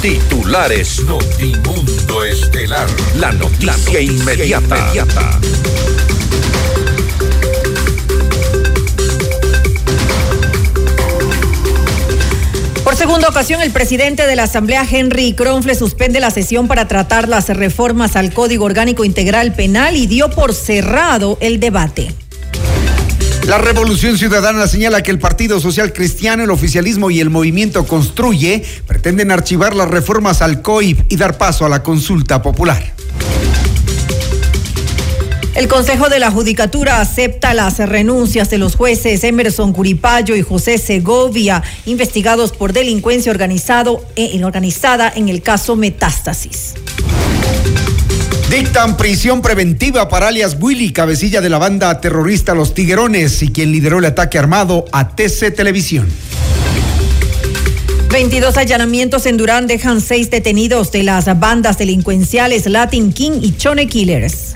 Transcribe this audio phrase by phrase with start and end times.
[0.00, 2.86] Titulares Notimundo Estelar.
[3.16, 4.92] La noticia, inmediata.
[12.84, 17.28] Por segunda ocasión, el presidente de la Asamblea, Henry Kronfle, suspende la sesión para tratar
[17.28, 22.14] las reformas al Código Orgánico Integral Penal y dio por cerrado el debate.
[23.48, 28.62] La Revolución Ciudadana señala que el Partido Social Cristiano, el oficialismo y el movimiento Construye
[28.86, 32.92] pretenden archivar las reformas al COIP y dar paso a la consulta popular.
[35.54, 40.76] El Consejo de la Judicatura acepta las renuncias de los jueces Emerson Curipayo y José
[40.76, 46.74] Segovia, investigados por delincuencia organizado, eh, organizada en el caso Metástasis.
[48.50, 53.70] Dictan prisión preventiva para alias Willy, cabecilla de la banda terrorista Los Tiguerones y quien
[53.72, 56.08] lideró el ataque armado a TC Televisión.
[58.10, 63.86] 22 allanamientos en Durán dejan seis detenidos de las bandas delincuenciales Latin King y Chone
[63.86, 64.54] Killers.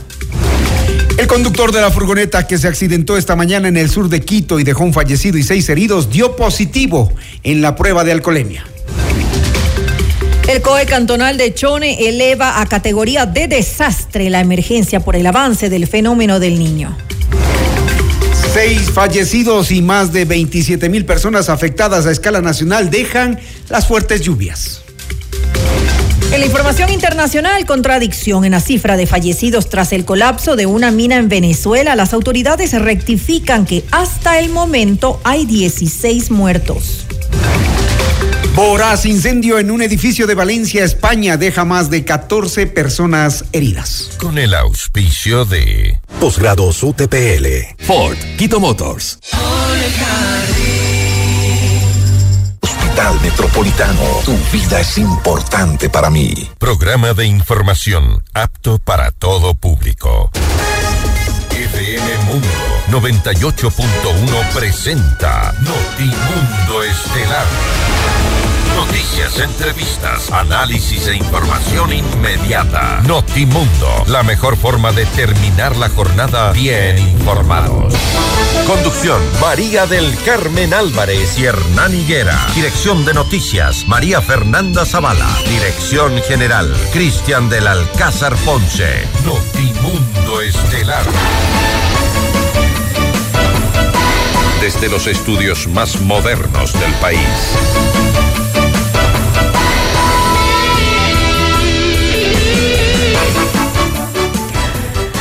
[1.18, 4.58] El conductor de la furgoneta que se accidentó esta mañana en el sur de Quito
[4.58, 7.12] y dejó un fallecido y seis heridos dio positivo
[7.42, 8.64] en la prueba de alcoholemia.
[10.52, 15.70] El COE cantonal de Chone eleva a categoría de desastre la emergencia por el avance
[15.70, 16.94] del fenómeno del niño.
[18.52, 24.20] Seis fallecidos y más de 27 mil personas afectadas a escala nacional dejan las fuertes
[24.20, 24.82] lluvias.
[26.32, 30.90] En la información internacional, contradicción en la cifra de fallecidos tras el colapso de una
[30.90, 37.06] mina en Venezuela, las autoridades rectifican que hasta el momento hay 16 muertos.
[38.54, 44.10] Voraz incendio en un edificio de Valencia, España, deja más de 14 personas heridas.
[44.18, 47.46] Con el auspicio de Posgrados UTPL.
[47.78, 49.18] Ford, Quito Motors.
[52.60, 56.50] Hospital Metropolitano, tu vida es importante para mí.
[56.58, 60.30] Programa de información apto para todo público.
[61.50, 67.46] FM Mundo 98.1 presenta Notimundo Estelar.
[68.76, 73.00] Noticias, entrevistas, análisis e información inmediata.
[73.06, 77.94] Notimundo, la mejor forma de terminar la jornada bien informados.
[78.66, 82.38] Conducción, María del Carmen Álvarez y Hernán Higuera.
[82.54, 85.28] Dirección de Noticias, María Fernanda Zavala.
[85.48, 89.06] Dirección General, Cristian del Alcázar Ponce.
[89.24, 91.04] Notimundo Estelar.
[94.62, 97.18] Desde los estudios más modernos del país.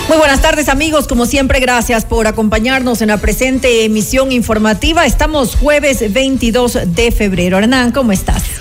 [0.07, 5.07] Muy buenas tardes amigos, como siempre gracias por acompañarnos en la presente emisión informativa.
[5.07, 7.57] Estamos jueves 22 de febrero.
[7.57, 8.60] Hernán, ¿cómo estás?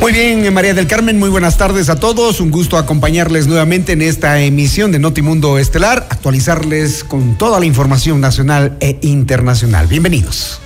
[0.00, 2.40] Muy bien, María del Carmen, muy buenas tardes a todos.
[2.40, 8.20] Un gusto acompañarles nuevamente en esta emisión de Notimundo Estelar, actualizarles con toda la información
[8.20, 9.88] nacional e internacional.
[9.88, 10.60] Bienvenidos.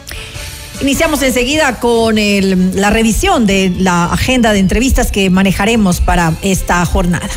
[0.82, 7.30] Iniciamos enseguida con la revisión de la agenda de entrevistas que manejaremos para esta jornada.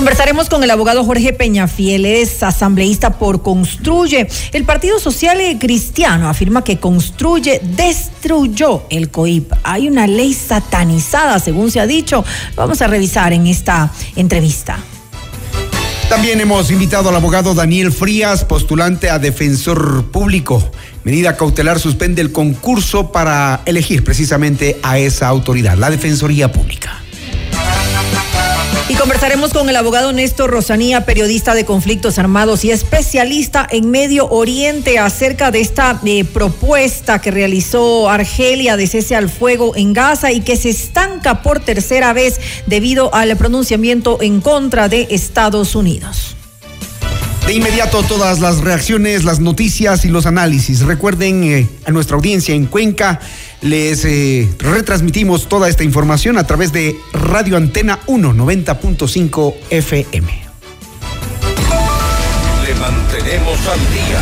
[0.00, 4.26] Conversaremos con el abogado Jorge Peñafiel, es asambleísta por Construye.
[4.50, 9.52] El Partido Social Cristiano afirma que Construye destruyó el COIP.
[9.62, 12.24] Hay una ley satanizada, según se ha dicho.
[12.56, 14.78] Vamos a revisar en esta entrevista.
[16.08, 20.66] También hemos invitado al abogado Daniel Frías, postulante a defensor público.
[21.04, 27.02] Medida cautelar suspende el concurso para elegir precisamente a esa autoridad, la Defensoría Pública.
[28.88, 34.28] Y conversaremos con el abogado Néstor Rosanía, periodista de conflictos armados y especialista en Medio
[34.28, 40.32] Oriente acerca de esta eh, propuesta que realizó Argelia de cese al fuego en Gaza
[40.32, 46.36] y que se estanca por tercera vez debido al pronunciamiento en contra de Estados Unidos.
[47.50, 50.82] De inmediato todas las reacciones, las noticias y los análisis.
[50.82, 53.18] Recuerden eh, a nuestra audiencia en Cuenca,
[53.60, 60.32] les eh, retransmitimos toda esta información a través de Radio Antena 1 90.5 FM.
[62.64, 64.20] Le mantenemos al día.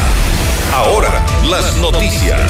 [0.73, 2.41] Ahora, las noticias.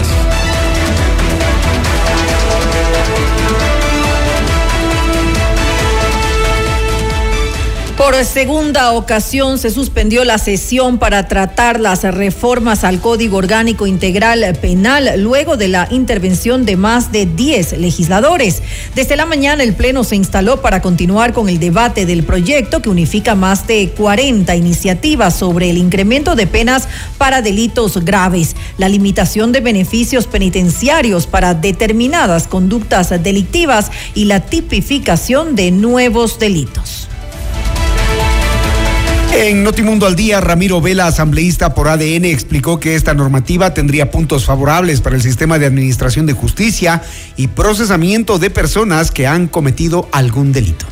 [7.98, 14.56] Por segunda ocasión se suspendió la sesión para tratar las reformas al Código Orgánico Integral
[14.60, 18.62] Penal luego de la intervención de más de 10 legisladores.
[18.94, 22.88] Desde la mañana el Pleno se instaló para continuar con el debate del proyecto que
[22.88, 26.86] unifica más de 40 iniciativas sobre el incremento de penas
[27.18, 35.56] para delitos graves, la limitación de beneficios penitenciarios para determinadas conductas delictivas y la tipificación
[35.56, 37.08] de nuevos delitos.
[39.40, 44.44] En Notimundo al Día, Ramiro Vela, asambleísta por ADN, explicó que esta normativa tendría puntos
[44.44, 47.02] favorables para el sistema de administración de justicia
[47.36, 50.86] y procesamiento de personas que han cometido algún delito.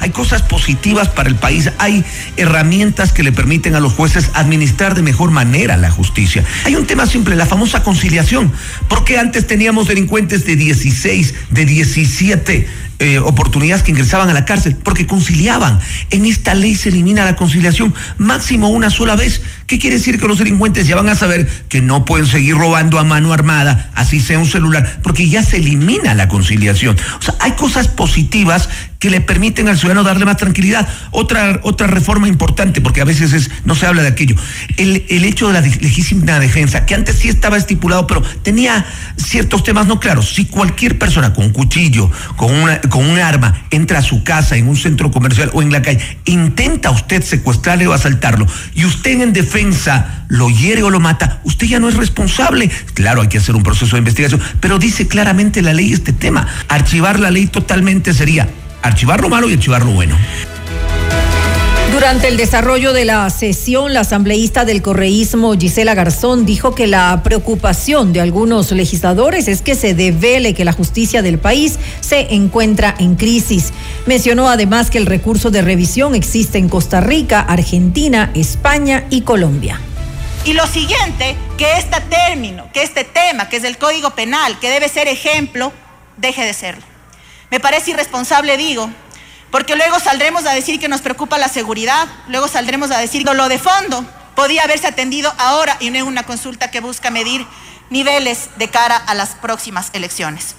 [0.00, 2.02] Hay cosas positivas para el país, hay
[2.38, 6.42] herramientas que le permiten a los jueces administrar de mejor manera la justicia.
[6.64, 8.50] Hay un tema simple, la famosa conciliación.
[8.88, 12.66] porque antes teníamos delincuentes de 16, de 17
[12.98, 14.76] eh, oportunidades que ingresaban a la cárcel?
[14.76, 15.80] Porque conciliaban.
[16.10, 19.42] En esta ley se elimina la conciliación máximo una sola vez.
[19.66, 22.98] ¿Qué quiere decir que los delincuentes ya van a saber que no pueden seguir robando
[22.98, 26.96] a mano armada, así sea un celular, porque ya se elimina la conciliación?
[27.18, 28.68] O sea, hay cosas positivas
[28.98, 30.88] que le permiten al ciudadano darle más tranquilidad.
[31.10, 34.36] Otra, otra reforma importante, porque a veces es, no se habla de aquello,
[34.76, 38.84] el, el hecho de la legítima defensa, que antes sí estaba estipulado, pero tenía
[39.16, 40.34] ciertos temas no claros.
[40.34, 44.56] Si cualquier persona con un cuchillo, con, una, con un arma, entra a su casa,
[44.56, 49.20] en un centro comercial o en la calle, intenta usted secuestrarle o asaltarlo, y usted
[49.20, 49.53] en defensa
[50.28, 52.70] lo hiere o lo mata, usted ya no es responsable.
[52.94, 56.46] Claro, hay que hacer un proceso de investigación, pero dice claramente la ley este tema.
[56.68, 58.48] Archivar la ley totalmente sería
[58.82, 60.16] archivar lo malo y archivar lo bueno.
[61.94, 67.22] Durante el desarrollo de la sesión, la asambleísta del correísmo Gisela Garzón dijo que la
[67.22, 72.96] preocupación de algunos legisladores es que se devele que la justicia del país se encuentra
[72.98, 73.72] en crisis.
[74.06, 79.80] Mencionó además que el recurso de revisión existe en Costa Rica, Argentina, España y Colombia.
[80.44, 84.68] Y lo siguiente, que este término, que este tema, que es el Código Penal, que
[84.68, 85.72] debe ser ejemplo,
[86.16, 86.82] deje de serlo.
[87.52, 88.90] Me parece irresponsable, digo,
[89.54, 93.48] porque luego saldremos a decir que nos preocupa la seguridad, luego saldremos a decir lo
[93.48, 94.04] de fondo
[94.34, 97.46] podía haberse atendido ahora y no en una consulta que busca medir
[97.88, 100.56] niveles de cara a las próximas elecciones.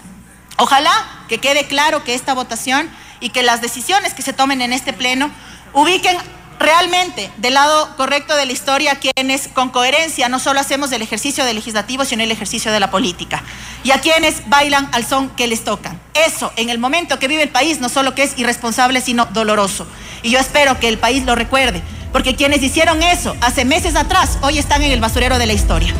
[0.56, 0.94] Ojalá
[1.28, 2.90] que quede claro que esta votación
[3.20, 5.30] y que las decisiones que se tomen en este pleno
[5.74, 6.16] ubiquen
[6.60, 11.46] realmente del lado correcto de la historia quienes con coherencia no solo hacemos el ejercicio
[11.46, 13.44] del legislativo, sino el ejercicio de la política.
[13.84, 16.00] Y a quienes bailan al son que les tocan.
[16.14, 19.88] Eso, en el momento que vive el país, no solo que es irresponsable, sino doloroso.
[20.24, 21.82] Y yo espero que el país lo recuerde,
[22.12, 25.94] porque quienes hicieron eso hace meses atrás, hoy están en el basurero de la historia.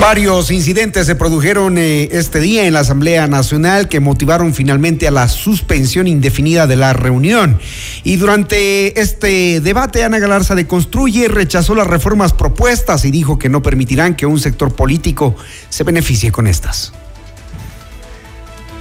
[0.00, 5.10] Varios incidentes se produjeron eh, este día en la Asamblea Nacional que motivaron finalmente a
[5.10, 7.60] la suspensión indefinida de la reunión.
[8.02, 13.50] Y durante este debate, Ana Galarza de Construye rechazó las reformas propuestas y dijo que
[13.50, 15.36] no permitirán que un sector político
[15.68, 16.94] se beneficie con estas.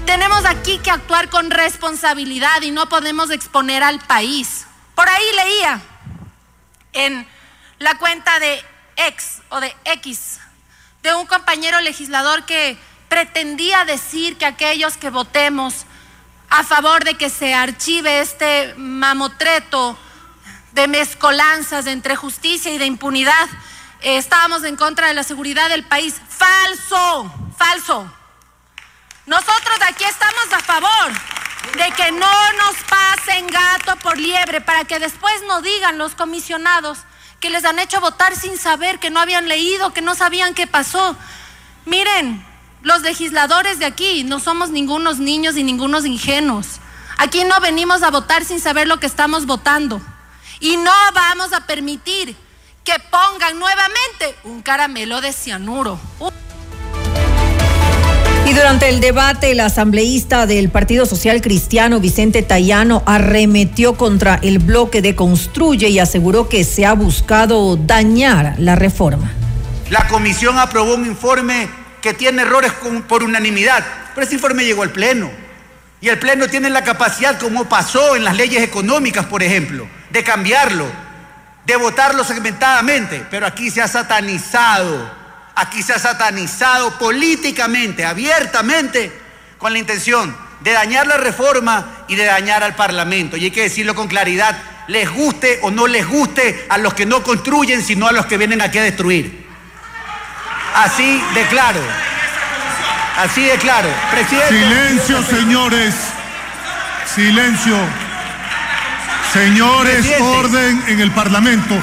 [0.06, 4.66] Tenemos aquí que actuar con responsabilidad y no podemos exponer al país.
[4.96, 5.82] Por ahí leía
[6.94, 7.28] en
[7.80, 8.58] la cuenta de
[8.96, 10.40] X o de X
[11.02, 15.86] de un compañero legislador que pretendía decir que aquellos que votemos
[16.50, 19.98] a favor de que se archive este mamotreto
[20.72, 23.48] de mezcolanzas entre justicia y de impunidad,
[24.02, 26.16] eh, estábamos en contra de la seguridad del país.
[26.30, 28.12] Falso, falso.
[29.26, 31.12] Nosotros aquí estamos a favor
[31.78, 37.00] de que no nos pasen gato por liebre para que después no digan los comisionados
[37.40, 40.68] que les han hecho votar sin saber, que no habían leído, que no sabían qué
[40.68, 41.16] pasó.
[41.86, 42.46] Miren,
[42.82, 46.80] los legisladores de aquí no somos ningunos niños y ningunos ingenuos.
[47.18, 50.02] Aquí no venimos a votar sin saber lo que estamos votando.
[50.60, 52.36] Y no vamos a permitir
[52.84, 56.00] que pongan nuevamente un caramelo de cianuro.
[58.50, 64.58] Y durante el debate, el asambleísta del Partido Social Cristiano, Vicente Tayano, arremetió contra el
[64.58, 69.32] bloque de Construye y aseguró que se ha buscado dañar la reforma.
[69.92, 71.70] La comisión aprobó un informe
[72.02, 72.74] que tiene errores
[73.08, 75.30] por unanimidad, pero ese informe llegó al Pleno.
[76.02, 80.24] Y el Pleno tiene la capacidad, como pasó en las leyes económicas, por ejemplo, de
[80.24, 80.88] cambiarlo,
[81.68, 85.19] de votarlo segmentadamente, pero aquí se ha satanizado
[85.60, 89.12] aquí se ha satanizado políticamente, abiertamente,
[89.58, 93.38] con la intención de dañar la reforma y de dañar al Parlamento.
[93.38, 97.06] Y hay que decirlo con claridad, les guste o no les guste a los que
[97.06, 99.48] no construyen, sino a los que vienen aquí a destruir.
[100.76, 101.82] Así de claro.
[103.18, 103.90] Así de claro.
[104.12, 104.48] Presidente.
[104.50, 105.96] Silencio, señores.
[107.14, 107.78] Silencio.
[109.34, 111.76] Señores, orden en el Parlamento.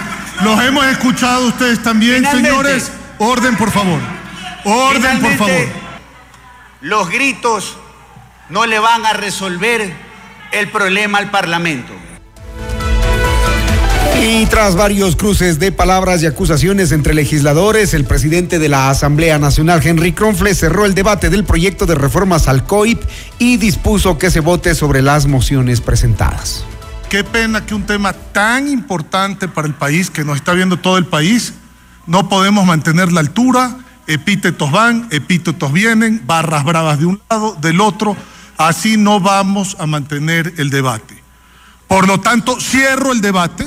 [0.42, 2.48] Los hemos escuchado ustedes también, Finalmente.
[2.48, 2.92] señores.
[3.18, 4.00] Orden, por favor.
[4.64, 5.68] Orden, por favor.
[6.82, 7.76] Los gritos
[8.50, 9.92] no le van a resolver
[10.52, 11.92] el problema al Parlamento.
[14.22, 19.38] Y tras varios cruces de palabras y acusaciones entre legisladores, el presidente de la Asamblea
[19.38, 23.02] Nacional, Henry Kronfle, cerró el debate del proyecto de reformas al COIP
[23.38, 26.64] y dispuso que se vote sobre las mociones presentadas.
[27.10, 30.98] Qué pena que un tema tan importante para el país, que nos está viendo todo
[30.98, 31.52] el país,
[32.06, 37.80] no podemos mantener la altura, epítetos van, epítetos vienen, barras bravas de un lado, del
[37.80, 38.16] otro,
[38.56, 41.22] así no vamos a mantener el debate.
[41.88, 43.66] Por lo tanto, cierro el debate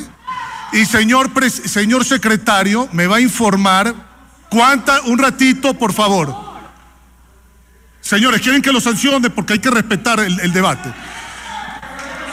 [0.74, 3.94] y señor, señor secretario me va a informar
[4.50, 6.50] cuánta, un ratito, por favor.
[8.02, 10.92] Señores, quieren que lo sancione porque hay que respetar el- el debate.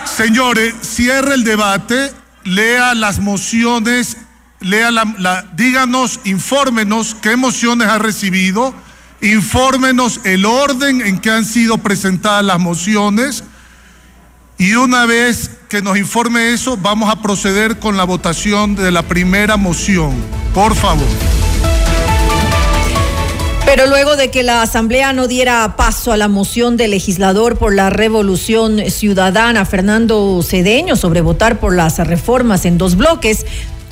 [0.05, 2.13] Señores, cierre el debate,
[2.45, 4.17] lea las mociones,
[4.61, 8.75] lea la, díganos, infórmenos qué mociones ha recibido,
[9.21, 13.45] infórmenos el orden en que han sido presentadas las mociones
[14.59, 19.03] y una vez que nos informe eso, vamos a proceder con la votación de la
[19.03, 20.15] primera moción.
[20.55, 21.07] Por favor.
[23.67, 27.75] Pero luego de que la Asamblea no diera paso a la moción del legislador por
[27.75, 33.45] la revolución ciudadana Fernando Cedeño sobre votar por las reformas en dos bloques,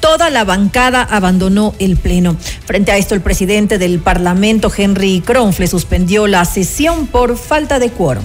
[0.05, 2.37] toda la bancada abandonó el Pleno.
[2.67, 7.89] Frente a esto, el presidente del Parlamento, Henry Kronfle, suspendió la sesión por falta de
[7.89, 8.23] quórum.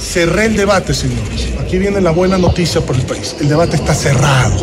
[0.00, 1.48] Cerré el debate, señores.
[1.60, 3.36] Aquí viene la buena noticia para el país.
[3.42, 4.56] El debate está cerrado.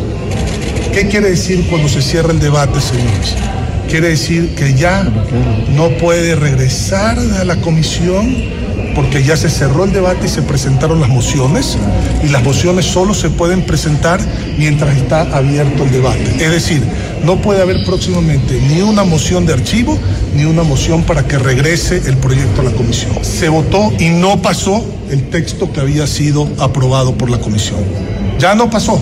[0.92, 3.36] ¿Qué quiere decir cuando se cierra el debate, señores?
[3.90, 5.04] Quiere decir que ya
[5.76, 8.36] no puede regresar a la comisión
[8.94, 11.76] porque ya se cerró el debate y se presentaron las mociones
[12.24, 14.20] y las mociones solo se pueden presentar
[14.60, 16.24] mientras está abierto el debate.
[16.40, 16.84] Es decir,
[17.24, 19.98] no puede haber próximamente ni una moción de archivo
[20.36, 23.24] ni una moción para que regrese el proyecto a la comisión.
[23.24, 27.80] Se votó y no pasó el texto que había sido aprobado por la comisión.
[28.38, 29.02] Ya no pasó.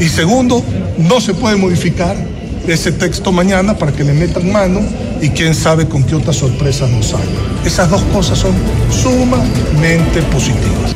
[0.00, 0.64] Y segundo,
[0.98, 2.33] no se puede modificar
[2.66, 4.80] ese texto mañana para que le metan mano
[5.20, 7.28] y quién sabe con qué otras sorpresas nos salgan.
[7.64, 8.54] Esas dos cosas son
[8.90, 10.94] sumamente positivas.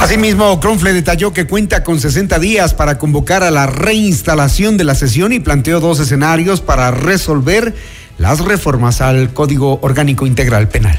[0.00, 4.94] Asimismo, Kronfle detalló que cuenta con 60 días para convocar a la reinstalación de la
[4.94, 7.74] sesión y planteó dos escenarios para resolver
[8.16, 10.98] las reformas al Código Orgánico Integral Penal.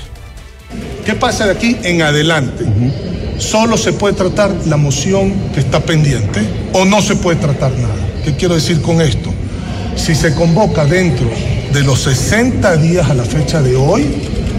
[1.05, 2.65] ¿Qué pasa de aquí en adelante?
[3.38, 6.41] Solo se puede tratar la moción que está pendiente
[6.74, 8.09] o no se puede tratar nada.
[8.23, 9.31] ¿Qué quiero decir con esto?
[9.95, 11.27] Si se convoca dentro
[11.73, 14.05] de los 60 días a la fecha de hoy,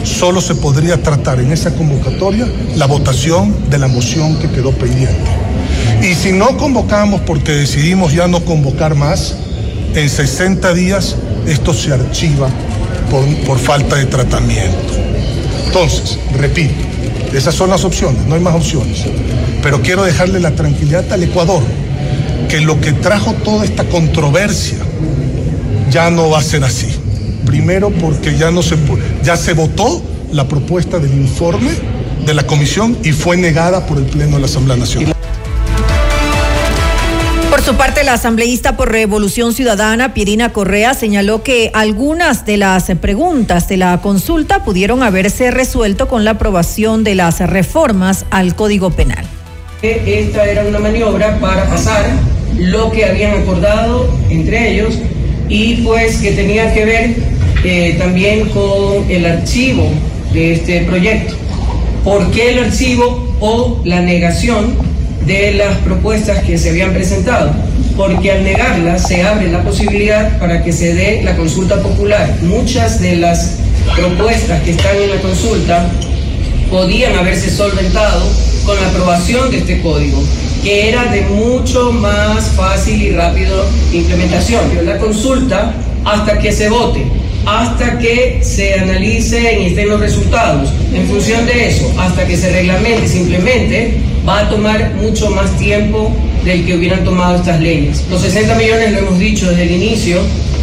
[0.05, 5.31] solo se podría tratar en esa convocatoria la votación de la moción que quedó pendiente.
[6.03, 9.35] Y si no convocamos porque decidimos ya no convocar más,
[9.95, 12.49] en 60 días esto se archiva
[13.11, 14.95] por, por falta de tratamiento.
[15.67, 16.75] Entonces, repito,
[17.35, 19.05] esas son las opciones, no hay más opciones.
[19.63, 21.63] Pero quiero dejarle la tranquilidad al Ecuador,
[22.51, 24.79] que lo que trajo toda esta controversia
[25.89, 26.89] ya no va a ser así.
[27.47, 28.77] Primero porque ya no se
[29.23, 30.03] ya se votó
[30.33, 31.71] la propuesta del informe
[32.27, 35.15] de la comisión y fue negada por el Pleno de la Asamblea Nacional.
[37.51, 42.87] Por su parte, la asambleísta por Revolución Ciudadana, Pierina Correa, señaló que algunas de las
[43.01, 48.91] preguntas de la consulta pudieron haberse resuelto con la aprobación de las reformas al Código
[48.91, 49.25] Penal.
[49.83, 52.11] Esta era una maniobra para pasar
[52.59, 54.99] lo que habían acordado entre ellos
[55.49, 57.15] y pues que tenía que ver
[57.65, 59.91] eh, también con el archivo
[60.33, 61.35] de este proyecto.
[62.05, 64.75] ¿Por qué el archivo o la negación
[65.27, 67.53] de las propuestas que se habían presentado?
[67.97, 72.39] Porque al negarlas se abre la posibilidad para que se dé la consulta popular.
[72.43, 73.59] Muchas de las
[73.97, 75.91] propuestas que están en la consulta
[76.71, 78.23] podían haberse solventado
[78.65, 80.23] con la aprobación de este código,
[80.63, 84.61] que era de mucho más fácil y rápido implementación.
[84.85, 85.75] La consulta
[86.05, 87.05] hasta que se vote,
[87.47, 90.71] hasta que se analicen y estén los resultados.
[90.93, 93.95] En función de eso, hasta que se reglamente, se implemente,
[94.29, 96.15] va a tomar mucho más tiempo
[96.45, 98.05] del que hubieran tomado estas leyes.
[98.11, 100.21] Los 60 millones, lo hemos dicho desde el inicio,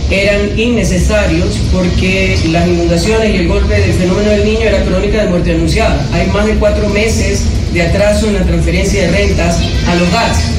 [0.09, 5.29] eran innecesarios porque las inundaciones y el golpe del fenómeno del niño era crónica de
[5.29, 6.07] muerte anunciada.
[6.13, 7.43] Hay más de cuatro meses
[7.77, 10.57] de atraso en la transferencia de rentas a los GATS.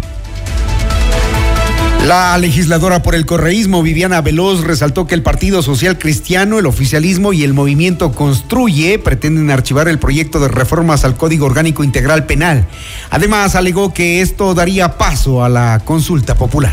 [2.07, 7.33] La legisladora por el correísmo, Viviana Veloz, resaltó que el Partido Social Cristiano, el oficialismo
[7.33, 12.69] y el movimiento Construye pretenden archivar el proyecto de reformas al Código Orgánico Integral Penal.
[13.11, 16.73] Además, alegó que esto daría paso a la consulta popular.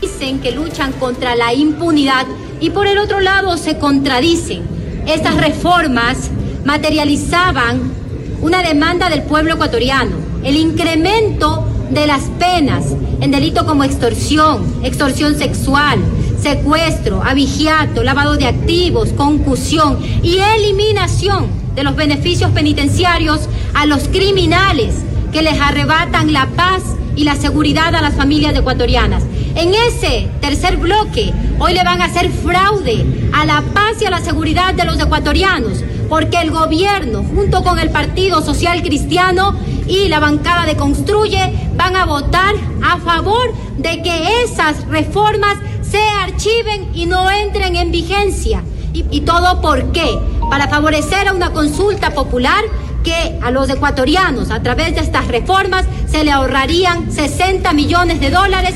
[0.00, 2.26] Dicen que luchan contra la impunidad
[2.60, 4.62] y por el otro lado se contradicen.
[5.08, 6.30] Estas reformas
[6.64, 7.99] materializaban
[8.40, 12.84] una demanda del pueblo ecuatoriano, el incremento de las penas
[13.20, 15.98] en delitos como extorsión, extorsión sexual,
[16.40, 24.94] secuestro, abigiato, lavado de activos, concusión y eliminación de los beneficios penitenciarios a los criminales
[25.32, 26.82] que les arrebatan la paz
[27.16, 29.22] y la seguridad a las familias ecuatorianas.
[29.54, 34.10] En ese tercer bloque, hoy le van a hacer fraude a la paz y a
[34.10, 40.08] la seguridad de los ecuatorianos, porque el gobierno, junto con el Partido Social Cristiano y
[40.08, 45.56] la bancada de Construye, van a votar a favor de que esas reformas
[45.88, 48.62] se archiven y no entren en vigencia.
[48.92, 50.18] ¿Y, todo por qué?
[50.50, 52.64] Para favorecer a una consulta popular
[53.04, 58.30] que a los ecuatorianos a través de estas reformas se le ahorrarían 60 millones de
[58.30, 58.74] dólares.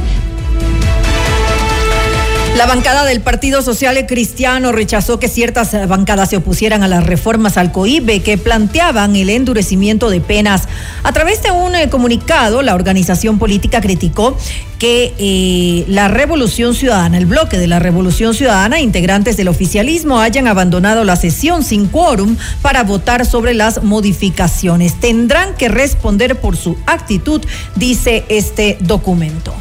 [2.57, 7.57] La bancada del Partido Social Cristiano rechazó que ciertas bancadas se opusieran a las reformas
[7.57, 10.69] al COIBE que planteaban el endurecimiento de penas.
[11.03, 14.39] A través de un eh, comunicado, la organización política criticó
[14.79, 20.47] que eh, la Revolución Ciudadana, el bloque de la Revolución Ciudadana, integrantes del oficialismo, hayan
[20.47, 25.01] abandonado la sesión sin quórum para votar sobre las modificaciones.
[25.01, 27.43] Tendrán que responder por su actitud,
[27.75, 29.53] dice este documento.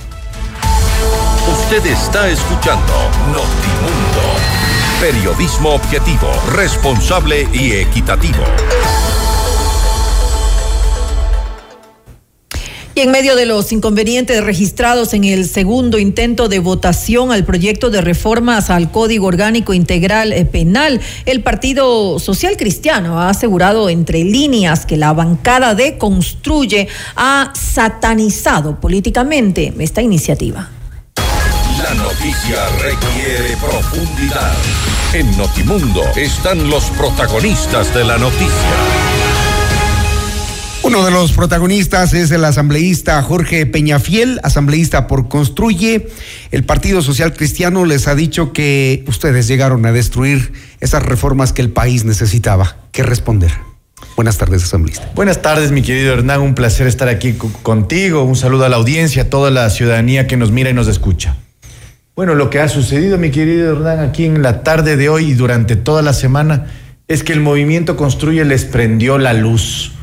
[1.76, 2.94] Usted está escuchando
[3.30, 4.22] Notimundo.
[5.02, 8.44] Periodismo objetivo, responsable y equitativo.
[12.94, 17.90] Y en medio de los inconvenientes registrados en el segundo intento de votación al proyecto
[17.90, 24.24] de reformas al Código Orgánico Integral eh, Penal, el Partido Social Cristiano ha asegurado entre
[24.24, 30.70] líneas que la bancada de Construye ha satanizado políticamente esta iniciativa.
[31.94, 34.52] La noticia requiere profundidad.
[35.14, 38.72] En Notimundo están los protagonistas de la noticia.
[40.82, 46.08] Uno de los protagonistas es el asambleísta Jorge Peñafiel, asambleísta por Construye.
[46.50, 51.62] El Partido Social Cristiano les ha dicho que ustedes llegaron a destruir esas reformas que
[51.62, 52.76] el país necesitaba.
[52.92, 53.52] ¿Qué responder?
[54.16, 55.12] Buenas tardes, asambleísta.
[55.14, 56.42] Buenas tardes, mi querido Hernán.
[56.42, 58.24] Un placer estar aquí contigo.
[58.24, 61.38] Un saludo a la audiencia, a toda la ciudadanía que nos mira y nos escucha.
[62.16, 65.34] Bueno, lo que ha sucedido, mi querido Hernán, aquí en la tarde de hoy y
[65.34, 66.68] durante toda la semana,
[67.08, 69.94] es que el movimiento Construye les prendió la luz.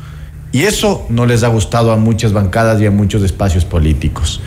[0.51, 4.41] Y eso no les ha gustado a muchas bancadas y a muchos espacios políticos.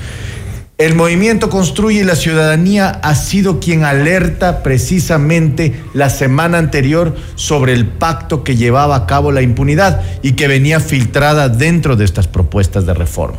[0.76, 7.72] El movimiento Construye y la ciudadanía ha sido quien alerta precisamente la semana anterior sobre
[7.72, 12.28] el pacto que llevaba a cabo la impunidad y que venía filtrada dentro de estas
[12.28, 13.38] propuestas de reforma.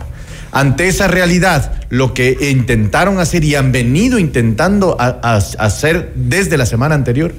[0.56, 6.96] Ante esa realidad, lo que intentaron hacer y han venido intentando hacer desde la semana
[6.96, 7.34] anterior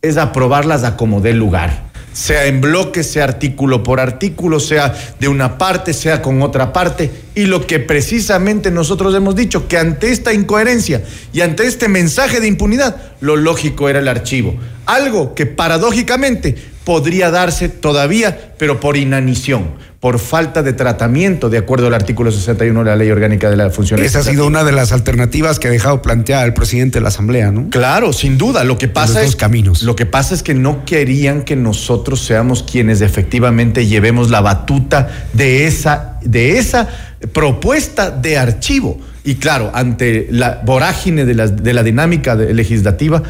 [0.00, 5.28] es aprobarlas a como dé lugar sea en bloque, sea artículo por artículo, sea de
[5.28, 7.10] una parte, sea con otra parte.
[7.34, 12.40] Y lo que precisamente nosotros hemos dicho, que ante esta incoherencia y ante este mensaje
[12.40, 14.54] de impunidad, lo lógico era el archivo.
[14.84, 16.54] Algo que paradójicamente
[16.84, 19.70] podría darse todavía, pero por inanición,
[20.02, 23.70] por falta de tratamiento, de acuerdo al artículo 61 de la Ley Orgánica de la
[23.70, 27.02] Función Esa ha sido una de las alternativas que ha dejado planteada el presidente de
[27.02, 27.70] la Asamblea, ¿no?
[27.70, 28.64] Claro, sin duda.
[28.64, 29.84] Lo que pasa los es dos caminos.
[29.84, 35.08] Lo que pasa es que no querían que nosotros seamos quienes efectivamente llevemos la batuta
[35.34, 36.88] de esa, de esa
[37.32, 38.98] propuesta de archivo.
[39.22, 43.22] Y claro, ante la vorágine de la, de la dinámica de- legislativa,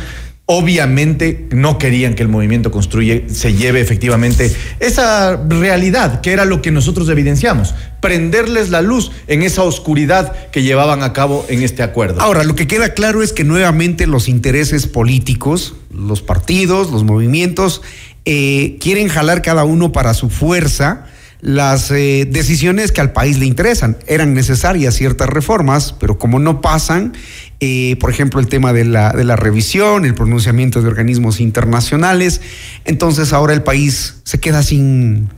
[0.54, 6.60] obviamente no querían que el movimiento construye se lleve efectivamente esa realidad que era lo
[6.60, 11.82] que nosotros evidenciamos, prenderles la luz en esa oscuridad que llevaban a cabo en este
[11.82, 12.20] acuerdo.
[12.20, 17.80] Ahora, lo que queda claro es que nuevamente los intereses políticos, los partidos, los movimientos,
[18.26, 21.06] eh, quieren jalar cada uno para su fuerza
[21.42, 23.96] las eh, decisiones que al país le interesan.
[24.06, 27.14] Eran necesarias ciertas reformas, pero como no pasan,
[27.58, 32.40] eh, por ejemplo, el tema de la, de la revisión, el pronunciamiento de organismos internacionales,
[32.84, 35.30] entonces ahora el país se queda sin,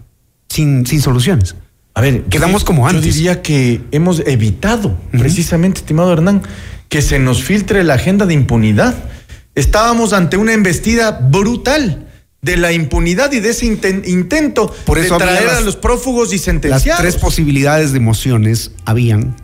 [0.51, 1.57] sin, sin soluciones.
[1.95, 3.03] A ver, Quedamos yo- como antes.
[3.07, 6.43] Yo diría que hemos evitado, precisamente, estimado Hernán,
[6.90, 8.95] que se nos filtre la agenda de impunidad.
[9.55, 12.09] Estábamos ante una embestida brutal
[12.45, 15.77] de la impunidad y de ese inten- intento Por eso de traer las- a los
[15.77, 17.01] prófugos y Las sentenciados.
[17.01, 19.35] tres posibilidades de mociones habían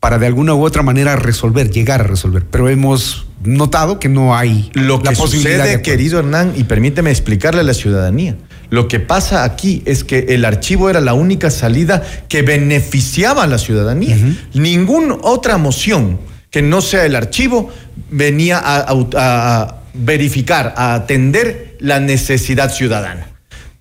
[0.00, 2.44] para de alguna u otra manera resolver, llegar a resolver.
[2.50, 7.10] Pero hemos notado que no hay Lo la que posibilidad sucede, querido Hernán, y permíteme
[7.10, 8.36] explicarle a la ciudadanía,
[8.70, 13.46] lo que pasa aquí es que el archivo era la única salida que beneficiaba a
[13.46, 14.16] la ciudadanía.
[14.54, 16.18] Ninguna otra moción
[16.50, 17.68] que no sea el archivo
[18.10, 23.38] venía a, a- a verificar, a atender la necesidad ciudadana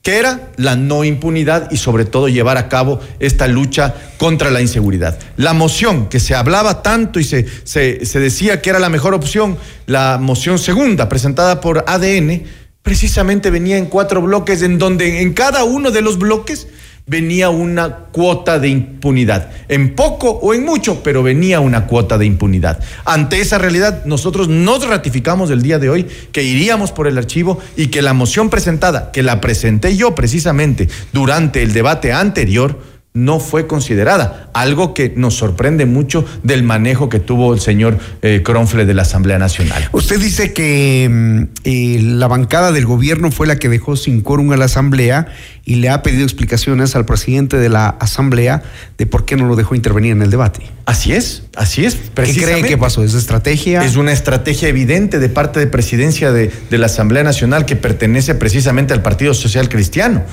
[0.08, 4.62] que era la no impunidad y sobre todo llevar a cabo esta lucha contra la
[4.62, 5.20] inseguridad.
[5.36, 9.58] La moción que se hablaba tanto y se, se, decía que era la mejor opción,
[9.86, 12.44] la moción segunda presentada por ADN,
[12.84, 16.70] precisamente venía en cuatro bloques en donde en cada uno de los bloques
[17.08, 19.50] venía una cuota de impunidad.
[19.70, 22.84] En poco o en mucho, pero venía una cuota de impunidad.
[23.06, 27.60] Ante esa realidad, nosotros nos ratificamos el día de hoy que iríamos por el archivo
[27.78, 32.78] y que la moción presentada, que la presenté yo precisamente durante el debate anterior,
[33.18, 38.42] no fue considerada, algo que nos sorprende mucho del manejo que tuvo el señor eh,
[38.44, 39.90] Cronfle de la Asamblea Nacional.
[39.92, 44.52] Usted dice que mm, eh, la bancada del gobierno fue la que dejó sin quórum
[44.52, 45.28] a la asamblea
[45.66, 48.62] y le ha pedido explicaciones al presidente de la asamblea
[48.98, 50.62] de por qué no lo dejó intervenir en el debate.
[50.86, 51.96] Así es, así es.
[51.96, 53.04] ¿Qué cree que pasó?
[53.04, 53.84] ¿Es estrategia?
[53.84, 58.36] Es una estrategia evidente de parte de presidencia de, de la Asamblea Nacional que pertenece
[58.36, 60.24] precisamente al Partido Social Cristiano,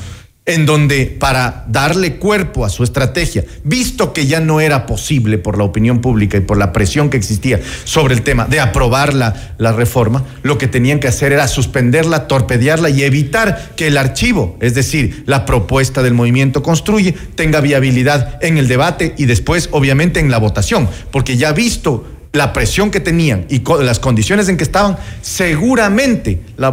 [0.47, 5.57] en donde para darle cuerpo a su estrategia, visto que ya no era posible por
[5.57, 9.33] la opinión pública y por la presión que existía sobre el tema de aprobar la,
[9.59, 14.75] reforma, lo que tenían que hacer era suspenderla, torpedearla y evitar que el archivo, es
[14.75, 20.31] decir, la propuesta del movimiento construye, tenga viabilidad en el debate y después, obviamente, en
[20.31, 22.05] la votación, porque ya visto
[22.35, 26.71] la presión que tenían y las condiciones en que estaban, seguramente la,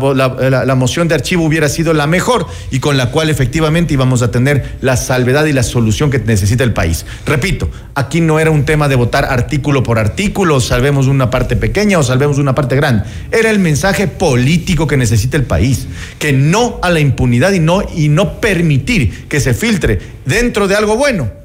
[0.65, 4.31] la- moción de archivo hubiera sido la mejor y con la cual efectivamente íbamos a
[4.31, 7.05] tener la salvedad y la solución que necesita el país.
[7.27, 11.99] Repito, aquí no era un tema de votar artículo por artículo, salvemos una parte pequeña
[11.99, 13.03] o salvemos una parte grande.
[13.31, 15.85] Era el mensaje político que necesita el país,
[16.17, 20.75] que no a la impunidad y no, y no permitir que se filtre dentro de
[20.75, 21.40] algo bueno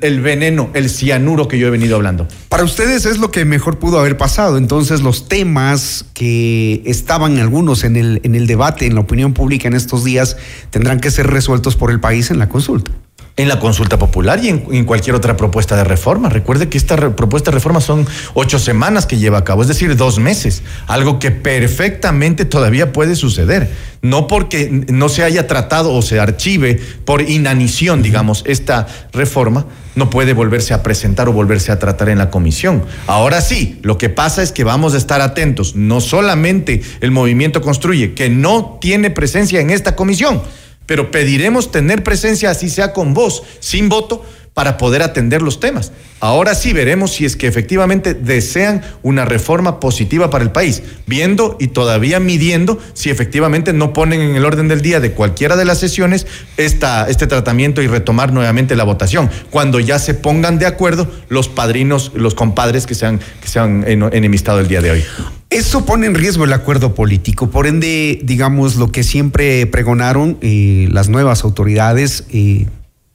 [0.00, 2.26] el veneno, el cianuro que yo he venido hablando.
[2.48, 4.56] Para ustedes es lo que mejor pudo haber pasado.
[4.56, 9.68] Entonces, los temas que estaban algunos en el, en el debate, en la opinión pública
[9.68, 10.38] en estos días,
[10.70, 12.90] tendrán que ser resueltos por el país en la consulta.
[13.36, 16.28] En la consulta popular y en, en cualquier otra propuesta de reforma.
[16.28, 18.04] Recuerde que esta re- propuesta de reforma son
[18.34, 20.62] ocho semanas que lleva a cabo, es decir, dos meses.
[20.88, 23.70] Algo que perfectamente todavía puede suceder.
[24.00, 30.10] No porque no se haya tratado o se archive por inanición, digamos, esta reforma, no
[30.10, 32.84] puede volverse a presentar o volverse a tratar en la comisión.
[33.06, 35.74] Ahora sí, lo que pasa es que vamos a estar atentos.
[35.74, 40.42] No solamente el movimiento construye, que no tiene presencia en esta comisión
[40.88, 45.92] pero pediremos tener presencia, así sea con voz, sin voto, para poder atender los temas.
[46.20, 51.56] Ahora sí veremos si es que efectivamente desean una reforma positiva para el país, viendo
[51.60, 55.64] y todavía midiendo si efectivamente no ponen en el orden del día de cualquiera de
[55.64, 60.66] las sesiones esta, este tratamiento y retomar nuevamente la votación, cuando ya se pongan de
[60.66, 64.90] acuerdo los padrinos, los compadres que se han, que se han enemistado el día de
[64.90, 65.04] hoy.
[65.50, 67.50] Eso pone en riesgo el acuerdo político.
[67.50, 72.66] Por ende, digamos, lo que siempre pregonaron eh, las nuevas autoridades, eh,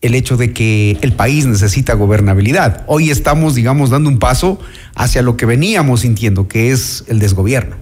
[0.03, 2.83] el hecho de que el país necesita gobernabilidad.
[2.87, 4.59] Hoy estamos, digamos, dando un paso
[4.95, 7.77] hacia lo que veníamos sintiendo, que es el desgobierno.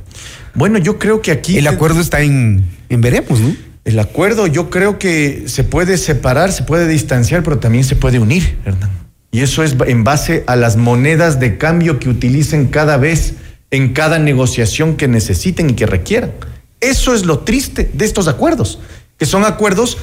[0.54, 1.58] Bueno, yo creo que aquí...
[1.58, 3.56] El acuerdo está en, en veremos, ¿no?
[3.84, 8.20] El acuerdo yo creo que se puede separar, se puede distanciar, pero también se puede
[8.20, 8.92] unir, Hernán.
[9.32, 13.34] Y eso es en base a las monedas de cambio que utilicen cada vez
[13.72, 16.34] en cada negociación que necesiten y que requieran.
[16.82, 18.80] Eso es lo triste de estos acuerdos,
[19.18, 19.98] que son acuerdos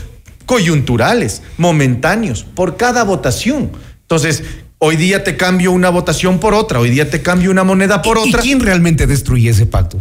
[0.48, 3.70] coyunturales, momentáneos, por cada votación.
[4.00, 4.42] Entonces,
[4.78, 8.16] hoy día te cambio una votación por otra, hoy día te cambio una moneda por
[8.24, 8.40] ¿Y otra.
[8.40, 9.98] quién realmente destruye ese pacto?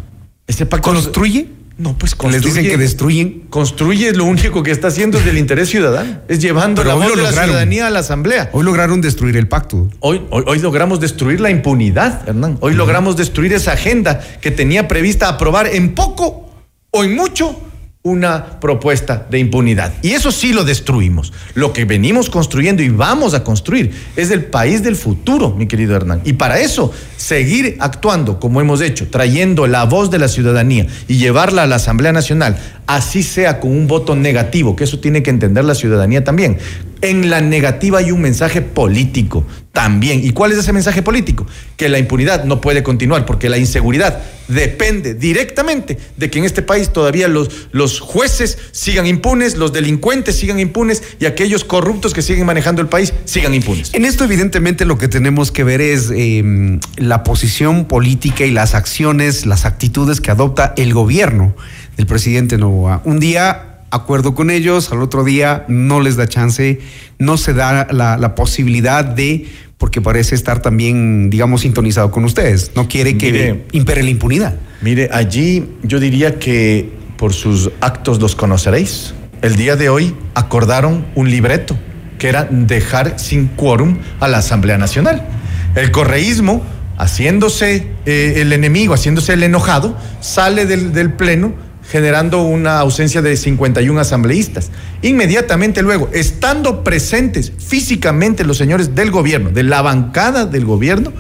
[0.48, 1.50] Ese pacto ¿Construye?
[1.78, 2.46] No, pues Les construye.
[2.48, 3.42] dicen que destruyen.
[3.50, 7.10] Construye lo único que está haciendo es del interés ciudadano, es llevando Pero la voz
[7.10, 8.50] lo de la ciudadanía a la asamblea.
[8.54, 9.90] Hoy lograron destruir el pacto.
[10.00, 12.58] Hoy, hoy, hoy logramos destruir la impunidad, Hernán.
[12.62, 16.50] Hoy logramos destruir esa agenda que tenía prevista aprobar en poco
[16.92, 17.67] o en mucho
[18.08, 19.94] una propuesta de impunidad.
[20.02, 21.34] Y eso sí lo destruimos.
[21.54, 25.96] Lo que venimos construyendo y vamos a construir es el país del futuro, mi querido
[25.96, 26.22] Hernán.
[26.24, 26.94] Y para eso
[27.28, 31.76] seguir actuando como hemos hecho, trayendo la voz de la ciudadanía y llevarla a la
[31.76, 36.24] Asamblea Nacional, así sea con un voto negativo, que eso tiene que entender la ciudadanía
[36.24, 36.58] también.
[37.02, 40.26] En la negativa hay un mensaje político también.
[40.26, 41.46] ¿Y cuál es ese mensaje político?
[41.76, 46.62] Que la impunidad no puede continuar porque la inseguridad depende directamente de que en este
[46.62, 52.22] país todavía los, los jueces sigan impunes, los delincuentes sigan impunes y aquellos corruptos que
[52.22, 53.94] siguen manejando el país sigan impunes.
[53.94, 58.76] En esto evidentemente lo que tenemos que ver es eh, la posición política y las
[58.76, 61.56] acciones, las actitudes que adopta el gobierno
[61.96, 63.02] del presidente Novoa.
[63.06, 66.80] Un día acuerdo con ellos, al otro día no les da chance,
[67.20, 72.72] no se da la, la posibilidad de, porque parece estar también, digamos, sintonizado con ustedes,
[72.76, 73.66] no quiere que Mire.
[73.72, 74.56] impere la impunidad.
[74.82, 79.14] Mire, allí yo diría que por sus actos los conoceréis.
[79.42, 81.78] El día de hoy acordaron un libreto
[82.18, 85.28] que era dejar sin quórum a la Asamblea Nacional.
[85.76, 86.64] El correísmo,
[86.98, 91.54] haciéndose eh, el enemigo, haciéndose el enojado, sale del, del pleno
[91.90, 94.72] generando una ausencia de 51 asambleístas.
[95.02, 101.14] Inmediatamente luego, estando presentes físicamente los señores del gobierno, de la bancada del gobierno,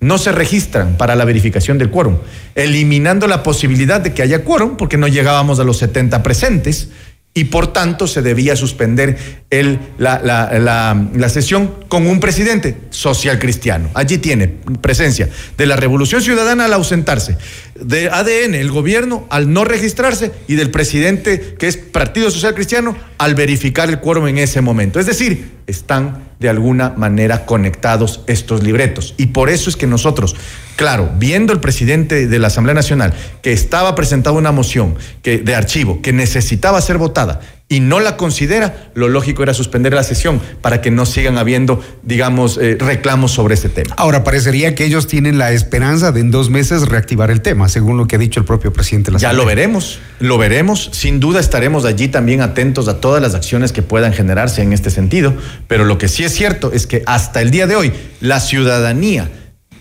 [0.00, 2.16] no se registran para la verificación del quórum,
[2.54, 6.88] eliminando la posibilidad de que haya quórum porque no llegábamos a los 70 presentes
[7.32, 12.76] y por tanto se debía suspender el, la, la- la- la sesión con un presidente
[12.90, 13.88] social cristiano.
[13.94, 17.38] Allí tiene presencia de la Revolución Ciudadana al ausentarse,
[17.80, 22.96] de ADN, el gobierno al no registrarse y del presidente que es Partido Social Cristiano
[23.18, 25.00] al verificar el quórum en ese momento.
[25.00, 29.14] Es decir, están de alguna manera conectados estos libretos.
[29.16, 30.36] Y por eso es que nosotros,
[30.76, 33.12] claro, viendo el presidente de la Asamblea Nacional
[33.42, 37.40] que estaba presentando una moción que, de archivo que necesitaba ser votada
[37.70, 41.80] y no la considera, lo lógico era suspender la sesión para que no sigan habiendo,
[42.02, 43.94] digamos, eh, reclamos sobre este tema.
[43.96, 47.96] Ahora, parecería que ellos tienen la esperanza de en dos meses reactivar el tema, según
[47.96, 50.90] lo que ha dicho el propio presidente de la Ya lo veremos, lo veremos.
[50.92, 54.90] Sin duda estaremos allí también atentos a todas las acciones que puedan generarse en este
[54.90, 55.32] sentido.
[55.68, 59.30] Pero lo que sí es cierto es que hasta el día de hoy la ciudadanía,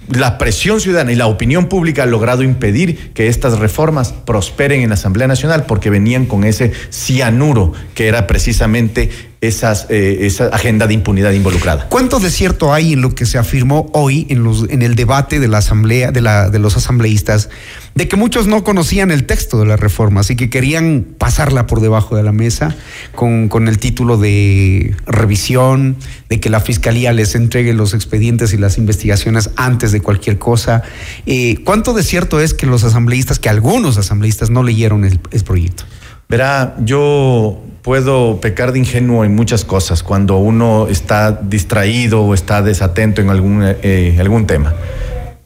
[0.10, 4.90] la presión ciudadana y la opinión pública ha logrado impedir que estas reformas prosperen en
[4.90, 9.10] la Asamblea Nacional porque venían con ese cianuro que era precisamente
[9.42, 11.88] esas, eh, esa agenda de impunidad involucrada.
[11.88, 15.40] ¿Cuánto de cierto hay en lo que se afirmó hoy en, los, en el debate
[15.40, 17.50] de la asamblea, de, la, de los asambleístas,
[17.96, 21.80] de que muchos no conocían el texto de la reforma, así que querían pasarla por
[21.80, 22.76] debajo de la mesa
[23.16, 25.96] con, con el título de revisión,
[26.28, 30.84] de que la fiscalía les entregue los expedientes y las investigaciones antes de cualquier cosa?
[31.26, 35.44] Eh, ¿Cuánto de cierto es que los asambleístas, que algunos asambleístas no leyeron el, el
[35.44, 35.86] proyecto?
[36.28, 42.62] Verá, yo puedo pecar de ingenuo en muchas cosas cuando uno está distraído o está
[42.62, 44.76] desatento en algún, eh, algún tema.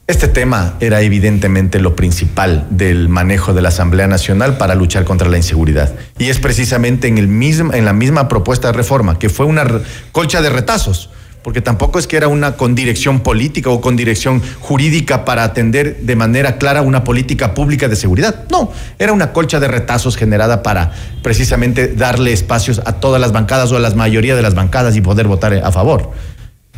[0.08, 5.30] Este tema era evidentemente lo principal del manejo de la Asamblea Nacional para luchar contra
[5.30, 5.96] la inseguridad.
[6.20, 9.66] Y es precisamente en, el mismo, en la misma propuesta de reforma, que fue una
[10.12, 11.12] colcha de retazos,
[11.44, 15.98] porque tampoco es que era una con dirección política o con dirección jurídica para atender
[16.02, 18.46] de manera clara una política pública de seguridad.
[18.50, 23.72] No, era una colcha de retazos generada para precisamente darle espacios a todas las bancadas
[23.72, 26.12] o a la mayoría de las bancadas y poder votar a favor.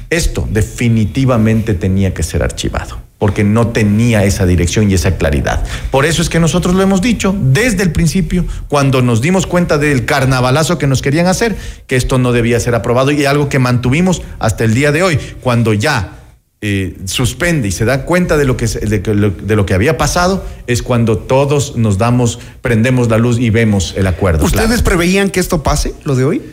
[0.09, 5.63] Esto definitivamente tenía que ser archivado, porque no tenía esa dirección y esa claridad.
[5.89, 9.79] Por eso es que nosotros lo hemos dicho desde el principio, cuando nos dimos cuenta
[9.79, 11.55] del carnavalazo que nos querían hacer,
[11.87, 15.17] que esto no debía ser aprobado y algo que mantuvimos hasta el día de hoy,
[15.41, 16.19] cuando ya
[16.61, 20.45] eh, suspende y se da cuenta de lo, que, de, de lo que había pasado,
[20.67, 24.45] es cuando todos nos damos, prendemos la luz y vemos el acuerdo.
[24.45, 26.43] ¿Ustedes preveían que esto pase, lo de hoy?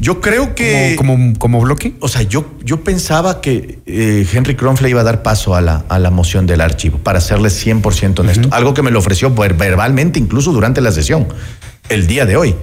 [0.00, 0.94] Yo creo que...
[0.96, 1.94] Como, como, como bloque.
[2.00, 5.84] O sea, yo, yo pensaba que eh, Henry Kronfle iba a dar paso a la,
[5.88, 8.48] a la moción del archivo, para serle 100% honesto.
[8.52, 11.26] Algo que me lo ofreció ver- verbalmente incluso durante la sesión,
[11.88, 12.54] el día de hoy.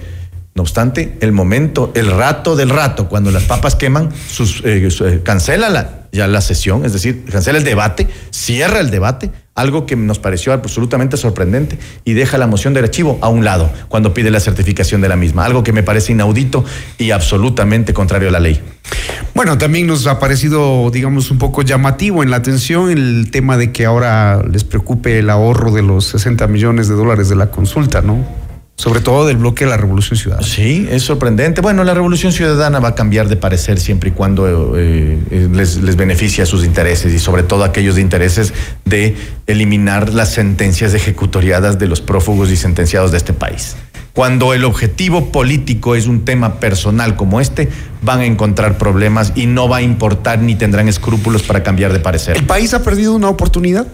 [0.56, 5.20] No obstante, el momento, el rato del rato, cuando las papas queman, sus, eh, eh,
[5.22, 9.96] cancela la, ya la sesión, es decir, cancela el debate, cierra el debate, algo que
[9.96, 14.30] nos pareció absolutamente sorprendente, y deja la moción del archivo a un lado cuando pide
[14.30, 16.64] la certificación de la misma, algo que me parece inaudito
[16.96, 18.58] y absolutamente contrario a la ley.
[19.34, 23.72] Bueno, también nos ha parecido, digamos, un poco llamativo en la atención el tema de
[23.72, 28.00] que ahora les preocupe el ahorro de los 60 millones de dólares de la consulta,
[28.00, 28.24] ¿no?
[28.76, 30.46] Sobre todo del bloque de la Revolución Ciudadana.
[30.46, 31.62] Sí, es sorprendente.
[31.62, 35.78] Bueno, la Revolución Ciudadana va a cambiar de parecer siempre y cuando eh, eh, les,
[35.78, 38.52] les beneficie a sus intereses y sobre todo aquellos de intereses
[38.84, 43.76] de eliminar las sentencias ejecutoriadas de los prófugos y sentenciados de este país.
[44.16, 47.68] Cuando el objetivo político es un tema personal como este,
[48.00, 52.00] van a encontrar problemas y no va a importar ni tendrán escrúpulos para cambiar de
[52.00, 52.34] parecer.
[52.34, 53.86] ¿El país ha perdido una oportunidad?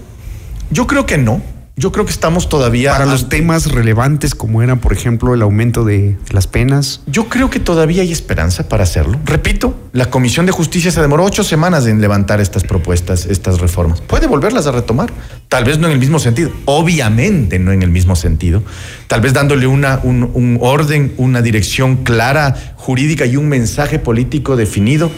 [0.70, 1.42] Yo creo que no.
[1.82, 2.92] Yo creo que estamos todavía.
[2.92, 7.00] Para los temas relevantes como eran, por ejemplo, el aumento de las penas.
[7.08, 9.18] Yo creo que todavía hay esperanza para hacerlo.
[9.24, 14.00] Repito, la Comisión de Justicia se demoró ocho semanas en levantar estas propuestas, estas reformas.
[14.00, 15.12] Puede volverlas a retomar.
[15.48, 16.52] Tal vez no en el mismo sentido.
[16.66, 18.62] Obviamente no en el mismo sentido.
[19.08, 24.54] Tal vez dándole una, un, un orden, una dirección clara, jurídica y un mensaje político
[24.54, 25.10] definido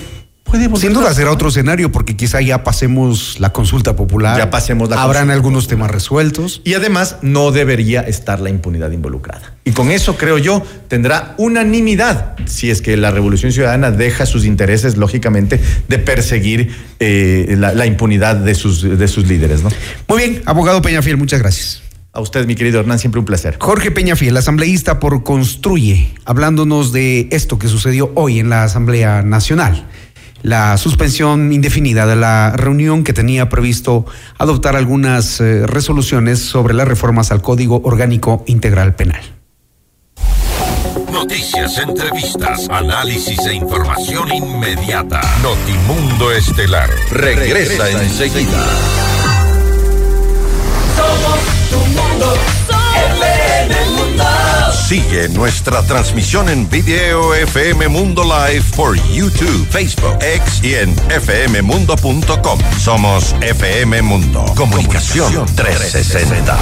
[0.77, 4.39] sin duda será otro escenario porque quizá ya pasemos la consulta popular.
[4.39, 6.61] Ya pasemos la Habrán algunos temas resueltos.
[6.65, 9.55] Y además no debería estar la impunidad involucrada.
[9.65, 14.45] Y con eso creo yo tendrá unanimidad si es que la Revolución Ciudadana deja sus
[14.45, 19.63] intereses, lógicamente, de perseguir eh, la, la, impunidad de sus, de sus líderes.
[19.63, 19.71] ¿no?
[20.09, 21.83] Muy bien, abogado Peñafiel, muchas gracias.
[22.13, 23.57] A usted, mi querido Hernán, siempre un placer.
[23.59, 29.89] Jorge Peñafiel, asambleísta por Construye, hablándonos de esto que sucedió hoy en la Asamblea Nacional
[30.45, 34.05] la suspensión indefinida de la reunión que tenía previsto
[34.39, 39.23] adoptar algunas eh, resoluciones sobre las reformas al Código Orgánico Integral Penal.
[41.11, 45.23] Noticias, entrevistas, análisis e información inmediata.
[45.43, 48.67] Notimundo Estelar regresa, enseguida.
[50.95, 52.37] Somos tu mundo,
[52.69, 54.04] mundo.
[54.95, 62.61] Sigue nuestra transmisión en video FM Mundo Live por YouTube, Facebook, X y en fmmundo.com.
[62.79, 64.45] Somos FM Mundo.
[64.55, 66.57] Comunicación 360.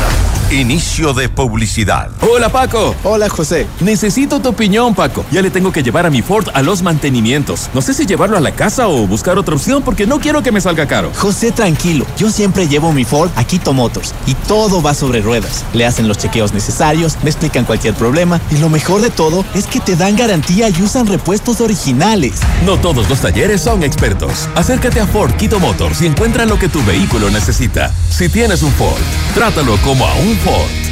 [0.50, 2.10] Inicio de publicidad.
[2.22, 2.94] Hola Paco.
[3.04, 3.66] Hola José.
[3.80, 5.26] Necesito tu opinión Paco.
[5.30, 7.68] Ya le tengo que llevar a mi Ford a los mantenimientos.
[7.74, 10.52] No sé si llevarlo a la casa o buscar otra opción porque no quiero que
[10.52, 11.10] me salga caro.
[11.16, 12.06] José, tranquilo.
[12.16, 15.64] Yo siempre llevo mi Ford a Quito Motors y todo va sobre ruedas.
[15.74, 19.66] Le hacen los chequeos necesarios, me explican cualquier problema y lo mejor de todo es
[19.66, 22.34] que te dan garantía y usan repuestos originales.
[22.64, 24.48] No todos los talleres son expertos.
[24.54, 27.92] Acércate a Ford Quito Motors y encuentra lo que tu vehículo necesita.
[28.10, 29.02] Si tienes un Ford,
[29.34, 30.91] trátalo como a un Ford.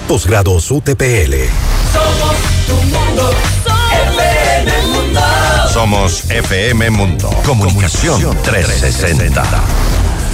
[0.11, 1.35] Posgrados UTPL.
[1.93, 2.35] Somos
[2.67, 3.31] tu mundo.
[4.19, 5.21] FM Mundo.
[5.71, 7.29] Somos FM Mundo.
[7.45, 9.41] Comunicación 360.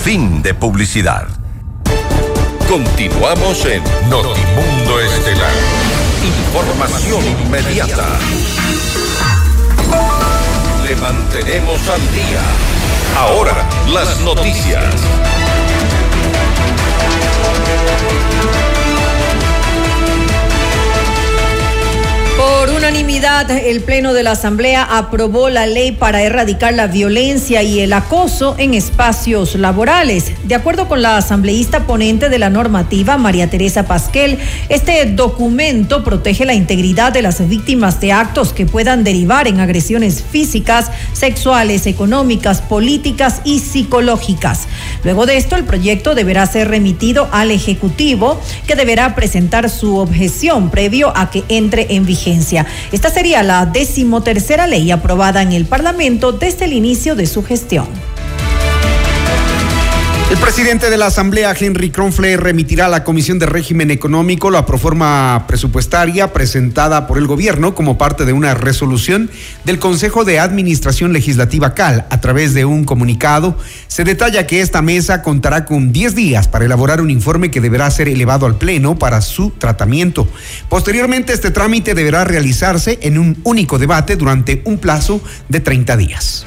[0.03, 1.27] Fin de publicidad.
[2.67, 5.53] Continuamos en Notimundo Estelar.
[6.25, 8.07] Información inmediata.
[10.87, 12.41] Le mantenemos al día.
[13.15, 14.95] Ahora, las noticias.
[22.49, 22.57] Oh.
[22.67, 27.80] Por unanimidad, el Pleno de la Asamblea aprobó la ley para erradicar la violencia y
[27.80, 30.34] el acoso en espacios laborales.
[30.43, 36.43] De acuerdo con la asambleísta ponente de la normativa, María Teresa Pasquel, este documento protege
[36.43, 42.62] la integridad de las víctimas de actos que puedan derivar en agresiones físicas, sexuales, económicas,
[42.62, 44.67] políticas y psicológicas.
[45.06, 50.69] Luego de esto, el proyecto deberá ser remitido al Ejecutivo, que deberá presentar su objeción
[50.69, 52.57] previo a que entre en vigencia.
[52.91, 57.88] Esta sería la decimotercera ley aprobada en el Parlamento desde el inicio de su gestión.
[60.29, 64.65] El presidente de la Asamblea, Henry Kronfle, remitirá a la Comisión de Régimen Económico la
[64.65, 69.31] proforma presupuestaria presentada por el gobierno como parte de una resolución
[69.63, 72.07] del Consejo de Administración Legislativa CAL.
[72.09, 76.65] A través de un comunicado, se detalla que esta mesa contará con 10 días para
[76.65, 80.27] elaborar un informe que deberá ser elevado al Pleno para su tratamiento.
[80.67, 86.45] Posteriormente, este trámite deberá realizarse en un único debate durante un plazo de 30 días.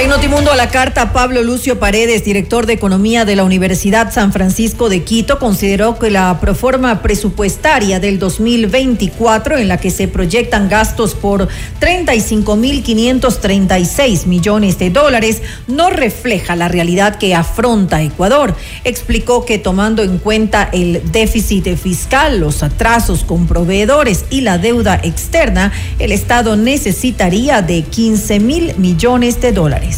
[0.00, 4.32] En Notimundo a la carta, Pablo Lucio Paredes, director de Economía de la Universidad San
[4.32, 10.70] Francisco de Quito, consideró que la proforma presupuestaria del 2024, en la que se proyectan
[10.70, 11.48] gastos por
[11.82, 18.56] 35.536 millones de dólares, no refleja la realidad que afronta Ecuador.
[18.84, 24.98] Explicó que tomando en cuenta el déficit fiscal, los atrasos con proveedores y la deuda
[25.02, 29.89] externa, el Estado necesitaría de 15 mil millones de dólares.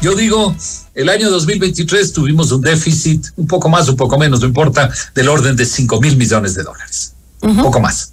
[0.00, 0.54] Yo digo,
[0.94, 5.28] el año 2023 tuvimos un déficit, un poco más, un poco menos, no importa, del
[5.28, 7.14] orden de 5 mil millones de dólares.
[7.40, 8.12] Un poco más.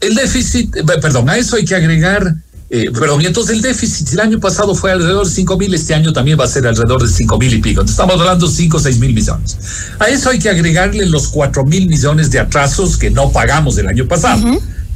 [0.00, 2.34] El déficit, eh, perdón, a eso hay que agregar,
[2.70, 5.94] eh, perdón, y entonces el déficit el año pasado fue alrededor de 5 mil, este
[5.94, 7.80] año también va a ser alrededor de 5 mil y pico.
[7.80, 9.58] Entonces estamos hablando de 5 o 6 mil millones.
[9.98, 13.88] A eso hay que agregarle los 4 mil millones de atrasos que no pagamos el
[13.88, 14.42] año pasado.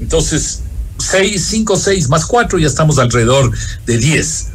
[0.00, 0.61] Entonces,
[1.02, 3.50] 6, 5, 6 más 4, ya estamos alrededor
[3.86, 4.46] de 10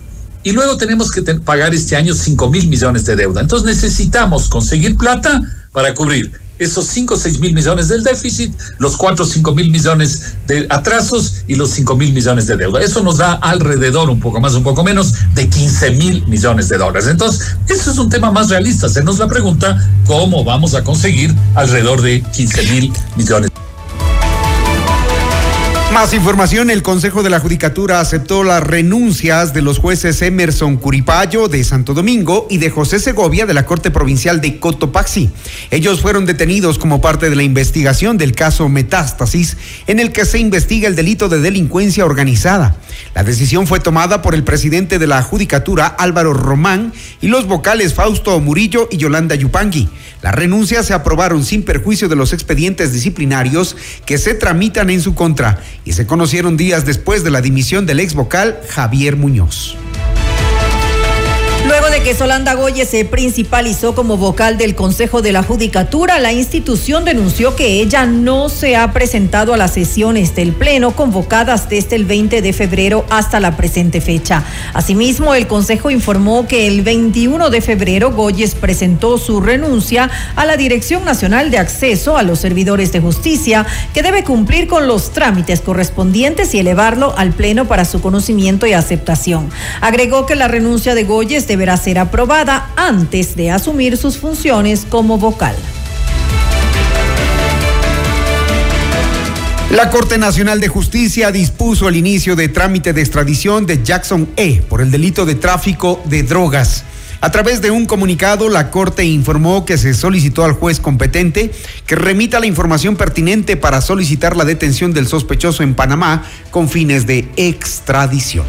[0.44, 3.42] y luego tenemos que pagar este año 5 mil millones de deuda.
[3.42, 5.42] Entonces necesitamos conseguir plata
[5.74, 9.70] para cubrir esos 5 o 6 mil millones del déficit, los 4 o 5 mil
[9.70, 12.82] millones de atrasos y los 5 mil millones de deuda.
[12.82, 16.78] Eso nos da alrededor, un poco más, un poco menos, de 15 mil millones de
[16.78, 17.08] dólares.
[17.08, 18.90] Entonces, eso es un tema más realista.
[18.90, 23.52] Se nos la pregunta cómo vamos a conseguir alrededor de 15 mil millones.
[25.94, 31.48] Más información, el Consejo de la Judicatura aceptó las renuncias de los jueces Emerson Curipayo
[31.48, 35.32] de Santo Domingo y de José Segovia de la Corte Provincial de Cotopaxi.
[35.72, 39.58] Ellos fueron detenidos como parte de la investigación del caso Metástasis,
[39.88, 42.76] en el que se investiga el delito de delincuencia organizada.
[43.16, 47.94] La decisión fue tomada por el presidente de la Judicatura, Álvaro Román, y los vocales
[47.94, 49.90] Fausto Murillo y Yolanda Yupangui.
[50.22, 53.76] Las renuncias se aprobaron sin perjuicio de los expedientes disciplinarios
[54.06, 58.02] que se tramitan en su contra y se conocieron días después de la dimisión del
[58.02, 59.78] ex vocal Javier Muñoz.
[61.68, 66.32] Luego de que Solanda Goye se principalizó como vocal del Consejo de la Judicatura, la
[66.32, 71.98] institución denunció que ella no se ha presentado a las sesiones del Pleno convocadas desde
[71.98, 74.46] el 20 de febrero hasta la presente fecha.
[74.74, 80.56] Asimismo, el Consejo informó que el 21 de febrero Goyes presentó su renuncia a la
[80.56, 85.60] Dirección Nacional de Acceso a los Servidores de Justicia, que debe cumplir con los trámites
[85.60, 89.50] correspondientes y elevarlo al Pleno para su conocimiento y aceptación.
[89.82, 94.86] Agregó que la renuncia de Goyes de deberá ser aprobada antes de asumir sus funciones
[94.88, 95.56] como vocal.
[99.72, 104.62] La Corte Nacional de Justicia dispuso el inicio de trámite de extradición de Jackson E.
[104.70, 106.84] por el delito de tráfico de drogas.
[107.22, 111.52] A través de un comunicado, la Corte informó que se solicitó al juez competente
[111.88, 117.08] que remita la información pertinente para solicitar la detención del sospechoso en Panamá con fines
[117.08, 118.46] de extradición.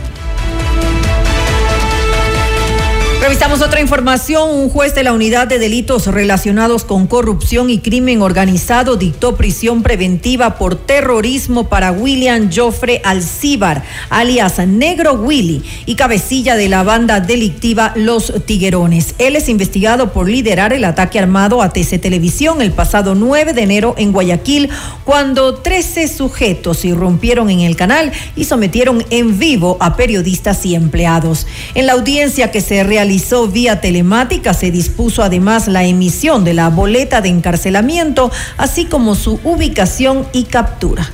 [3.21, 4.49] Revisamos otra información.
[4.49, 9.83] Un juez de la Unidad de Delitos Relacionados con Corrupción y Crimen Organizado dictó prisión
[9.83, 17.19] preventiva por terrorismo para William Joffre Alcíbar, alias Negro Willy, y cabecilla de la banda
[17.19, 19.17] delictiva Los Tiguerones.
[19.19, 23.63] Él es investigado por liderar el ataque armado a TC Televisión el pasado 9 de
[23.63, 24.71] enero en Guayaquil,
[25.05, 31.49] cuando 13 sujetos irrumpieron en el canal y sometieron en vivo a periodistas y empleados.
[31.75, 33.08] En la audiencia que se realizó
[33.53, 34.55] vía telemática.
[34.55, 40.45] Se dispuso además la emisión de la boleta de encarcelamiento, así como su ubicación y
[40.45, 41.11] captura.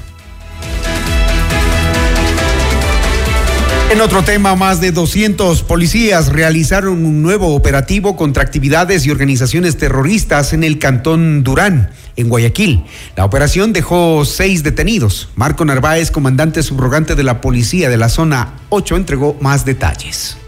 [3.91, 9.77] En otro tema, más de 200 policías realizaron un nuevo operativo contra actividades y organizaciones
[9.77, 12.83] terroristas en el cantón Durán, en Guayaquil.
[13.15, 15.29] La operación dejó seis detenidos.
[15.37, 20.39] Marco Narváez, comandante subrogante de la policía de la zona 8, entregó más detalles.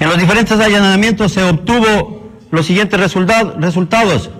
[0.00, 4.30] En los diferentes allanamientos se obtuvo los siguientes resultados.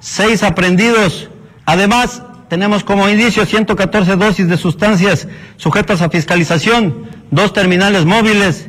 [0.00, 1.28] Seis aprendidos.
[1.66, 8.68] Además, tenemos como indicio 114 dosis de sustancias sujetas a fiscalización, dos terminales móviles,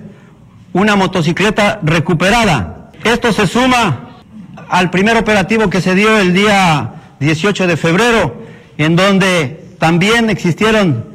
[0.71, 2.91] una motocicleta recuperada.
[3.03, 4.21] Esto se suma
[4.69, 8.43] al primer operativo que se dio el día 18 de febrero,
[8.77, 11.05] en donde también existieron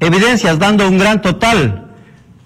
[0.00, 1.92] evidencias dando un gran total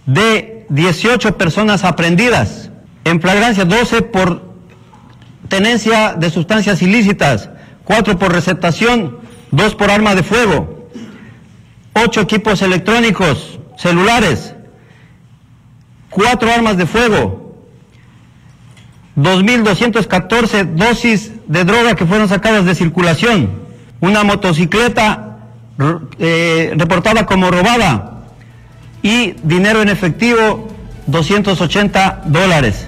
[0.07, 2.71] de 18 personas aprendidas,
[3.05, 4.55] en flagrancia 12 por
[5.49, 7.51] tenencia de sustancias ilícitas,
[7.85, 9.19] 4 por receptación,
[9.51, 10.89] 2 por arma de fuego,
[11.93, 14.55] 8 equipos electrónicos, celulares,
[16.09, 17.55] 4 armas de fuego,
[19.19, 23.61] 2.214 dosis de droga que fueron sacadas de circulación,
[24.01, 25.37] una motocicleta
[26.19, 28.22] eh, reportada como robada,
[29.03, 30.69] y dinero en efectivo
[31.07, 32.87] 280 dólares.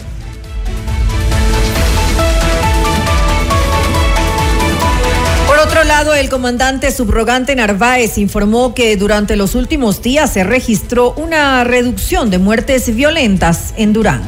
[5.47, 11.12] Por otro lado, el comandante subrogante Narváez informó que durante los últimos días se registró
[11.15, 14.23] una reducción de muertes violentas en Durán.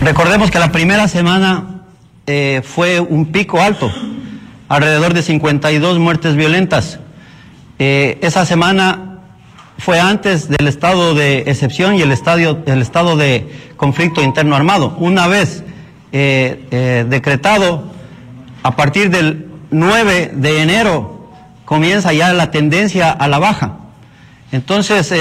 [0.00, 1.82] Recordemos que la primera semana
[2.26, 3.90] eh, fue un pico alto,
[4.68, 7.00] alrededor de 52 muertes violentas.
[7.78, 9.09] Eh, esa semana
[9.80, 14.94] fue antes del estado de excepción y el, estadio, el estado de conflicto interno armado.
[14.98, 15.64] Una vez
[16.12, 17.84] eh, decretado,
[18.62, 21.30] a partir del 9 de enero
[21.64, 23.78] comienza ya la tendencia a la baja.
[24.52, 25.14] Entonces,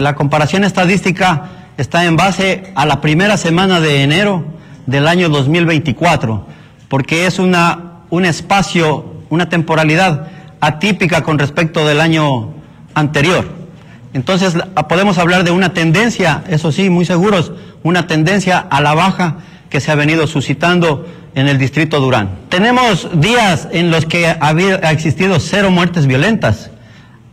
[0.00, 4.44] la comparación estadística está en base a la primera semana de enero
[4.86, 6.46] del año 2024,
[6.88, 10.28] porque es una, un espacio, una temporalidad
[10.60, 12.50] atípica con respecto del año
[12.94, 13.61] anterior.
[14.14, 14.56] Entonces
[14.88, 17.52] podemos hablar de una tendencia, eso sí, muy seguros,
[17.82, 19.38] una tendencia a la baja
[19.70, 22.30] que se ha venido suscitando en el distrito Durán.
[22.50, 26.70] Tenemos días en los que ha, ha existido cero muertes violentas.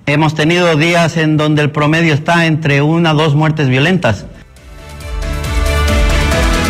[0.06, 4.26] Hemos tenido días en donde el promedio está entre una o dos muertes violentas.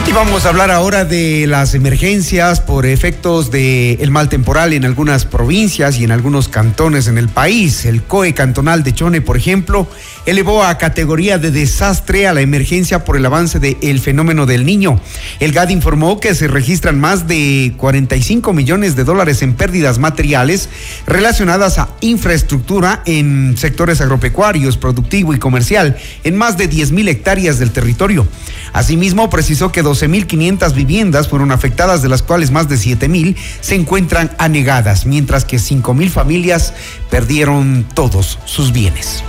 [0.10, 5.26] Y vamos a hablar ahora de las emergencias por efectos del mal temporal en algunas
[5.26, 7.86] provincias y en algunos cantones en el país.
[7.86, 9.88] El COE cantonal de Chone, por ejemplo,
[10.26, 15.00] elevó a categoría de desastre a la emergencia por el avance del fenómeno del niño.
[15.40, 20.70] El GAD informó que se registran más de 45 millones de dólares en pérdidas materiales
[21.06, 27.60] relacionadas a infraestructura en sectores agropecuarios, productivo y comercial en más de 10 mil hectáreas
[27.60, 28.28] del territorio.
[28.74, 34.32] Asimismo, precisó que 12.500 viviendas fueron afectadas, de las cuales más de 7.000 se encuentran
[34.38, 36.74] anegadas, mientras que 5.000 familias
[37.10, 39.24] perdieron todos sus bienes.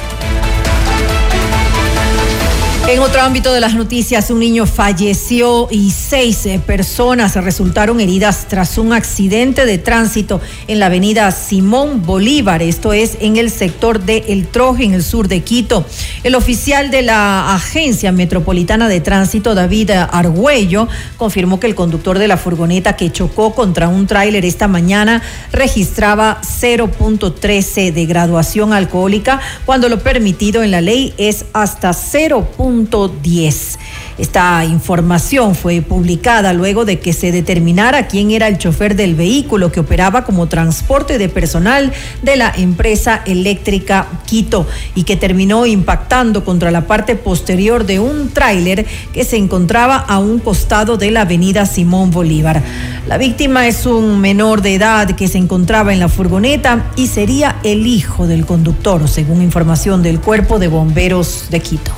[2.90, 8.46] En otro ámbito de las noticias, un niño falleció y seis eh, personas resultaron heridas
[8.48, 14.00] tras un accidente de tránsito en la avenida Simón Bolívar, esto es en el sector
[14.00, 15.86] de El Troje, en el sur de Quito.
[16.24, 22.26] El oficial de la Agencia Metropolitana de Tránsito, David Argüello, confirmó que el conductor de
[22.26, 25.22] la furgoneta que chocó contra un tráiler esta mañana
[25.52, 32.48] registraba 0.13 de graduación alcohólica, cuando lo permitido en la ley es hasta 0.
[32.86, 33.78] 10.
[34.18, 39.72] Esta información fue publicada luego de que se determinara quién era el chofer del vehículo
[39.72, 46.44] que operaba como transporte de personal de la empresa eléctrica Quito y que terminó impactando
[46.44, 51.22] contra la parte posterior de un tráiler que se encontraba a un costado de la
[51.22, 52.62] avenida Simón Bolívar.
[53.06, 57.56] La víctima es un menor de edad que se encontraba en la furgoneta y sería
[57.64, 61.92] el hijo del conductor, según información del Cuerpo de Bomberos de Quito.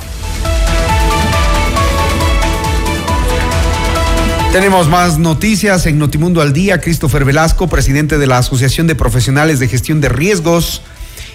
[4.53, 6.79] Tenemos más noticias en Notimundo al Día.
[6.79, 10.83] Christopher Velasco, presidente de la Asociación de Profesionales de Gestión de Riesgos,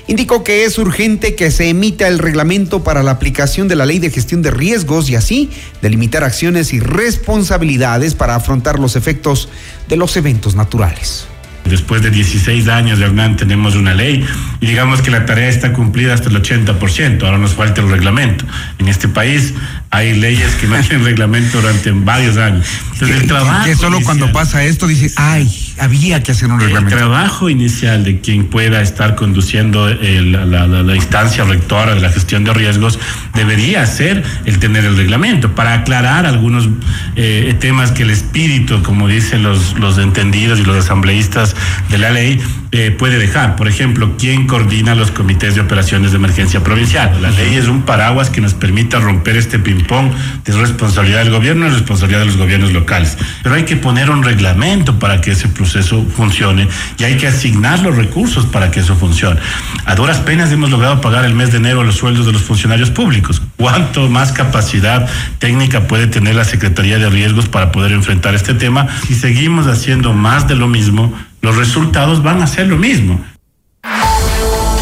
[0.07, 3.99] indicó que es urgente que se emita el reglamento para la aplicación de la ley
[3.99, 5.51] de gestión de riesgos y así
[5.83, 9.49] delimitar acciones y responsabilidades para afrontar los efectos
[9.89, 11.27] de los eventos naturales.
[11.69, 14.25] Después de 16 años de Hernán tenemos una ley
[14.61, 18.45] y digamos que la tarea está cumplida hasta el 80%, ahora nos falta el reglamento.
[18.79, 19.55] En este país
[19.91, 22.66] hay leyes que no tienen reglamento durante varios años.
[22.93, 26.95] Entonces, el trabajo que solo cuando pasa esto dice, ay, había que hacer un reglamento.
[26.95, 32.53] El trabajo inicial de quien pueda estar conduciendo la, instancia rectora de la gestión de
[32.53, 32.99] riesgos
[33.35, 36.68] debería ser el tener el reglamento para aclarar algunos
[37.16, 41.55] eh, temas que el espíritu, como dicen los, los entendidos y los asambleístas
[41.91, 42.41] de la ley,
[42.71, 43.57] eh, puede dejar.
[43.57, 47.21] Por ejemplo, ¿quién coordina los comités de operaciones de emergencia provincial?
[47.23, 50.11] La ley es un paraguas que nos permite romper este ping-pong
[50.45, 53.16] de responsabilidad del gobierno y responsabilidad de los gobiernos locales.
[53.43, 57.81] Pero hay que poner un reglamento para que ese proceso funcione y hay que asignar
[57.81, 59.41] los recursos para que eso funcione.
[59.87, 62.91] A duras penas hemos logrado pagar el mes de enero los sueldos de los funcionarios
[62.91, 63.41] públicos.
[63.57, 65.09] ¿Cuánto más capacidad
[65.39, 68.87] técnica puede tener la Secretaría de Riesgos para poder enfrentar este tema?
[69.07, 73.24] Si seguimos haciendo más de lo mismo, los resultados van a ser lo mismo.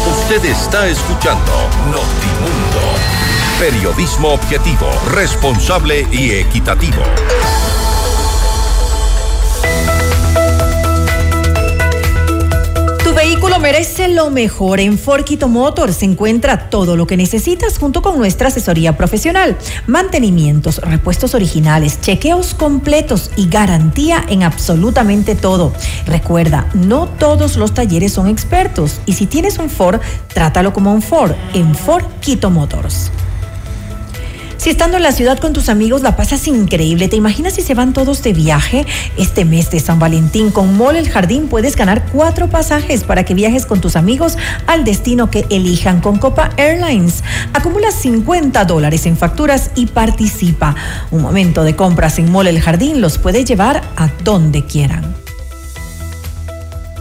[0.09, 1.51] Usted está escuchando
[1.85, 2.95] Notimundo.
[3.59, 7.03] Periodismo objetivo, responsable y equitativo.
[13.59, 14.79] Merece lo mejor.
[14.79, 19.57] En Forquito Motors se encuentra todo lo que necesitas junto con nuestra asesoría profesional.
[19.87, 25.73] Mantenimientos, repuestos originales, chequeos completos y garantía en absolutamente todo.
[26.05, 29.99] Recuerda, no todos los talleres son expertos y si tienes un Ford,
[30.33, 33.11] trátalo como un Ford en Forquito Motors.
[34.57, 37.75] Si estando en la ciudad con tus amigos la pasas increíble, ¿te imaginas si se
[37.75, 38.87] van todos de viaje?
[39.15, 43.35] Este mes de San Valentín con Mall El Jardín puedes ganar cuatro pasajes para que
[43.35, 44.35] viajes con tus amigos
[44.65, 47.23] al destino que elijan con Copa Airlines.
[47.53, 50.75] Acumula 50 dólares en facturas y participa.
[51.11, 55.26] Un momento de compras en Mall El Jardín los puede llevar a donde quieran.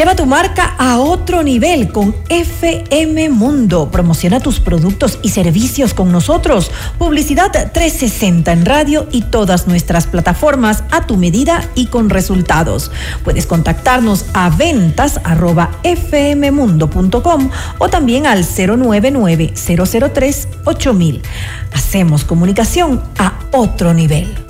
[0.00, 3.90] Lleva tu marca a otro nivel con FM Mundo.
[3.90, 6.70] Promociona tus productos y servicios con nosotros.
[6.98, 12.90] Publicidad 360 en radio y todas nuestras plataformas a tu medida y con resultados.
[13.24, 21.22] Puedes contactarnos a ventas arroba fmmundo.com o también al 099 003 8000.
[21.74, 24.49] Hacemos comunicación a otro nivel.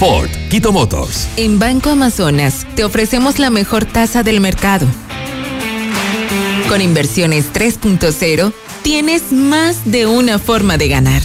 [0.00, 1.28] Ford, Quito Motors.
[1.36, 4.86] En Banco Amazonas te ofrecemos la mejor tasa del mercado.
[6.70, 11.20] Con inversiones 3.0 tienes más de una forma de ganar.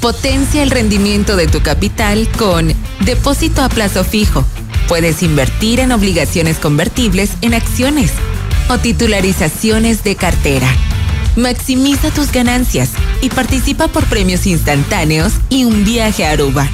[0.00, 4.46] Potencia el rendimiento de tu capital con depósito a plazo fijo.
[4.88, 8.12] Puedes invertir en obligaciones convertibles en acciones
[8.70, 10.74] o titularizaciones de cartera.
[11.36, 16.66] Maximiza tus ganancias y participa por premios instantáneos y un viaje a Aruba.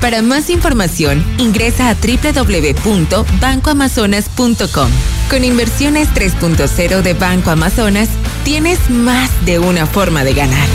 [0.00, 4.90] Para más información, ingresa a www.bancoamazonas.com.
[5.30, 8.08] Con inversiones 3.0 de Banco Amazonas,
[8.44, 10.68] tienes más de una forma de ganar.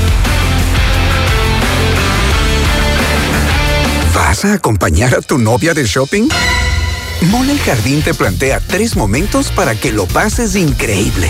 [4.14, 6.28] ¿Vas a acompañar a tu novia de shopping?
[7.30, 11.30] Mole el Jardín te plantea tres momentos para que lo pases increíble.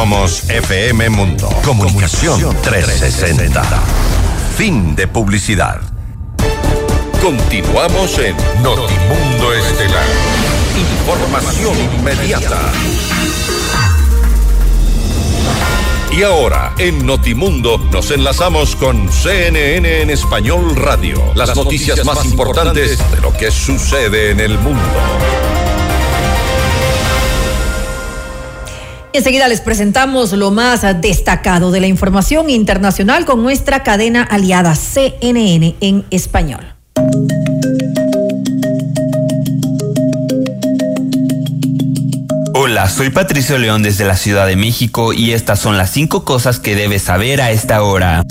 [0.00, 1.50] Somos FM Mundo.
[1.62, 3.62] Comunicación 360.
[4.56, 5.78] Fin de publicidad.
[7.20, 10.06] Continuamos en Notimundo Estelar.
[11.02, 12.72] Información inmediata.
[16.10, 21.30] Y ahora, en Notimundo, nos enlazamos con CNN en Español Radio.
[21.34, 24.80] Las, noticias, más importantes de lo que sucede en el mundo.
[29.12, 35.74] Enseguida les presentamos lo más destacado de la información internacional con nuestra cadena aliada CNN
[35.80, 36.74] en español.
[42.54, 46.60] Hola, soy Patricio León desde la Ciudad de México y estas son las cinco cosas
[46.60, 48.24] que debes saber a esta hora.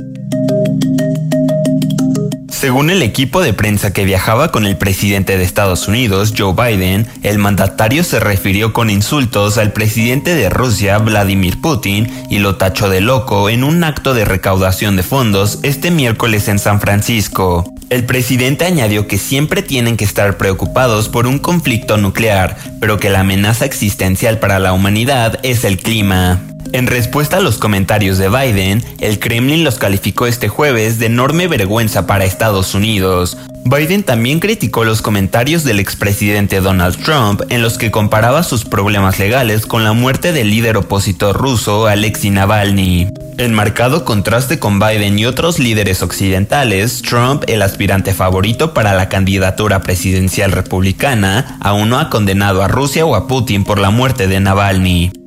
[2.60, 7.08] Según el equipo de prensa que viajaba con el presidente de Estados Unidos, Joe Biden,
[7.24, 12.90] el mandatario se refirió con insultos al presidente de Rusia, Vladimir Putin, y lo tachó
[12.90, 17.64] de loco en un acto de recaudación de fondos este miércoles en San Francisco.
[17.90, 23.10] El presidente añadió que siempre tienen que estar preocupados por un conflicto nuclear, pero que
[23.10, 26.42] la amenaza existencial para la humanidad es el clima.
[26.72, 31.48] En respuesta a los comentarios de Biden, el Kremlin los calificó este jueves de enorme
[31.48, 33.38] vergüenza para Estados Unidos.
[33.66, 39.20] Biden también criticó los comentarios del expresidente Donald Trump en los que comparaba sus problemas
[39.20, 43.08] legales con la muerte del líder opositor ruso Alexei Navalny.
[43.38, 49.08] En marcado contraste con Biden y otros líderes occidentales, Trump, el aspirante favorito para la
[49.10, 54.28] candidatura presidencial republicana, aún no ha condenado a Rusia o a Putin por la muerte
[54.28, 55.19] de Navalny.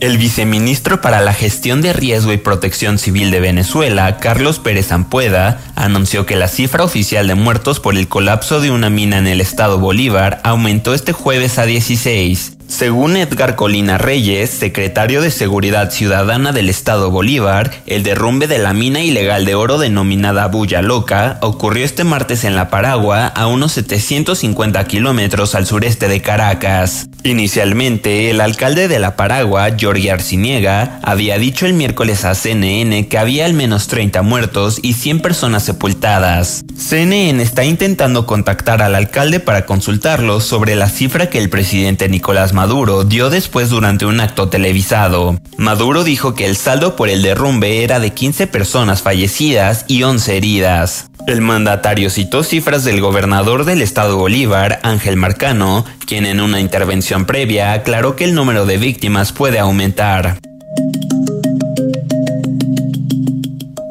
[0.00, 5.60] El viceministro para la Gestión de Riesgo y Protección Civil de Venezuela, Carlos Pérez Ampueda,
[5.76, 9.40] anunció que la cifra oficial de muertos por el colapso de una mina en el
[9.40, 12.59] estado Bolívar aumentó este jueves a 16.
[12.70, 18.72] Según Edgar Colina Reyes, secretario de Seguridad Ciudadana del Estado Bolívar, el derrumbe de la
[18.72, 23.72] mina ilegal de oro denominada Bulla Loca ocurrió este martes en La Paragua, a unos
[23.72, 27.08] 750 kilómetros al sureste de Caracas.
[27.24, 33.18] Inicialmente, el alcalde de La Paragua, Jorge Arciniega, había dicho el miércoles a CNN que
[33.18, 36.64] había al menos 30 muertos y 100 personas sepultadas.
[36.76, 42.54] CNN está intentando contactar al alcalde para consultarlo sobre la cifra que el presidente Nicolás
[42.60, 45.40] Maduro dio después durante un acto televisado.
[45.56, 50.36] Maduro dijo que el saldo por el derrumbe era de 15 personas fallecidas y 11
[50.36, 51.10] heridas.
[51.26, 57.24] El mandatario citó cifras del gobernador del estado Bolívar, Ángel Marcano, quien en una intervención
[57.24, 60.38] previa aclaró que el número de víctimas puede aumentar.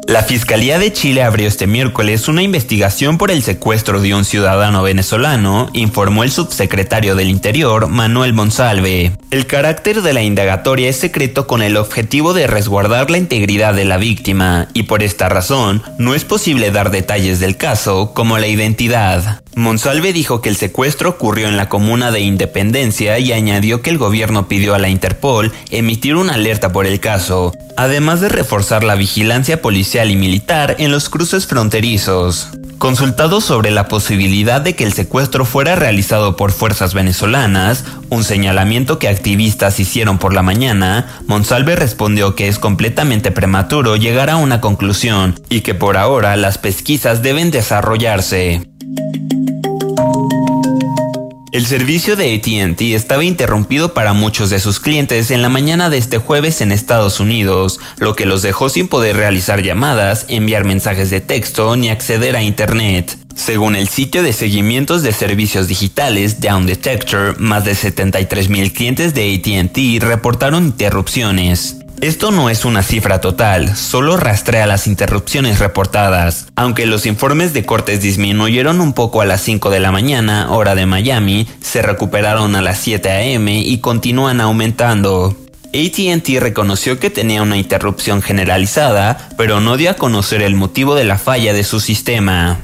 [0.10, 4.82] La Fiscalía de Chile abrió este miércoles una investigación por el secuestro de un ciudadano
[4.82, 9.12] venezolano, informó el subsecretario del Interior, Manuel Monsalve.
[9.30, 13.86] El carácter de la indagatoria es secreto con el objetivo de resguardar la integridad de
[13.86, 18.48] la víctima, y por esta razón no es posible dar detalles del caso, como la
[18.48, 19.44] identidad.
[19.56, 23.98] Monsalve dijo que el secuestro ocurrió en la comuna de Independencia y añadió que el
[23.98, 28.96] gobierno pidió a la Interpol emitir una alerta por el caso, además de reforzar la
[28.96, 32.48] vigilancia policial y militar en los cruces fronterizos.
[32.78, 39.00] Consultado sobre la posibilidad de que el secuestro fuera realizado por fuerzas venezolanas, un señalamiento
[39.00, 44.62] que activistas hicieron por la mañana, Monsalve respondió que es completamente prematuro llegar a una
[44.62, 48.62] conclusión y que por ahora las pesquisas deben desarrollarse.
[51.52, 55.98] El servicio de ATT estaba interrumpido para muchos de sus clientes en la mañana de
[55.98, 61.10] este jueves en Estados Unidos, lo que los dejó sin poder realizar llamadas, enviar mensajes
[61.10, 63.18] de texto ni acceder a Internet.
[63.36, 69.16] Según el sitio de seguimientos de servicios digitales Down Detector, más de 73 mil clientes
[69.16, 71.78] de ATT reportaron interrupciones.
[72.02, 76.48] Esto no es una cifra total, solo rastrea las interrupciones reportadas.
[76.56, 80.76] Aunque los informes de cortes disminuyeron un poco a las 5 de la mañana, hora
[80.76, 83.60] de Miami, se recuperaron a las 7 a.m.
[83.60, 85.36] y continúan aumentando.
[85.74, 91.04] ATT reconoció que tenía una interrupción generalizada, pero no dio a conocer el motivo de
[91.04, 92.62] la falla de su sistema.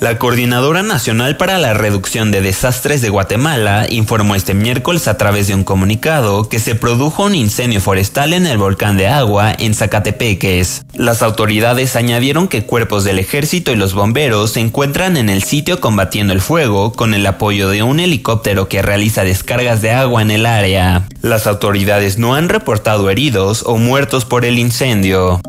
[0.00, 5.46] La Coordinadora Nacional para la Reducción de Desastres de Guatemala informó este miércoles a través
[5.46, 9.74] de un comunicado que se produjo un incendio forestal en el volcán de agua en
[9.74, 10.86] Zacatepeques.
[10.94, 15.82] Las autoridades añadieron que cuerpos del ejército y los bomberos se encuentran en el sitio
[15.82, 20.30] combatiendo el fuego con el apoyo de un helicóptero que realiza descargas de agua en
[20.30, 21.02] el área.
[21.20, 25.42] Las autoridades no han reportado heridos o muertos por el incendio.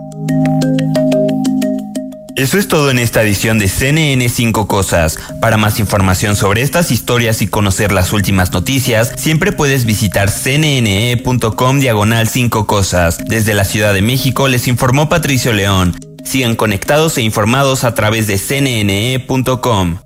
[2.41, 5.19] Eso es todo en esta edición de CNN 5 Cosas.
[5.41, 11.79] Para más información sobre estas historias y conocer las últimas noticias, siempre puedes visitar cnne.com
[11.79, 13.19] diagonal 5 Cosas.
[13.27, 15.95] Desde la Ciudad de México les informó Patricio León.
[16.23, 19.99] Sigan conectados e informados a través de cnne.com.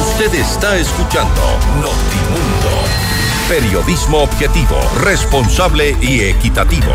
[0.00, 1.42] Usted está escuchando
[1.82, 2.70] Notimundo.
[3.46, 6.94] Periodismo objetivo, responsable y equitativo.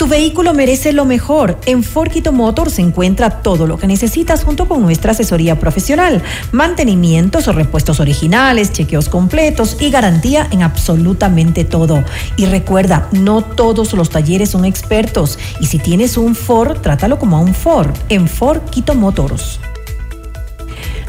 [0.00, 1.58] Tu vehículo merece lo mejor.
[1.66, 6.22] En Forquito Motors se encuentra todo lo que necesitas junto con nuestra asesoría profesional,
[6.52, 12.02] mantenimientos o repuestos originales, chequeos completos y garantía en absolutamente todo.
[12.38, 17.36] Y recuerda, no todos los talleres son expertos y si tienes un Ford, trátalo como
[17.36, 19.60] a un Ford en Forquito Motors.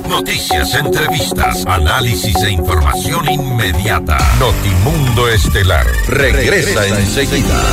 [0.07, 4.17] Noticias, entrevistas, análisis e información inmediata.
[4.39, 7.63] Notimundo Estelar regresa enseguida.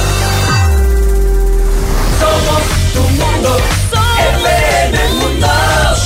[2.19, 2.63] Somos
[2.95, 3.88] tu Mundo.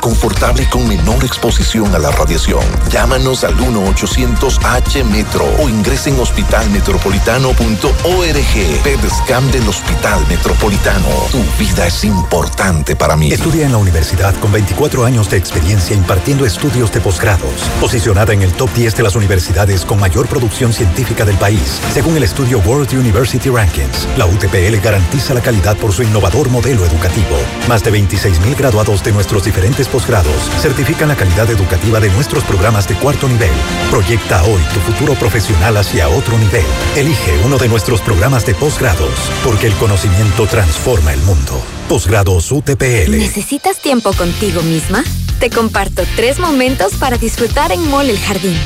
[0.00, 2.64] confortable y con menor exposición a la radiación.
[2.90, 8.82] Llámanos al 1-800-H-METRO o ingresen en hospitalmetropolitano.org.
[8.82, 11.06] PEDSCAM del Hospital Metropolitano.
[11.30, 13.30] Tu vida es importante para mí.
[13.30, 17.52] Estudia en la universidad con 24 años de experiencia impartiendo estudios de posgrados.
[17.80, 21.80] Posicionada en el top 10 de las universidades con mayor producción científica del país.
[21.92, 26.84] Según el estudio World University Rankings, la UTPL garantiza la calidad por su innovador modelo
[26.84, 27.36] educativo.
[27.68, 32.42] Más de 26 mil graduados de nuestros diferentes posgrados certifican la calidad educativa de nuestros
[32.42, 33.52] programas de cuarto nivel.
[33.90, 36.64] Proyecta hoy tu futuro profesional hacia otro nivel.
[36.96, 39.12] Elige uno de nuestros programas de posgrados,
[39.44, 41.60] porque el conocimiento transforma el mundo.
[41.86, 43.10] Posgrados UTPL.
[43.10, 45.04] ¿Necesitas tiempo contigo misma?
[45.38, 48.58] Te comparto tres momentos para disfrutar en Mall El Jardín.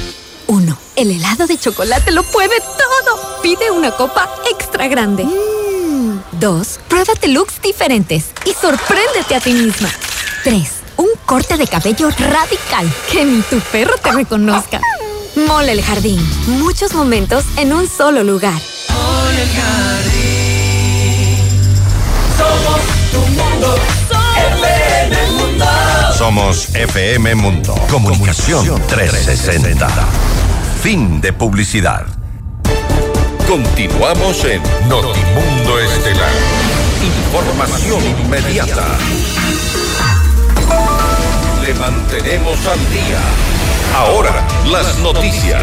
[0.47, 0.79] 1.
[0.95, 3.43] El helado de chocolate lo puede todo.
[3.43, 5.27] Pide una copa extra grande.
[6.39, 6.81] 2.
[6.89, 9.91] Pruébate looks diferentes y sorpréndete a ti misma.
[10.47, 10.71] 3.
[10.99, 14.81] Un corte de cabello radical que ni tu perro te reconozca.
[15.35, 16.25] Mole el Jardín.
[16.47, 18.55] Muchos momentos en un solo lugar.
[18.55, 20.69] Mole el Jardín.
[22.39, 22.81] Somos
[23.11, 23.75] tu mundo,
[24.63, 25.67] FM Mundo.
[26.17, 27.75] Somos FM Mundo.
[27.91, 29.89] Comunicación 360.
[30.81, 32.07] Fin de publicidad.
[33.49, 36.31] Continuamos en Notimundo Estelar.
[37.03, 38.97] Información inmediata.
[41.67, 43.19] Le mantenemos al día.
[43.97, 45.61] Ahora, las noticias.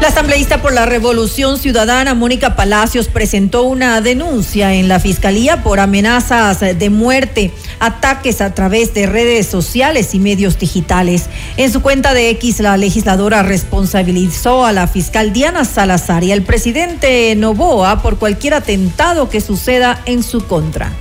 [0.00, 5.78] La asambleísta por la Revolución Ciudadana, Mónica Palacios, presentó una denuncia en la Fiscalía por
[5.78, 11.26] amenazas de muerte, ataques a través de redes sociales y medios digitales.
[11.56, 16.42] En su cuenta de X, la legisladora responsabilizó a la fiscal Diana Salazar y al
[16.42, 20.92] presidente Novoa por cualquier atentado que suceda en su contra.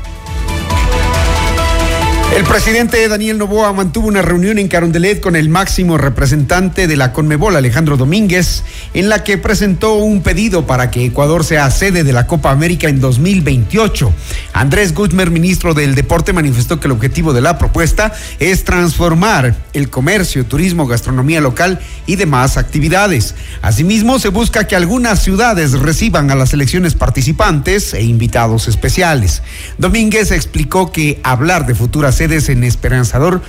[2.35, 7.11] El presidente Daniel Novoa mantuvo una reunión en Carondelet con el máximo representante de la
[7.11, 8.63] Conmebol, Alejandro Domínguez,
[8.93, 12.89] en la que presentó un pedido para que Ecuador sea sede de la Copa América
[12.89, 14.13] en 2028.
[14.53, 19.89] Andrés Guzmán, ministro del Deporte, manifestó que el objetivo de la propuesta es transformar el
[19.89, 23.33] comercio, turismo, gastronomía local y demás actividades.
[23.63, 29.41] Asimismo, se busca que algunas ciudades reciban a las elecciones participantes e invitados especiales.
[29.79, 33.41] Domínguez explicó que hablar de futuras sedes en Esperanzador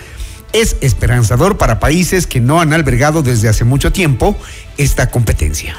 [0.52, 4.36] es esperanzador para países que no han albergado desde hace mucho tiempo
[4.76, 5.76] esta competencia.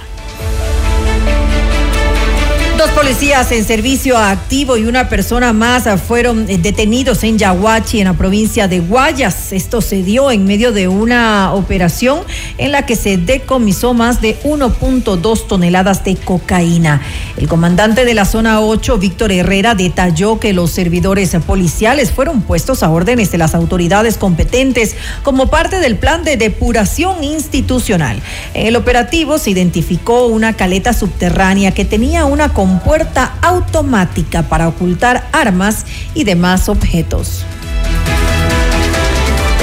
[2.80, 8.14] Dos policías en servicio activo y una persona más fueron detenidos en Yaguachi, en la
[8.14, 9.52] provincia de Guayas.
[9.52, 12.22] Esto se dio en medio de una operación
[12.58, 17.02] en la que se decomisó más de 1.2 toneladas de cocaína.
[17.36, 22.82] El comandante de la zona 8, Víctor Herrera, detalló que los servidores policiales fueron puestos
[22.82, 28.22] a órdenes de las autoridades competentes como parte del plan de depuración institucional.
[28.54, 35.28] En el operativo se identificó una caleta subterránea que tenía una compuerta automática para ocultar
[35.32, 37.44] armas y demás objetos.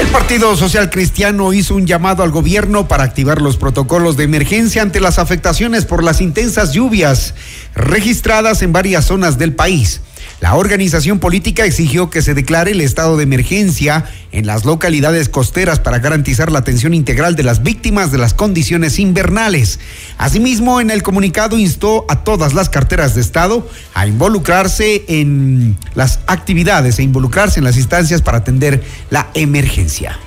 [0.01, 4.83] El Partido Social Cristiano hizo un llamado al gobierno para activar los protocolos de emergencia
[4.83, 7.35] ante las afectaciones por las intensas lluvias
[7.77, 10.01] registradas en varias zonas del país.
[10.41, 15.81] La organización política exigió que se declare el estado de emergencia en las localidades costeras
[15.81, 19.81] para garantizar la atención integral de las víctimas de las condiciones invernales.
[20.19, 26.21] Asimismo, en el comunicado instó a todas las carteras de Estado a involucrarse en las
[26.27, 30.19] actividades e involucrarse en las instancias para atender la emergencia.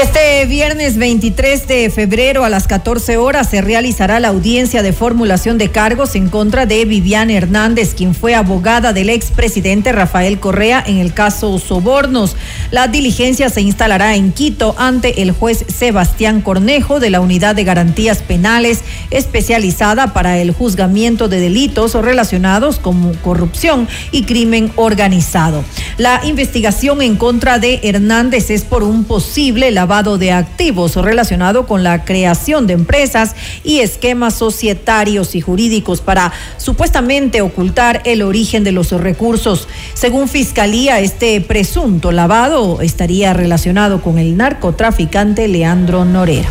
[0.00, 5.58] Este viernes 23 de febrero a las 14 horas se realizará la audiencia de formulación
[5.58, 10.98] de cargos en contra de Viviana Hernández, quien fue abogada del expresidente Rafael Correa en
[10.98, 12.36] el caso Sobornos.
[12.70, 17.64] La diligencia se instalará en Quito ante el juez Sebastián Cornejo de la Unidad de
[17.64, 25.64] Garantías Penales especializada para el juzgamiento de delitos relacionados con corrupción y crimen organizado.
[25.96, 31.82] La investigación en contra de Hernández es por un posible lavado de activos relacionado con
[31.82, 33.34] la creación de empresas
[33.64, 39.66] y esquemas societarios y jurídicos para supuestamente ocultar el origen de los recursos.
[39.94, 46.50] Según Fiscalía, este presunto lavado estaría relacionado con el narcotraficante Leandro Norera.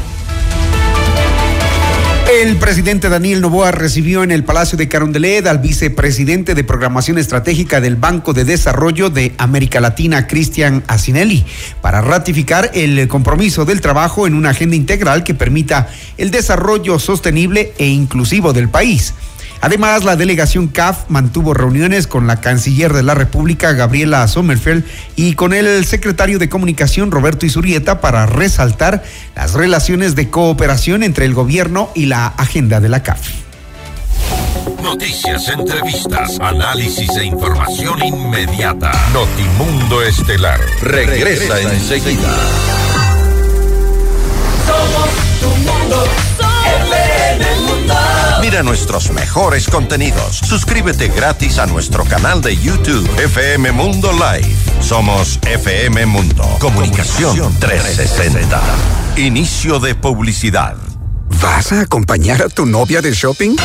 [2.37, 7.81] El presidente Daniel Novoa recibió en el Palacio de Carondelet al vicepresidente de Programación Estratégica
[7.81, 11.43] del Banco de Desarrollo de América Latina, Cristian Asinelli,
[11.81, 17.73] para ratificar el compromiso del trabajo en una agenda integral que permita el desarrollo sostenible
[17.79, 19.15] e inclusivo del país.
[19.61, 24.83] Además, la delegación CAF mantuvo reuniones con la canciller de la República, Gabriela Sommerfeld,
[25.15, 29.03] y con el secretario de Comunicación, Roberto Isurieta, para resaltar
[29.35, 33.29] las relaciones de cooperación entre el gobierno y la agenda de la CAF.
[34.81, 38.91] Noticias, entrevistas, análisis e información inmediata.
[39.11, 42.37] Notimundo Estelar regresa, enseguida.
[44.65, 46.05] Somos tu mundo,
[48.63, 50.37] Nuestros mejores contenidos.
[50.37, 54.55] Suscríbete gratis a nuestro canal de YouTube FM Mundo Live.
[54.81, 56.43] Somos FM Mundo.
[56.59, 58.59] Comunicación 360.
[59.17, 60.75] Inicio de publicidad.
[61.39, 63.55] ¿Vas a acompañar a tu novia de shopping?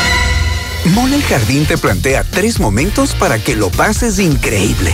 [0.93, 4.93] Mole el Jardín te plantea tres momentos para que lo pases increíble.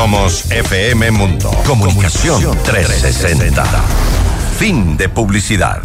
[0.00, 1.50] Somos FM Mundo.
[1.66, 3.62] Comunicación 360.
[4.58, 5.82] Fin de publicidad.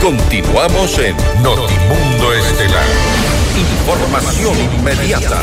[0.00, 2.86] Continuamos en Notimundo Estelar.
[3.80, 5.40] Información inmediata.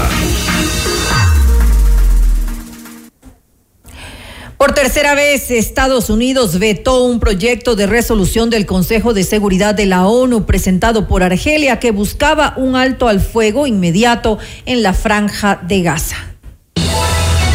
[4.58, 9.88] Por tercera vez, Estados Unidos vetó un proyecto de resolución del Consejo de Seguridad de
[9.88, 15.60] la ONU presentado por Argelia que buscaba un alto al fuego inmediato en la franja
[15.68, 16.35] de Gaza.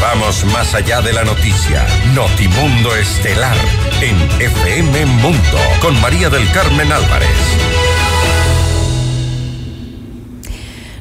[0.00, 1.86] Vamos más allá de la noticia.
[2.14, 3.54] Notimundo Estelar
[4.00, 7.28] en FM Mundo con María del Carmen Álvarez.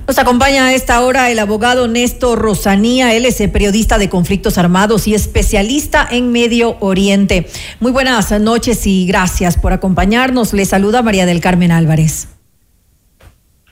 [0.06, 3.16] Nos acompaña a esta hora el abogado Néstor Rosanía.
[3.16, 7.48] Él es periodista de conflictos armados y especialista en Medio Oriente.
[7.80, 10.52] Muy buenas noches y gracias por acompañarnos.
[10.52, 12.28] Le saluda María del Carmen Álvarez.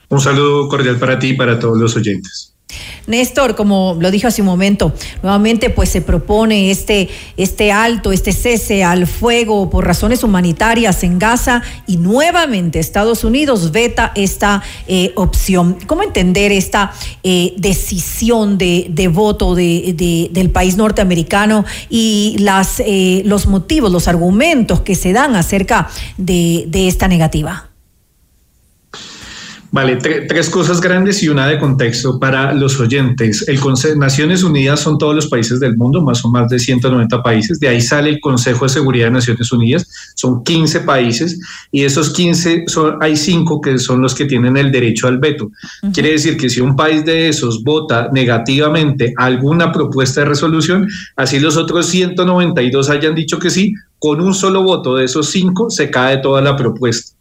[0.08, 2.54] Un saludo cordial para ti y para todos los oyentes.
[3.06, 4.92] Néstor, como lo dijo hace un momento,
[5.22, 7.08] nuevamente pues se propone este,
[7.38, 13.72] este alto, este cese al fuego por razones humanitarias en Gaza y nuevamente Estados Unidos
[13.72, 15.78] veta esta eh, opción.
[15.86, 16.92] ¿Cómo entender esta
[17.22, 24.06] eh, decisión de, voto de, de, del país norteamericano y las, eh, los motivos, los
[24.06, 25.88] argumentos que se dan acerca
[26.18, 27.67] de esta negativa?
[29.70, 33.46] Vale, tres cosas grandes y una de contexto para los oyentes.
[33.48, 33.60] El
[33.98, 37.60] Naciones Unidas son todos los países del mundo, más o más de 190 países.
[37.60, 39.86] De ahí sale el Consejo de Seguridad de Naciones Unidas.
[40.14, 41.38] Son 15 países
[41.70, 45.18] y de esos 15 son, hay 5 que son los que tienen el derecho al
[45.18, 45.50] veto.
[45.92, 51.38] Quiere decir que si un país de esos vota negativamente alguna propuesta de resolución, así
[51.40, 55.90] los otros 192 hayan dicho que sí, con un solo voto de esos 5 se
[55.90, 57.17] cae toda la propuesta.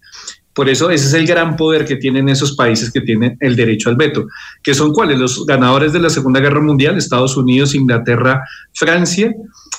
[0.58, 3.89] Por eso ese es el gran poder que tienen esos países que tienen el derecho
[3.89, 4.26] al veto,
[4.64, 8.43] que son cuáles los ganadores de la Segunda Guerra Mundial, Estados Unidos, Inglaterra,
[8.74, 9.36] Francia,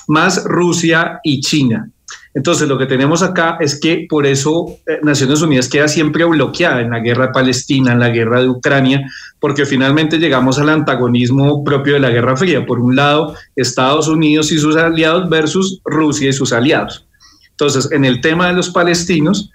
[0.07, 1.91] más Rusia y China.
[2.33, 6.79] Entonces, lo que tenemos acá es que por eso eh, Naciones Unidas queda siempre bloqueada
[6.79, 9.05] en la guerra de Palestina, en la guerra de Ucrania,
[9.41, 12.65] porque finalmente llegamos al antagonismo propio de la Guerra Fría.
[12.65, 17.05] Por un lado, Estados Unidos y sus aliados versus Rusia y sus aliados.
[17.51, 19.51] Entonces, en el tema de los palestinos,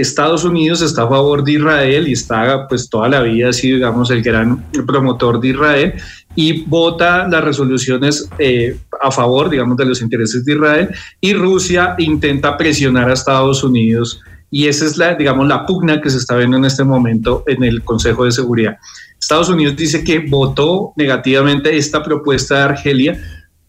[0.00, 4.10] Estados Unidos está a favor de Israel y está pues toda la vida sido digamos
[4.10, 5.94] el gran promotor de Israel
[6.34, 10.88] y vota las resoluciones eh, a favor digamos de los intereses de Israel
[11.20, 14.20] y Rusia intenta presionar a Estados Unidos
[14.50, 17.62] y esa es la digamos la pugna que se está viendo en este momento en
[17.62, 18.78] el Consejo de Seguridad.
[19.20, 23.20] Estados Unidos dice que votó negativamente esta propuesta de Argelia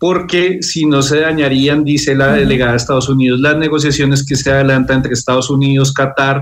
[0.02, 4.52] porque si no se dañarían, dice la delegada de Estados Unidos, las negociaciones que se
[4.52, 6.42] adelantan entre Estados Unidos, Qatar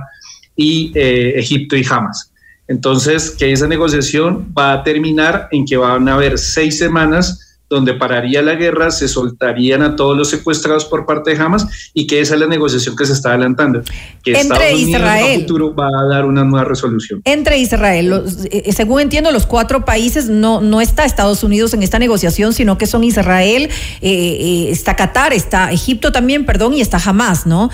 [0.56, 2.32] y eh, Egipto y Hamas.
[2.70, 7.94] Entonces, que esa negociación va a terminar en que van a haber seis semanas donde
[7.94, 12.20] pararía la guerra, se soltarían a todos los secuestrados por parte de Hamas y que
[12.20, 13.82] esa es la negociación que se está adelantando.
[14.24, 15.32] Que Entre Estados Unidos Israel.
[15.34, 17.22] en futuro va a dar una nueva resolución.
[17.26, 21.84] Entre Israel, los- eh, según entiendo, los cuatro países no, no está Estados Unidos en
[21.84, 23.70] esta negociación, sino que son Israel,
[24.02, 27.70] eh, eh, está Qatar, está Egipto también, perdón, y está Hamas, ¿no?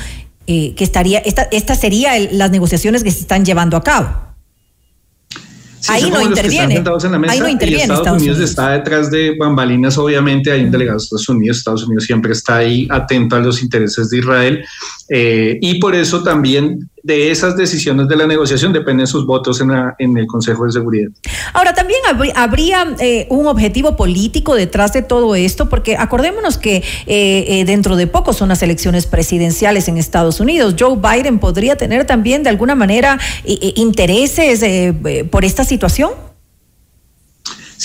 [0.48, 4.08] Eh, que estaría, esta, esta sería el- las negociaciones que se están llevando a cabo.
[5.86, 6.80] Sí, Ahí no interviene.
[6.80, 8.50] mesa Ahí no interviene Estados, Estados Unidos, Unidos.
[8.50, 12.56] está detrás de bambalinas, obviamente hay un delegado de Estados Unidos, Estados Unidos siempre está
[12.58, 14.66] ahí atento a los intereses de Israel
[15.10, 19.68] eh, y por eso también de esas decisiones de la negociación dependen sus votos en,
[19.70, 21.12] la- en el Consejo de Seguridad.
[21.54, 26.78] Ahora, también habrí- habría eh, un objetivo político detrás de todo esto, porque acordémonos que
[26.78, 30.76] eh, eh, dentro de poco son las elecciones presidenciales en Estados Unidos.
[30.80, 34.64] Joe Biden podría tener también de alguna manera intereses
[35.30, 36.10] por esta situación.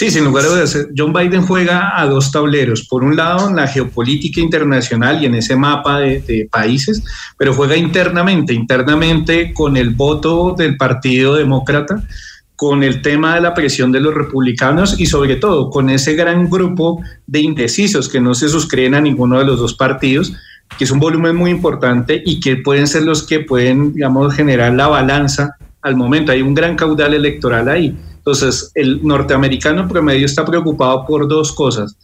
[0.00, 2.86] Sí, sin lugar a dudas, eh, John Biden juega a dos tableros.
[2.88, 7.02] Por un lado, en la geopolítica internacional y en ese mapa de, de países,
[7.36, 12.02] pero juega internamente, internamente con el voto del Partido Demócrata,
[12.56, 16.48] con el tema de la presión de los republicanos y sobre todo con ese gran
[16.48, 20.32] grupo de indecisos que no se suscriben a ninguno de los dos partidos,
[20.78, 24.72] que es un volumen muy importante y que pueden ser los que pueden, digamos, generar
[24.72, 26.32] la balanza al momento.
[26.32, 27.94] Hay un gran caudal electoral ahí.
[28.30, 31.96] Entonces, el norteamericano promedio está preocupado por dos cosas.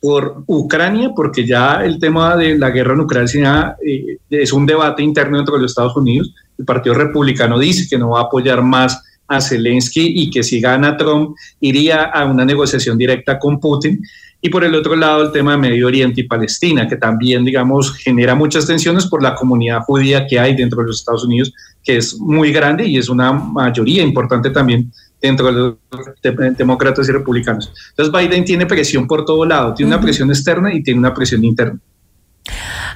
[0.00, 5.02] Por Ucrania, porque ya el tema de la guerra en Ucrania eh, es un debate
[5.02, 6.32] interno dentro de los Estados Unidos.
[6.56, 10.60] El Partido Republicano dice que no va a apoyar más a Zelensky y que si
[10.60, 14.00] gana Trump iría a una negociación directa con Putin.
[14.40, 17.92] Y por el otro lado, el tema de Medio Oriente y Palestina, que también, digamos,
[17.96, 21.52] genera muchas tensiones por la comunidad judía que hay dentro de los Estados Unidos,
[21.82, 24.92] que es muy grande y es una mayoría importante también
[25.22, 25.76] dentro de los
[26.22, 27.72] de- demócratas y republicanos.
[27.90, 31.44] Entonces Biden tiene presión por todo lado, tiene una presión externa y tiene una presión
[31.44, 31.78] interna.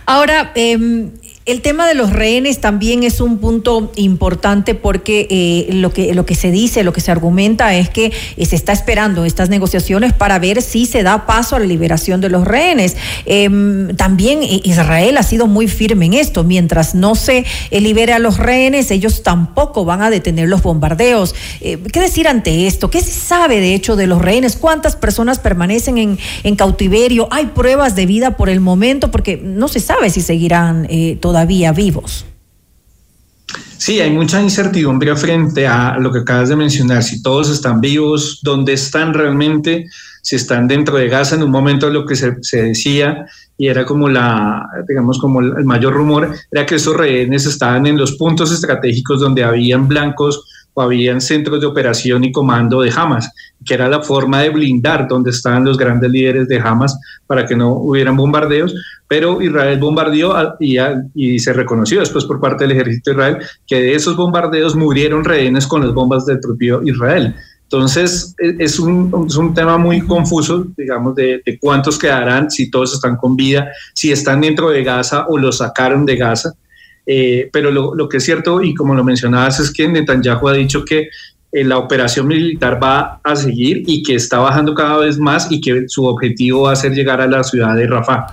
[0.04, 1.10] Ahora, eh,
[1.46, 6.26] el tema de los rehenes también es un punto importante porque eh, lo, que, lo
[6.26, 10.12] que se dice, lo que se argumenta es que eh, se está esperando estas negociaciones
[10.12, 12.96] para ver si se da paso a la liberación de los rehenes.
[13.26, 13.48] Eh,
[13.96, 16.42] también Israel ha sido muy firme en esto.
[16.42, 21.36] Mientras no se eh, libere a los rehenes, ellos tampoco van a detener los bombardeos.
[21.60, 22.90] ¿Qué decir ante esto?
[22.90, 24.56] ¿Qué se sabe de hecho de los rehenes?
[24.56, 27.28] ¿Cuántas personas permanecen en, en cautiverio?
[27.30, 29.12] ¿Hay pruebas de vida por el momento?
[29.12, 32.24] Porque no se sabe si seguirán eh, todavía vivos.
[33.76, 38.40] Sí, hay mucha incertidumbre frente a lo que acabas de mencionar, si todos están vivos,
[38.42, 39.84] dónde están realmente,
[40.22, 41.34] si están dentro de Gaza.
[41.34, 43.26] En un momento lo que se, se decía
[43.58, 47.98] y era como la, digamos, como el mayor rumor, era que esos rehenes estaban en
[47.98, 50.42] los puntos estratégicos donde habían blancos
[50.78, 53.32] o habían centros de operación y comando de Hamas,
[53.64, 57.56] que era la forma de blindar donde estaban los grandes líderes de Hamas para que
[57.56, 58.74] no hubieran bombardeos,
[59.08, 63.94] pero Israel bombardeó y, se reconoció después por parte del ejército de Israel que de
[63.94, 67.34] esos bombardeos murieron rehenes con las bombas del propio Israel.
[67.62, 72.70] Entonces, e- es un, es un tema muy confuso, digamos, de, de cuántos quedarán, si
[72.70, 76.52] todos están con vida, si están dentro de Gaza o los sacaron de Gaza.
[77.06, 80.54] Eh, pero lo, lo que es cierto, y como lo mencionabas, es que Netanyahu ha
[80.54, 81.08] dicho que
[81.52, 85.60] eh, la operación militar va a seguir y que está bajando cada vez más y
[85.60, 88.26] que su objetivo va a ser llegar a la ciudad de Rafah.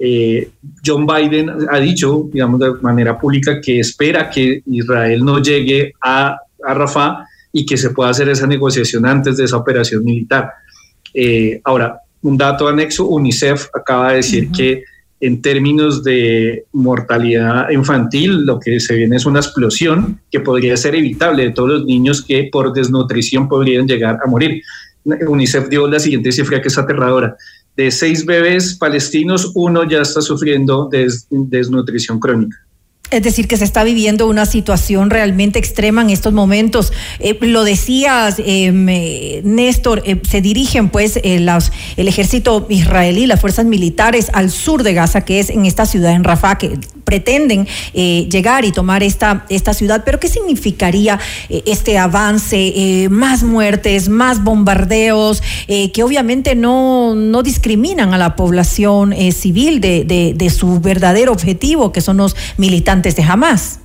[0.00, 0.50] Eh,
[0.84, 6.36] John Biden ha dicho, digamos, de manera pública que espera que Israel no llegue a,
[6.64, 10.50] a Rafah y que se pueda hacer esa negociación antes de esa operación militar.
[11.64, 14.84] Ahora, un dato anexo, UNICEF acaba de decir que
[15.20, 20.94] en términos de mortalidad infantil, lo que se viene es una explosión que podría ser
[20.94, 24.62] evitable de todos los niños que por desnutrición podrían llegar a morir.
[25.04, 27.36] UNICEF dio la siguiente cifra que es aterradora.
[27.76, 30.90] de seis bebés palestinos, uno ya está sufriendo
[31.30, 32.67] desnutrición crónica.
[33.10, 36.92] Es decir, que se está viviendo una situación realmente extrema en estos momentos.
[37.20, 41.48] Eh, lo decías, eh, Néstor, eh, se dirigen pues el
[41.96, 46.22] ejército israelí, las fuerzas militares al sur de Gaza, que es en esta ciudad, en
[46.22, 50.02] Rafah, que pretenden llegar y tomar esta, esta ciudad.
[50.04, 51.18] Pero ¿qué significaría
[51.48, 53.08] este avance?
[53.10, 60.34] más muertes, más bombardeos, que obviamente no, no discriminan a la población civil de, de,
[60.36, 63.80] de su verdadero objetivo, que son los militantes antes de jamás.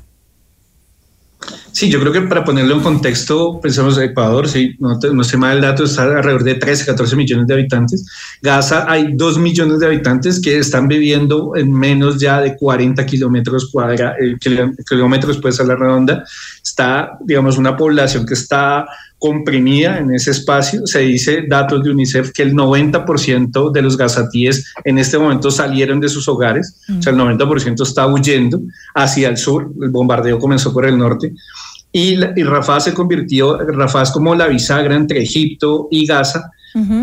[1.71, 5.61] Sí, yo creo que para ponerlo en contexto, pensamos Ecuador, sí, no, sé mal el
[5.61, 8.05] dato, está alrededor de 13, 14 millones de habitantes.
[8.41, 13.71] Gaza hay 2 millones de habitantes que están viviendo en menos ya de 40 kilómetros
[13.71, 14.35] cuadra, eh,
[14.87, 16.23] kilómetros pues a la redonda.
[16.63, 18.85] Está, digamos, una población que está
[19.23, 20.85] comprimida en ese espacio.
[20.85, 26.01] Se dice, datos de UNICEF, que el 90% de los gazatíes en este momento salieron
[26.01, 28.59] de sus hogares, o sea, el 90% está huyendo
[28.93, 31.31] hacia el sur, el bombardeo comenzó por el norte,
[31.93, 36.51] y, y Rafah se convirtió, Rafah es como la bisagra entre Egipto y Gaza,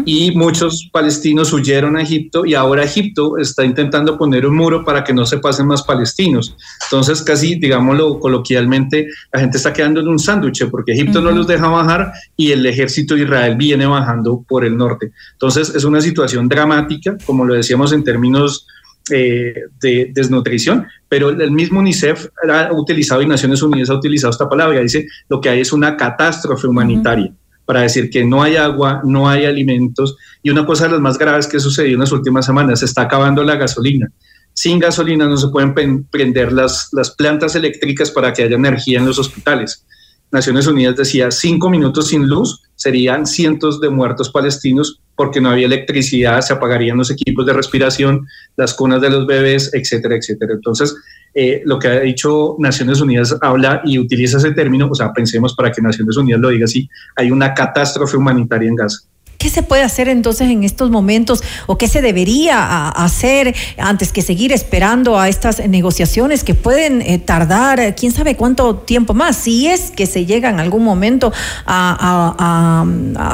[0.05, 5.05] y muchos palestinos huyeron a Egipto y ahora Egipto está intentando poner un muro para
[5.05, 6.57] que no se pasen más palestinos.
[6.85, 11.47] Entonces, casi, digámoslo coloquialmente, la gente está quedando en un sándwich porque Egipto no los
[11.47, 15.13] deja bajar y el ejército de Israel viene bajando por el norte.
[15.33, 18.67] Entonces, es una situación dramática, como lo decíamos en términos
[19.11, 24.49] eh, de desnutrición, pero el mismo UNICEF ha utilizado y Naciones Unidas ha utilizado esta
[24.49, 27.33] palabra, dice lo que hay es una catástrofe humanitaria
[27.71, 30.17] para decir que no hay agua, no hay alimentos.
[30.43, 33.03] Y una cosa de las más graves que sucedió en las últimas semanas, se está
[33.03, 34.11] acabando la gasolina.
[34.53, 39.07] Sin gasolina no se pueden prender las, las plantas eléctricas para que haya energía en
[39.07, 39.87] los hospitales.
[40.33, 45.67] Naciones Unidas decía, cinco minutos sin luz serían cientos de muertos palestinos porque no había
[45.67, 48.27] electricidad, se apagarían los equipos de respiración,
[48.57, 50.55] las cunas de los bebés, etcétera, etcétera.
[50.55, 50.97] Entonces,
[51.35, 55.55] eh, lo que ha dicho Naciones Unidas habla y utiliza ese término, o sea, pensemos
[55.55, 58.99] para que Naciones Unidas lo diga así, hay una catástrofe humanitaria en Gaza.
[59.39, 64.21] ¿Qué se puede hacer entonces en estos momentos o qué se debería hacer antes que
[64.21, 69.37] seguir esperando a estas negociaciones que pueden eh, tardar eh, quién sabe cuánto tiempo más?
[69.37, 71.33] Si es que se llega en algún momento
[71.65, 72.85] a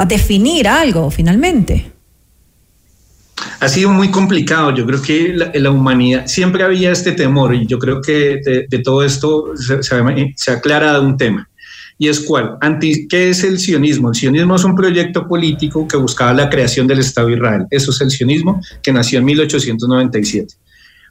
[0.06, 1.95] definir algo finalmente
[3.60, 4.74] ha sido muy complicado.
[4.74, 8.78] Yo creo que la, la, humanidad siempre había este temor y yo creo que de,
[8.80, 11.48] todo esto se, se, ha aclarado un tema.
[11.98, 12.58] ¿Y es cuál?
[12.60, 14.10] Anti, ¿Qué es el sionismo?
[14.10, 17.66] El sionismo es un proyecto político que buscaba la creación del Estado de Israel.
[17.70, 20.54] Eso es el sionismo que nació en 1897.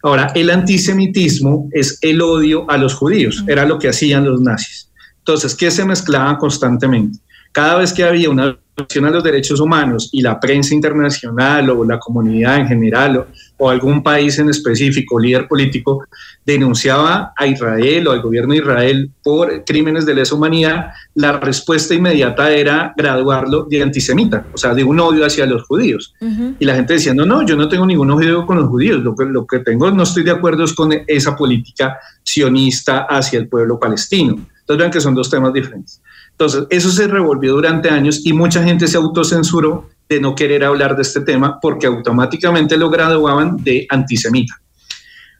[0.04, 3.44] Ahora, el antisemitismo es el odio a los judíos.
[3.48, 4.90] Era lo que hacían los nazis.
[5.18, 7.18] Entonces, ¿qué se mezclaba constantemente?
[7.56, 11.98] Cada vez que había una a los derechos humanos y la prensa internacional o la
[11.98, 13.26] comunidad en general
[13.58, 16.06] o, algún país en específico, líder político,
[16.46, 21.94] denunciaba a Israel o al gobierno de Israel por crímenes de lesa humanidad, la respuesta
[21.94, 26.14] inmediata era graduarlo de antisemita, o sea, de un odio hacia los judíos.
[26.60, 29.16] Y la gente decía, no, no, yo no tengo ningún odio con los judíos, lo
[29.16, 33.48] que, lo que tengo, no estoy de acuerdo es con esa política sionista hacia el
[33.48, 34.34] pueblo palestino.
[34.66, 36.02] Entonces vean que son dos temas diferentes.
[36.38, 40.96] Entonces, eso se revolvió durante años y mucha gente se autocensuró de no querer hablar
[40.96, 44.54] de este tema porque automáticamente lo graduaban de antisemita.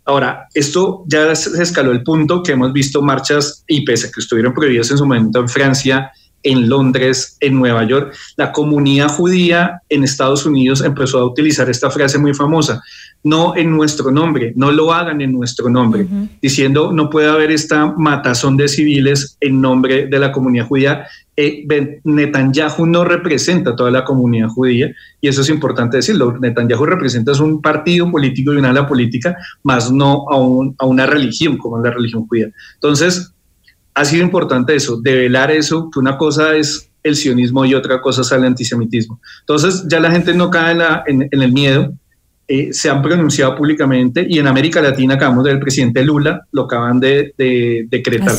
[0.06, 4.92] Ahora, esto ya se escaló el punto que hemos visto marchas a que estuvieron prohibidas
[4.92, 6.12] en su momento en Francia,
[6.46, 11.90] en Londres, en Nueva York, la comunidad judía en Estados Unidos empezó a utilizar esta
[11.90, 12.82] frase muy famosa,
[13.24, 16.08] no en nuestro nombre, no lo hagan en nuestro nombre,
[16.42, 21.08] diciendo no puede haber esta matazón de civiles en nombre de la comunidad judía.
[21.36, 21.68] Eh,
[22.04, 26.38] Netanyahu no representa a toda la comunidad judía y eso es importante decirlo.
[26.40, 31.58] Netanyahu representa un partido político y una ala política, más no a, a una religión
[31.58, 32.52] como es la religión judía.
[32.76, 33.35] Entonces,
[33.96, 38.22] ha sido importante eso, develar eso, que una cosa es el sionismo y otra cosa
[38.22, 39.20] es el antisemitismo.
[39.42, 40.78] Entonces, ya la gente no cae
[41.08, 41.94] en el miedo,
[42.48, 47.00] eh, se han pronunciado públicamente y en América Latina acabamos del presidente Lula, lo acaban
[47.00, 47.34] de,
[47.90, 48.36] decretar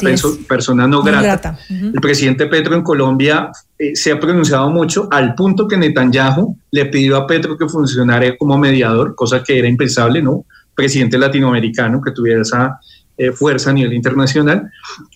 [0.47, 1.59] persona no grata.
[1.69, 6.87] El presidente Petro en Colombia eh, se ha pronunciado mucho al punto que Netanyahu le
[6.87, 10.45] pidió a Petro que funcionara como mediador, cosa que era impensable, ¿no?
[10.73, 12.79] Presidente latinoamericano que tuviera esa
[13.19, 14.71] eh, fuerza a nivel internacional.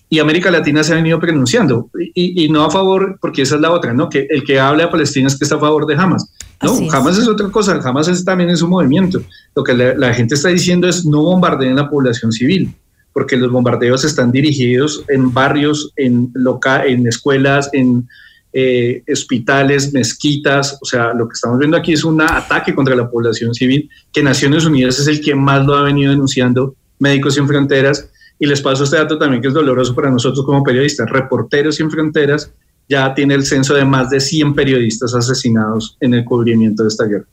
[0.09, 3.61] Y América Latina se ha venido pronunciando, y, y, no a favor, porque esa es
[3.61, 4.09] la otra, ¿no?
[4.09, 6.29] Que el que habla de Palestina es que está a favor de Hamas.
[6.61, 7.27] No, jamás es.
[7.27, 9.21] otra cosa, jamás es también es un movimiento.
[9.55, 12.73] Lo que la, gente está diciendo es no bombardeen la población civil,
[13.13, 18.07] porque los bombardeos están dirigidos en barrios, en, loca, en escuelas, en,
[18.53, 23.09] eh, hospitales, mezquitas, o sea, lo que estamos viendo aquí es un ataque contra la
[23.09, 27.47] población civil, que Naciones Unidas es el que más lo ha venido denunciando, Médicos Sin
[27.47, 28.09] Fronteras,
[28.39, 31.89] y les paso este dato también que es doloroso para nosotros como periodistas, Reporteros Sin
[31.91, 32.53] Fronteras
[32.87, 37.05] ya tiene el censo de más de 100 periodistas asesinados en el cubrimiento de esta
[37.05, 37.25] guerra.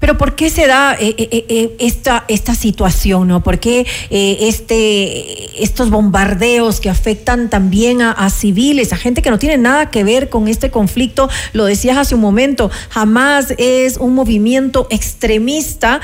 [0.00, 3.28] Pero ¿por qué se da eh, eh, eh, esta, esta situación?
[3.28, 3.42] ¿no?
[3.42, 9.58] ¿Por qué este, estos bombardeos que afectan también a, civiles, a gente que no tiene
[9.58, 11.28] nada que ver con este conflicto?
[11.52, 16.00] Lo decías hace un momento, jamás es un movimiento extremista,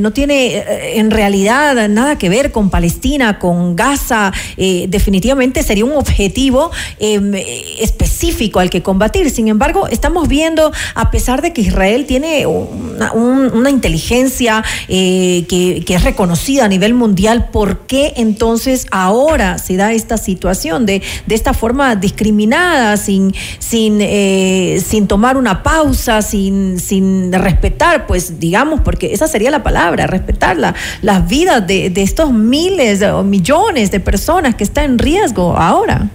[0.00, 0.64] no tiene
[0.96, 4.32] en realidad nada que ver con Palestina, con Gaza.
[4.56, 6.70] definitivamente sería un objetivo
[7.00, 7.34] em,
[7.80, 9.30] específico al que combatir.
[9.30, 15.84] Sin embargo, estamos viendo, a pesar de que Israel tiene una una, inteligencia eh, que,
[15.86, 21.34] es reconocida a nivel mundial, ¿por qué entonces ahora se da esta situación de, de
[21.34, 28.80] esta forma discriminada, sin, sin, eh, sin tomar una pausa, sin, sin respetar, pues digamos,
[28.80, 34.00] porque esa sería la palabra, respetar las vidas de, de estos miles o millones de
[34.00, 36.08] personas que están en riesgo ahora?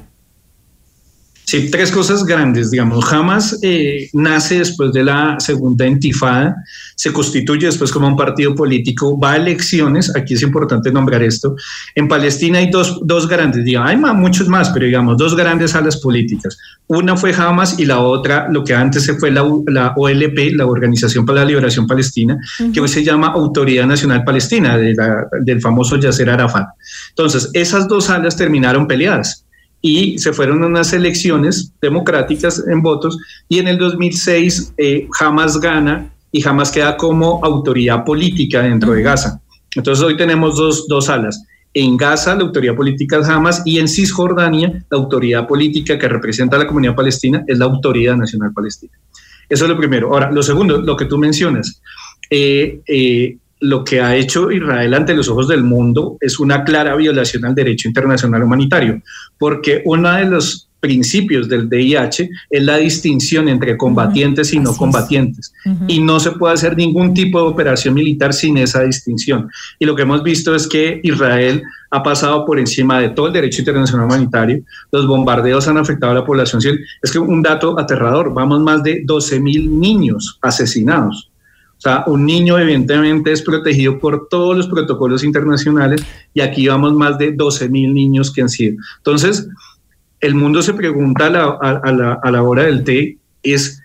[1.45, 3.11] Sí, tres cosas grandes, digamos.
[3.13, 6.55] Hamas eh, nace después de la segunda intifada,
[6.95, 11.55] se constituye después como un partido político, va a elecciones, aquí es importante nombrar esto.
[11.93, 15.97] En Palestina hay dos, dos grandes, digamos, hay muchos más, pero digamos, dos grandes alas
[15.97, 16.57] políticas.
[16.87, 20.65] Una fue Hamas y la otra, lo que antes se fue la, la OLP, la
[20.65, 22.39] Organización para la Liberación Palestina,
[22.73, 26.69] que hoy se llama Autoridad Nacional Palestina, del famoso Yasser Arafat.
[27.09, 29.44] Entonces, esas dos alas terminaron peleadas
[29.87, 36.11] y se fueron unas elecciones democráticas en votos y en el 2006 eh, Hamas gana
[36.31, 39.39] y Hamas queda como autoridad política dentro de Gaza.
[39.75, 41.43] Entonces hoy tenemos dos, dos alas.
[41.71, 46.55] En Gaza la autoridad política es Hamas y en Cisjordania la autoridad política que representa
[46.55, 48.93] a la comunidad palestina es la Autoridad Nacional Palestina.
[49.47, 50.11] Eso es lo primero.
[50.11, 51.79] Ahora, lo segundo, lo que tú mencionas.
[52.31, 56.95] Eh, eh, lo que ha hecho Israel ante los ojos del mundo es una clara
[56.95, 59.01] violación al derecho internacional humanitario,
[59.37, 65.51] porque uno de los principios del DIH es la distinción entre combatientes y no combatientes.
[65.87, 69.49] Y no se puede hacer ningún tipo de operación militar sin esa distinción.
[69.79, 73.33] Y lo que hemos visto es que Israel ha pasado por encima de todo el
[73.33, 74.63] derecho internacional humanitario.
[74.91, 76.85] Los bombardeos han afectado a la población civil.
[77.01, 81.31] Es que un dato aterrador, vamos más de 12 mil niños asesinados
[81.77, 86.03] o sea, un niño evidentemente es protegido por todos los protocolos internacionales
[86.33, 88.77] y aquí vamos más de 12 mil niños que han sido.
[88.97, 89.47] Entonces,
[90.21, 93.83] el mundo se pregunta a la, hora del té es,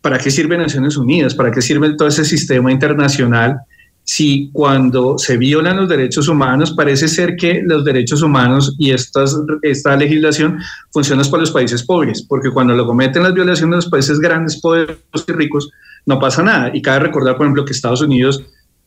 [0.00, 1.34] ¿para qué sirve Naciones Unidas?
[1.34, 3.60] ¿Para qué sirve todo ese sistema internacional?
[4.10, 9.38] Si cuando se violan los derechos humanos, parece ser que los derechos humanos y estas,
[9.62, 10.58] esta legislación
[10.90, 14.60] funcionan para los países pobres, porque cuando lo cometen las violaciones de los países grandes,
[14.60, 15.70] poderosos y ricos,
[16.06, 16.72] no pasa nada.
[16.74, 18.42] Y cabe recordar, por ejemplo, que Estados Unidos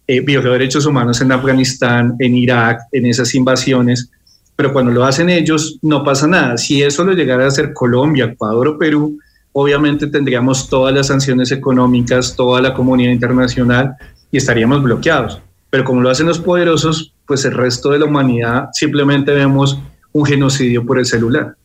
[0.07, 4.11] eh, violó derechos humanos en Afganistán, en Irak, en esas invasiones,
[4.57, 6.57] pero cuando lo hacen ellos, no pasa nada.
[6.57, 9.17] Si eso lo llegara a hacer Colombia, Ecuador o Perú,
[9.53, 13.95] obviamente tendríamos todas las sanciones económicas, toda la comunidad internacional
[14.33, 15.41] y estaríamos bloqueados.
[15.69, 19.79] Pero como lo hacen los poderosos, pues el resto de la humanidad simplemente vemos
[20.11, 21.55] un genocidio por el celular.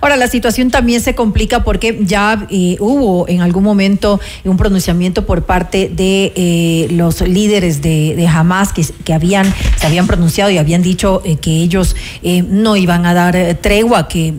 [0.00, 5.26] Ahora, la situación también se complica porque ya eh, hubo en algún momento un pronunciamiento
[5.26, 10.58] por parte de eh, los líderes de, Hamas que, que, habían, se habían pronunciado y
[10.58, 11.96] habían dicho eh, que ellos
[12.48, 14.34] no iban a dar tregua, que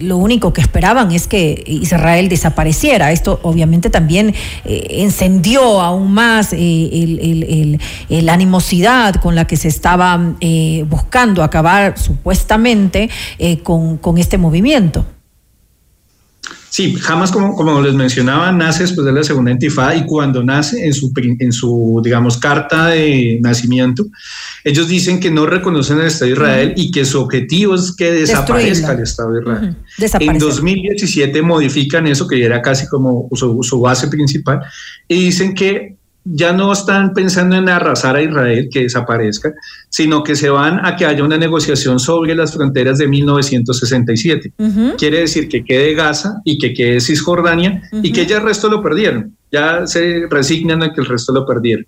[0.00, 3.12] lo único que esperaban es que Israel desapareciera.
[3.12, 4.34] Esto obviamente también
[4.64, 10.34] encendió aún más la animosidad con la que se estaba
[10.88, 13.10] buscando acabar supuestamente
[13.62, 14.97] con, con este movimiento.
[16.70, 20.84] Sí, jamás, como, como les mencionaba, nace después de la segunda intifada y cuando nace
[20.84, 24.06] en su, en su, digamos, carta de nacimiento,
[24.64, 28.12] ellos dicen que no reconocen el Estado de Israel y que su objetivo es que
[28.12, 29.76] desaparezca el Estado de Israel.
[30.20, 34.60] En 2017 modifican eso, que era casi como su, su base principal,
[35.06, 35.97] y dicen que
[36.30, 39.52] ya no están pensando en arrasar a Israel, que desaparezca,
[39.88, 44.52] sino que se van a que haya una negociación sobre las fronteras de 1967.
[44.98, 48.82] Quiere decir que quede Gaza y que quede Cisjordania y que ya el resto lo
[48.82, 49.36] perdieron.
[49.50, 51.86] Ya se resignan a que el resto lo perdieron.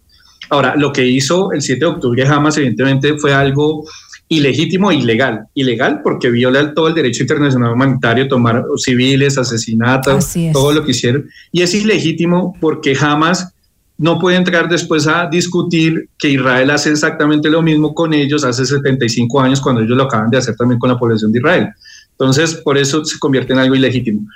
[0.49, 3.85] Ahora, lo que hizo el 7 de octubre jamás evidentemente fue algo
[4.29, 5.47] ilegítimo e ilegal.
[5.55, 11.27] Ilegal porque viola todo el derecho internacional humanitario, tomar civiles, asesinatos, todo lo que hicieron.
[11.53, 13.53] Y es ilegítimo porque jamás
[14.01, 18.65] no puede entrar después a discutir que Israel hace exactamente lo mismo con ellos hace
[18.65, 21.69] 75 años cuando ellos lo acaban de hacer también con la población de Israel.
[22.13, 24.27] Entonces, por eso se convierte en algo ilegítimo.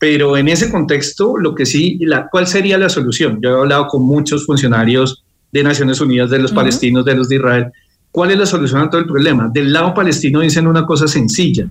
[0.00, 3.38] Pero en ese contexto, lo que sí, la, ¿cuál sería la solución?
[3.40, 5.22] Yo he hablado con muchos funcionarios
[5.52, 7.66] de Naciones Unidas, de los palestinos, de los de Israel.
[8.10, 9.48] ¿Cuál es la solución a todo el problema?
[9.48, 11.68] Del lado palestino dicen una cosa sencilla,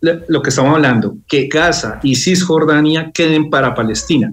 [0.00, 4.32] lo que estamos hablando, que Gaza y Cisjordania queden para Palestina.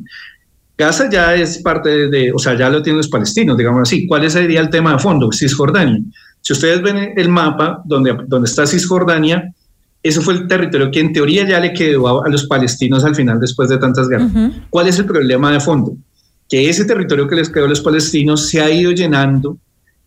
[0.80, 4.08] Gaza ya es parte de, o sea, ya lo tienen los palestinos, digamos así.
[4.08, 5.30] ¿Cuál sería el tema de fondo?
[5.30, 6.00] Cisjordania.
[6.40, 9.54] Si ustedes ven el mapa donde, donde está Cisjordania,
[10.02, 13.42] eso fue el territorio que en teoría ya le quedó a, los palestinos al final
[13.42, 14.32] después de tantas guerras.
[14.70, 15.98] ¿Cuál es el problema de fondo?
[16.48, 19.58] Que ese territorio que les quedó a los palestinos se ha ido llenando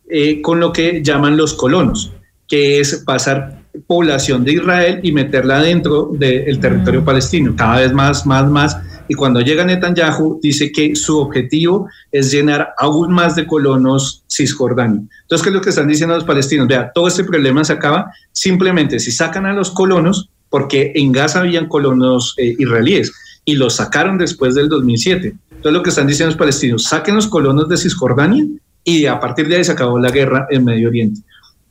[0.08, 2.14] eh, con lo que llaman los colonos,
[2.48, 8.24] que es pasar población de Israel y meterla dentro del territorio palestino, cada vez más,
[8.24, 13.46] más, más y cuando llega Netanyahu dice que su objetivo es llenar aún más de
[13.46, 15.02] colonos Cisjordania.
[15.22, 16.68] Entonces, ¿qué es lo que están diciendo los palestinos?
[16.68, 21.40] Vea, todo este problema se acaba simplemente si sacan a los colonos, porque en Gaza
[21.40, 23.12] habían colonos eh, israelíes
[23.44, 25.34] y los sacaron después del 2007.
[25.50, 28.44] Entonces, lo que están diciendo los palestinos, saquen los colonos de Cisjordania
[28.84, 31.20] y a partir de ahí se acabó la guerra en Medio Oriente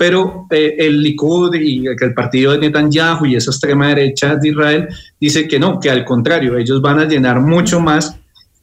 [0.01, 4.87] pero eh, el Likud y el partido de Netanyahu y esa extrema derecha de Israel
[5.19, 8.17] dice que no, que al contrario, ellos van a llenar mucho más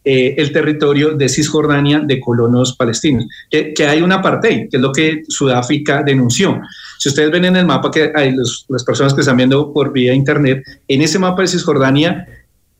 [0.04, 4.90] eh, el territorio de Cisjordania de colonos palestinos, que, hay una parte, que es lo
[4.90, 6.60] que Sudáfrica denunció.
[6.98, 10.12] Si ustedes ven en el mapa que hay las personas que están viendo por vía
[10.12, 12.26] internet, en ese mapa de Cisjordania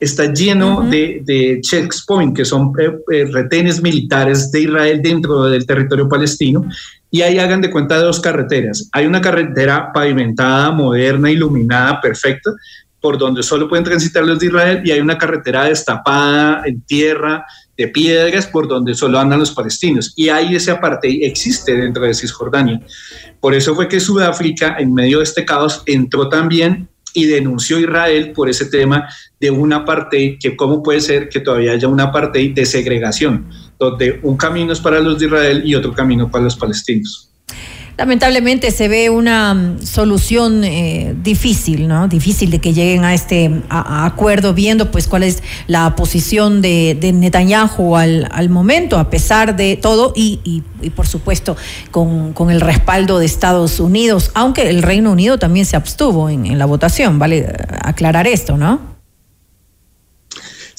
[0.01, 6.09] está lleno de, de checkpoints, que son eh, retenes militares de Israel dentro del territorio
[6.09, 6.65] palestino,
[7.11, 8.89] y ahí hagan de cuenta dos carreteras.
[8.93, 12.51] Hay una carretera pavimentada, moderna, iluminada, perfecta,
[13.01, 17.45] por donde solo pueden transitar los de Israel, y hay una carretera destapada en tierra,
[17.77, 20.13] de piedras, por donde solo andan los palestinos.
[20.17, 22.81] Y ahí ese apartheid existe dentro de Cisjordania.
[23.41, 27.81] Por eso fue que Sudáfrica, en medio de este caos, entró también y denunció a
[27.81, 29.09] Israel por ese tema
[29.41, 33.49] de una apartheid, que cómo puede ser que todavía haya una apartheid de segregación
[33.79, 37.31] donde un camino es para los de Israel y otro camino para los palestinos.
[37.99, 42.07] Lamentablemente se ve una mm, solución eh, difícil, ¿no?
[42.07, 47.97] Difícil de que lleguen a este acuerdo, viendo pues cuál es la posición de, Netanyahu
[47.97, 50.63] al, momento, a pesar de todo, y,
[50.95, 51.57] por supuesto
[51.91, 56.67] con, el respaldo de Estados Unidos, aunque el Reino Unido también se abstuvo en la
[56.67, 57.53] votación, vale
[57.83, 58.98] aclarar esto, ¿no?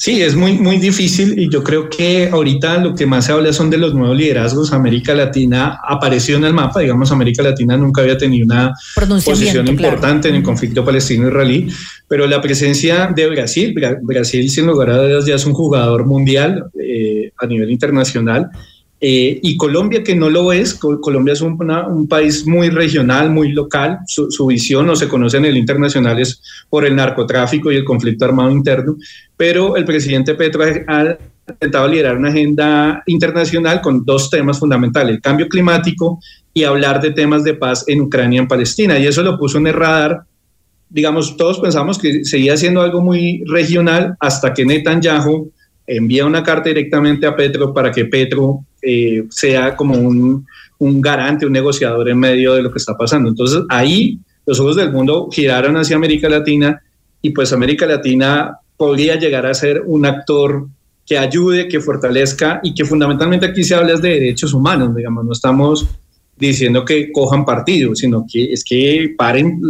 [0.00, 3.52] Sí, es muy, muy difícil y yo creo que ahorita lo que más se habla
[3.52, 4.72] son de los nuevos liderazgos.
[4.72, 8.72] América Latina apareció en el mapa, digamos, América Latina nunca había tenido una
[9.22, 11.68] posición importante en el conflicto palestino-israelí,
[12.08, 16.64] pero la presencia de Brasil, Brasil sin lugar a dudas ya es un jugador mundial
[16.82, 18.48] eh, a nivel internacional
[19.02, 21.56] eh, y Colombia, que no lo es, Colombia es un,
[21.90, 26.42] un país muy regional, muy local, su, visión no se conoce en el internacional es
[26.68, 28.96] por el narcotráfico y el conflicto armado interno,
[29.38, 31.16] pero el presidente Petro ha
[31.48, 36.20] intentado liderar una agenda internacional con dos temas fundamentales, el cambio climático
[36.52, 39.56] y hablar de temas de paz en Ucrania y en Palestina, y eso lo puso
[39.56, 40.24] en el radar.
[40.90, 45.52] Digamos, todos pensamos que seguía siendo algo muy regional hasta que Netanyahu
[45.90, 50.46] envía una carta directamente a Petro para que Petro eh, sea como un,
[50.78, 53.28] un, garante, un negociador en medio de lo que está pasando.
[53.28, 56.80] Entonces ahí los ojos del mundo giraron hacia América Latina
[57.20, 60.68] y pues América Latina podría llegar a ser un actor
[61.04, 65.32] que ayude, que fortalezca y que fundamentalmente aquí se habla de derechos humanos, digamos, no
[65.32, 65.88] estamos
[66.38, 69.60] diciendo que cojan partido, sino que es que paren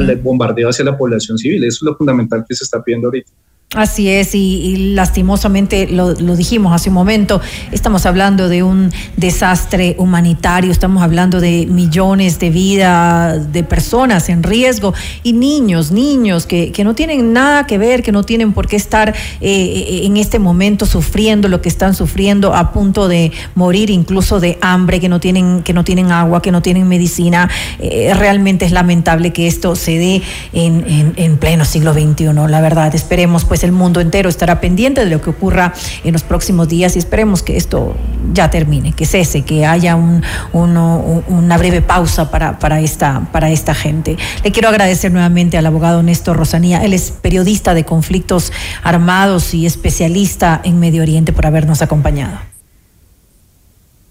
[0.00, 1.62] el bombardeo hacia la población civil.
[1.64, 3.30] Eso es lo fundamental que se está pidiendo ahorita.
[3.74, 7.40] Así es, y, lastimosamente lo, dijimos hace un momento,
[7.72, 14.44] estamos hablando de un desastre humanitario, estamos hablando de millones de vidas de personas en
[14.44, 14.94] riesgo
[15.24, 18.76] y niños, niños que, que, no tienen nada que ver, que no tienen por qué
[18.76, 24.38] estar eh, en este momento sufriendo lo que están sufriendo, a punto de morir incluso
[24.38, 27.50] de hambre, que no tienen, que no tienen agua, que no tienen medicina.
[27.80, 30.22] Eh, realmente es lamentable que esto se dé
[30.52, 32.94] en, en, en pleno siglo XXI, la verdad.
[32.94, 35.72] Esperemos pues pues el mundo entero estará pendiente de lo que ocurra
[36.04, 37.96] en los próximos días y esperemos que esto
[38.34, 40.22] ya termine, que cese, que haya un,
[40.52, 44.18] una breve pausa para, esta gente.
[44.44, 48.52] Le quiero agradecer nuevamente al abogado Néstor Rosanía, él es periodista de conflictos
[48.82, 52.38] armados y especialista en Medio Oriente por habernos acompañado.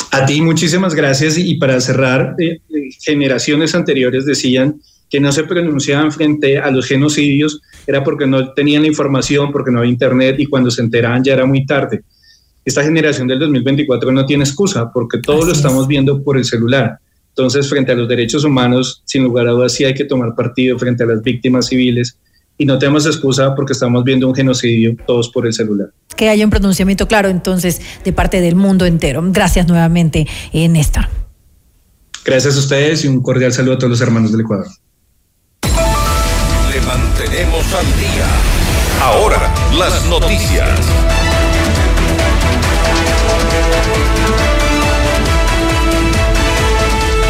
[0.09, 5.43] A ti muchísimas gracias y para cerrar, eh, eh, generaciones anteriores decían que no se
[5.43, 10.35] pronunciaban frente a los genocidios era porque no tenían la información, porque no había internet
[10.39, 12.03] y cuando se enteraban ya era muy tarde.
[12.63, 16.97] Esta generación del 2024 no tiene excusa porque todo lo estamos viendo por el celular.
[17.29, 20.79] Entonces, frente a los derechos humanos, sin lugar a dudas, sí hay que tomar partido
[20.79, 22.17] frente a las víctimas civiles
[22.57, 25.89] y no tenemos excusa porque estamos viendo un genocidio todos por el celular.
[26.15, 29.21] Que haya un pronunciamiento claro entonces de parte del mundo entero.
[29.27, 31.07] Gracias nuevamente, eh, Néstor.
[32.23, 34.65] Gracias a ustedes y un cordial saludo a todos los hermanos del Ecuador.
[37.77, 38.25] Al día.
[39.01, 40.69] Ahora, las noticias.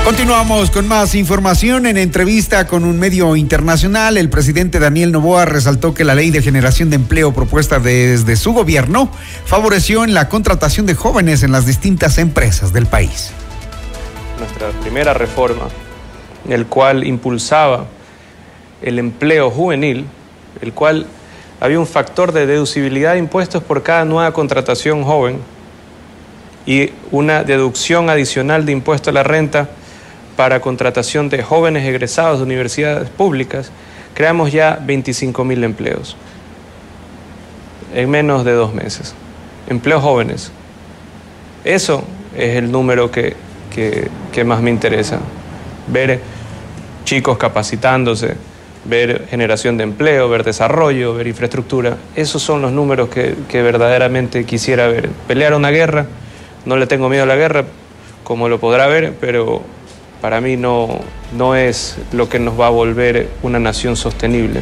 [0.04, 1.88] Continuamos con más información.
[1.88, 6.44] En entrevista con un medio internacional, el presidente Daniel Novoa resaltó que la ley de
[6.44, 9.10] generación de empleo propuesta desde su gobierno
[9.46, 13.32] favoreció en la contratación de jóvenes en las distintas empresas del país.
[14.38, 15.70] Nuestra primera reforma,
[16.48, 17.88] el cual impulsaba
[18.84, 20.06] el empleo juvenil,
[20.62, 21.08] el cual
[21.60, 25.40] había un factor de deducibilidad de impuestos por cada nueva contratación joven
[26.66, 29.70] y una deducción adicional de impuesto a la renta
[30.36, 33.72] para contratación de jóvenes egresados de universidades públicas,
[34.14, 36.18] creamos ya 25 mil empleos
[37.94, 39.16] en menos de dos meses.
[39.68, 40.52] Empleos jóvenes.
[41.64, 42.04] Eso
[42.36, 43.36] es el número que,
[43.72, 45.20] que, más me interesa.
[45.88, 46.20] Ver
[47.06, 48.36] chicos capacitándose,
[48.86, 51.98] ver generación de empleo, ver desarrollo, ver infraestructura.
[52.16, 55.10] Esos son los números que, que verdaderamente quisiera ver.
[55.28, 56.06] Pelear una guerra,
[56.66, 57.66] no le tengo miedo a la guerra,
[58.24, 59.62] como lo podrá ver, pero
[60.22, 61.00] para mí no,
[61.38, 64.62] no es lo que nos va a volver una nación sostenible.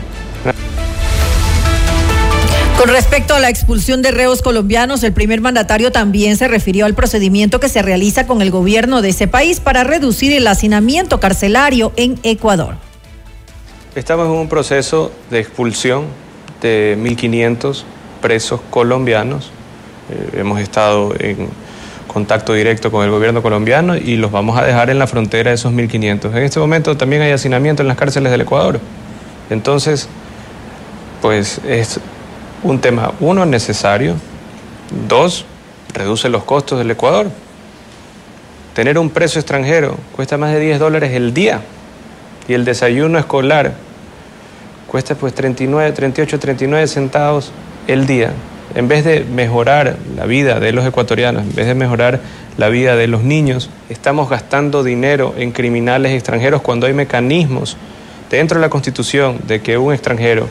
[2.78, 6.96] Con respecto a la expulsión de reos colombianos, el primer mandatario también se refirió al
[6.96, 11.94] procedimiento que se realiza con el gobierno de ese país para reducir el hacinamiento carcelario
[11.96, 12.76] en Ecuador.
[13.96, 16.06] Estamos en un proceso de expulsión
[16.64, 17.84] de 1.500
[18.24, 19.52] presos colombianos.
[20.10, 21.48] Eh, hemos estado en
[22.08, 25.56] contacto directo con el gobierno colombiano y los vamos a dejar en la frontera de
[25.58, 26.36] esos 1.500.
[26.36, 28.80] En este momento también hay hacinamiento en las cárceles del Ecuador.
[29.52, 30.10] Entonces,
[31.22, 32.00] pues es
[32.64, 34.16] un tema, uno, necesario,
[35.08, 35.46] dos,
[35.94, 37.28] reduce los costos del Ecuador.
[38.74, 41.62] Tener un preso extranjero cuesta más de 10 dólares el día
[42.48, 43.74] y el desayuno escolar
[44.88, 47.52] cuesta pues 39, 38, 39 centavos
[47.88, 48.32] el día
[48.76, 52.22] en vez de mejorar la vida de los ecuatorianos, en vez de mejorar
[52.58, 57.78] la vida de los niños, estamos gastando dinero en criminales extranjeros cuando hay mecanismos
[58.32, 60.48] dentro de la Constitución de que un extranjero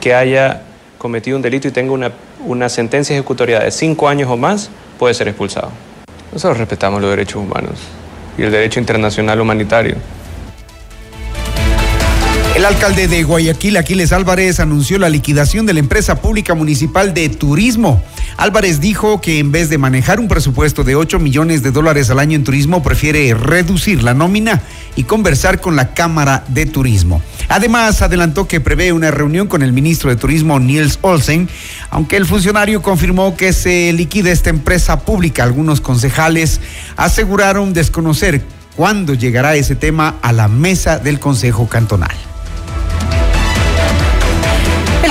[0.00, 0.62] que haya
[0.98, 2.12] cometido un delito y tenga una,
[2.44, 5.70] una sentencia ejecutoria de cinco años o más puede ser expulsado.
[6.32, 7.80] Nosotros respetamos los derechos humanos
[8.38, 9.96] y el derecho internacional humanitario.
[12.66, 18.02] Alcalde de Guayaquil, Aquiles Álvarez, anunció la liquidación de la empresa pública municipal de turismo.
[18.36, 22.18] Álvarez dijo que en vez de manejar un presupuesto de 8 millones de dólares al
[22.18, 24.62] año en turismo, prefiere reducir la nómina
[24.96, 27.22] y conversar con la Cámara de Turismo.
[27.48, 31.48] Además, adelantó que prevé una reunión con el ministro de Turismo, Niels Olsen,
[31.90, 35.44] aunque el funcionario confirmó que se liquida esta empresa pública.
[35.44, 36.60] Algunos concejales
[36.96, 38.42] aseguraron desconocer
[38.74, 42.16] cuándo llegará ese tema a la mesa del Consejo Cantonal.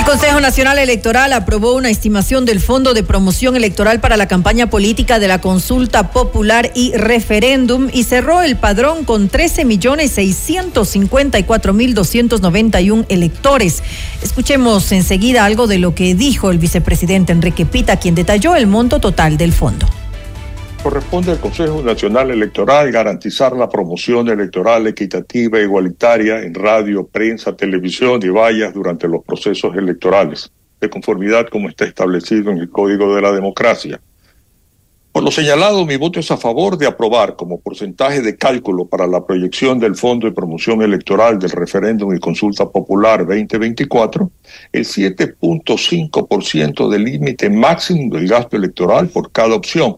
[0.06, 5.18] Consejo Nacional Electoral aprobó una estimación del Fondo de Promoción Electoral para la campaña política
[5.18, 11.94] de la consulta popular y referéndum y cerró el padrón con 13 millones 654 mil
[11.94, 13.82] 291 electores.
[14.22, 19.00] Escuchemos enseguida algo de lo que dijo el vicepresidente Enrique Pita, quien detalló el monto
[19.00, 19.88] total del fondo
[20.86, 27.56] corresponde al Consejo Nacional Electoral garantizar la promoción electoral equitativa e igualitaria en radio, prensa,
[27.56, 30.48] televisión y vallas durante los procesos electorales,
[30.80, 34.00] de conformidad como está establecido en el Código de la Democracia.
[35.10, 39.08] Por lo señalado, mi voto es a favor de aprobar como porcentaje de cálculo para
[39.08, 44.30] la proyección del Fondo de Promoción Electoral del Referéndum y Consulta Popular 2024
[44.70, 49.96] el 7.5% del límite máximo del gasto electoral por cada opción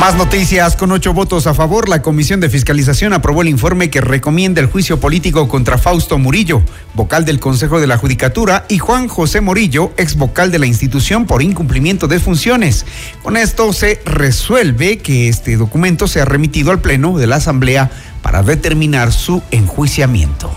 [0.00, 0.76] Más noticias.
[0.76, 4.66] Con ocho votos a favor, la Comisión de Fiscalización aprobó el informe que recomienda el
[4.66, 6.62] juicio político contra Fausto Murillo,
[6.94, 11.26] vocal del Consejo de la Judicatura, y Juan José Morillo, ex vocal de la institución
[11.26, 12.86] por incumplimiento de funciones.
[13.22, 17.90] Con esto se resuelve que este documento sea remitido al Pleno de la Asamblea
[18.22, 20.50] para determinar su enjuiciamiento.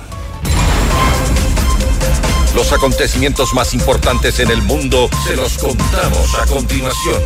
[2.56, 7.22] Los acontecimientos más importantes en el mundo se los contamos a continuación.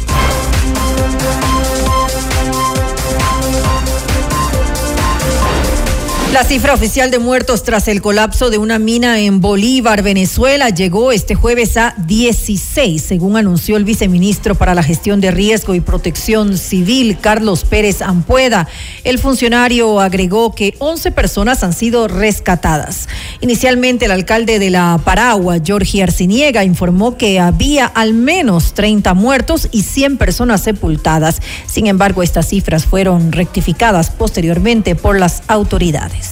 [6.33, 11.13] La cifra oficial de muertos tras el colapso de una mina en Bolívar, Venezuela, llegó
[11.13, 16.57] este jueves a 16, según anunció el viceministro para la gestión de riesgo y protección
[16.57, 18.67] civil, Carlos Pérez Ampueda.
[19.05, 23.07] El funcionario agregó que 11 personas han sido rescatadas.
[23.39, 29.69] Inicialmente, el alcalde de la Paragua, Jorge Arciniega, informó que había al menos 30 muertos
[29.71, 31.41] y 100 personas sepultadas.
[31.67, 36.26] Sin embargo, estas cifras fueron rectificadas posteriormente por las autoridades.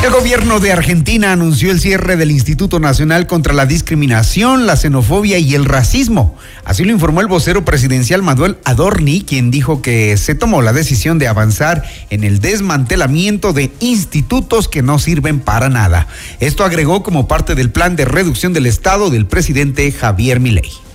[0.00, 5.38] El gobierno de Argentina anunció el cierre del Instituto Nacional contra la Discriminación, la Xenofobia
[5.38, 6.36] y el Racismo.
[6.64, 11.18] Así lo informó el vocero presidencial Manuel Adorni, quien dijo que se tomó la decisión
[11.18, 16.06] de avanzar en el desmantelamiento de institutos que no sirven para nada.
[16.38, 20.87] Esto agregó como parte del plan de reducción del Estado del presidente Javier Milei.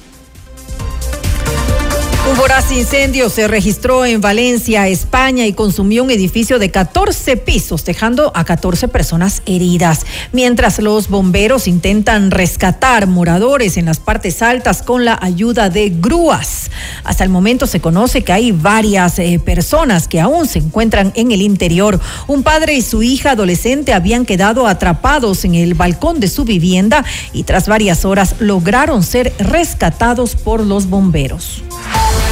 [2.34, 7.86] Un voraz incendio se registró en Valencia, España, y consumió un edificio de 14 pisos,
[7.86, 14.82] dejando a 14 personas heridas, mientras los bomberos intentan rescatar moradores en las partes altas
[14.82, 16.72] con la ayuda de grúas.
[17.04, 21.32] Hasta el momento se conoce que hay varias eh, personas que aún se encuentran en
[21.32, 22.00] el interior.
[22.26, 27.06] Un padre y su hija adolescente habían quedado atrapados en el balcón de su vivienda
[27.32, 31.62] y tras varias horas lograron ser rescatados por los bomberos.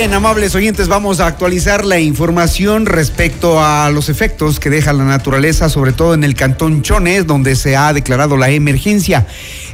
[0.00, 5.04] Bien, amables oyentes, vamos a actualizar la información respecto a los efectos que deja la
[5.04, 9.26] naturaleza, sobre todo en el cantón Chones, donde se ha declarado la emergencia.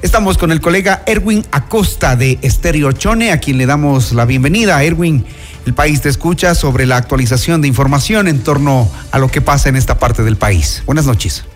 [0.03, 4.83] Estamos con el colega Erwin Acosta de Estéreo Chone, a quien le damos la bienvenida.
[4.83, 5.25] Erwin,
[5.65, 9.69] el país te escucha sobre la actualización de información en torno a lo que pasa
[9.69, 10.83] en esta parte del país.
[10.87, 11.47] Buenas noches.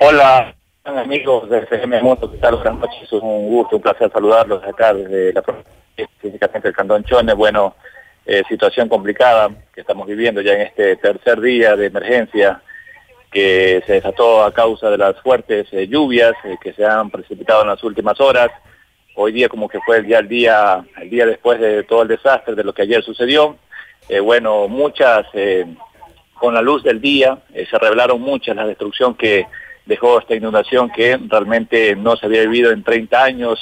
[0.00, 2.56] Hola, amigos de FM Mundo, ¿qué tal?
[2.56, 5.42] Buenas noches, un gusto, un placer saludarlos acá desde la
[6.20, 7.74] físicamente el Cantón Chones, bueno,
[8.28, 12.60] eh, situación complicada que estamos viviendo ya en este tercer día de emergencia
[13.30, 17.62] que se desató a causa de las fuertes eh, lluvias eh, que se han precipitado
[17.62, 18.50] en las últimas horas.
[19.14, 22.08] Hoy día como que fue el día, el día, el día después de todo el
[22.08, 23.56] desastre de lo que ayer sucedió.
[24.22, 25.26] bueno, muchas,
[26.34, 29.46] con la luz del día, se revelaron muchas la destrucción que
[29.86, 33.58] dejó esta inundación que realmente no se había vivido en 30 años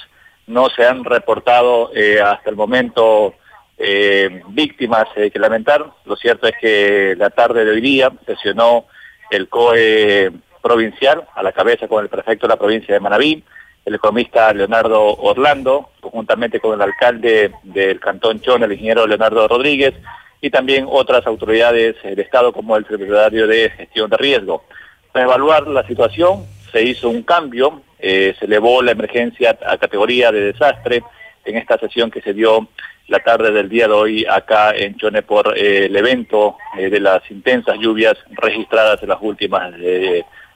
[0.47, 3.35] no se han reportado eh, hasta el momento
[3.79, 5.93] eh, víctimas eh, que lamentar.
[6.05, 8.87] Lo cierto es que la tarde de hoy día sesionó
[9.31, 13.45] el COE provincial a la cabeza con el prefecto de la provincia de Manabí,
[13.85, 19.95] el economista Leonardo Orlando, conjuntamente con el alcalde del Cantón Chón, el ingeniero Leonardo Rodríguez,
[20.41, 24.65] y también otras autoridades de Estado como el secretario de Gestión de Riesgo.
[25.13, 30.33] Para evaluar la situación se hizo un cambio eh, se elevó la emergencia a categoría
[30.33, 31.03] de desastre
[31.45, 32.69] en esta sesión que se dio
[33.07, 36.99] la tarde del día de hoy acá en Chone por eh, el evento eh, de
[36.99, 39.73] las intensas lluvias registradas en las últimas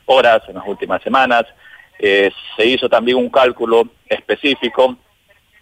[0.06, 1.44] horas, en las últimas semanas.
[1.98, 4.98] se hizo también un cálculo específico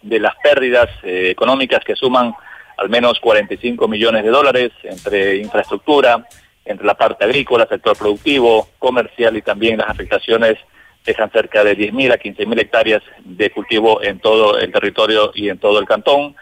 [0.01, 2.33] de las pérdidas económicas que suman
[2.77, 6.25] al menos 45 millones de dólares entre infraestructura,
[6.67, 10.57] entre la parte agrícola, sector productivo, comercial y también las afectaciones
[11.05, 15.57] dejan cerca de 10.000 a 15.000 hectáreas de cultivo en todo el territorio y en
[15.57, 16.35] todo el cantón.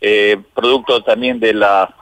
[0.00, 1.94] Eh, producto también de la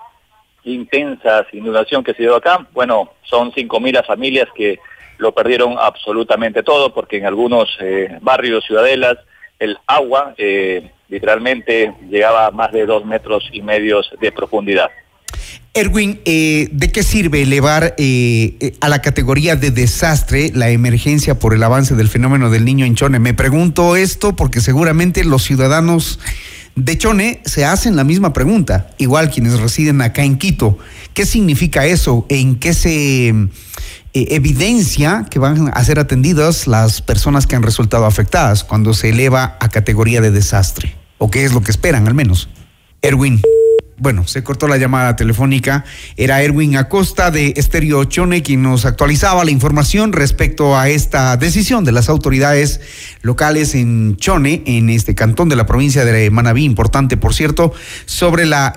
[0.65, 4.79] intensa inundación que se dio acá, bueno, son 5.000 las familias que
[5.19, 9.19] lo perdieron absolutamente todo porque en algunos eh, barrios, ciudadelas,
[9.59, 14.91] el agua eh, literalmente llegaba a más de dos metros y medio de profundidad.
[15.73, 21.39] Erwin, eh, ¿de qué sirve elevar eh, eh, a la categoría de desastre la emergencia
[21.39, 23.21] por el avance del fenómeno del niño en Chone?
[23.21, 26.19] Me pregunto esto porque seguramente los ciudadanos
[26.75, 30.77] de Chone se hacen la misma pregunta, igual quienes residen acá en Quito.
[31.15, 32.27] ¿Qué significa eso?
[32.29, 33.33] ¿En qué se
[34.13, 39.57] evidencia que van a ser atendidas las personas que han resultado afectadas cuando se eleva
[39.61, 40.97] a categoría de desastre?
[41.19, 42.49] ¿O qué es lo que esperan al menos?
[43.03, 43.41] Erwin.
[44.01, 45.85] Bueno, se cortó la llamada telefónica.
[46.17, 51.85] Era Erwin Acosta de Estéreo Chone quien nos actualizaba la información respecto a esta decisión
[51.85, 52.81] de las autoridades
[53.21, 57.75] locales en Chone, en este cantón de la provincia de Manabí, importante por cierto,
[58.07, 58.75] sobre la,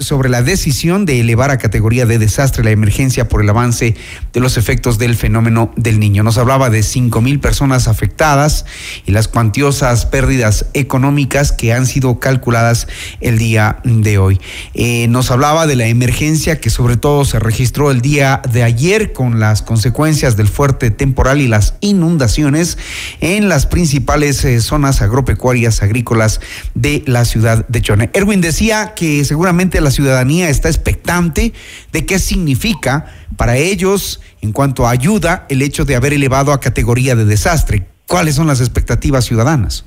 [0.00, 3.94] sobre la decisión de elevar a categoría de desastre la emergencia por el avance
[4.32, 6.24] de los efectos del fenómeno del niño.
[6.24, 8.66] Nos hablaba de cinco mil personas afectadas
[9.06, 12.88] y las cuantiosas pérdidas económicas que han sido calculadas
[13.20, 14.40] el día de hoy.
[14.74, 19.12] Eh, nos hablaba de la emergencia que sobre todo se registró el día de ayer
[19.12, 22.78] con las consecuencias del fuerte temporal y las inundaciones
[23.20, 26.40] en las principales eh, zonas agropecuarias agrícolas
[26.74, 28.10] de la ciudad de Chone.
[28.12, 31.52] Erwin decía que seguramente la ciudadanía está expectante
[31.92, 33.06] de qué significa
[33.36, 37.86] para ellos en cuanto a ayuda el hecho de haber elevado a categoría de desastre.
[38.06, 39.84] ¿Cuáles son las expectativas ciudadanas?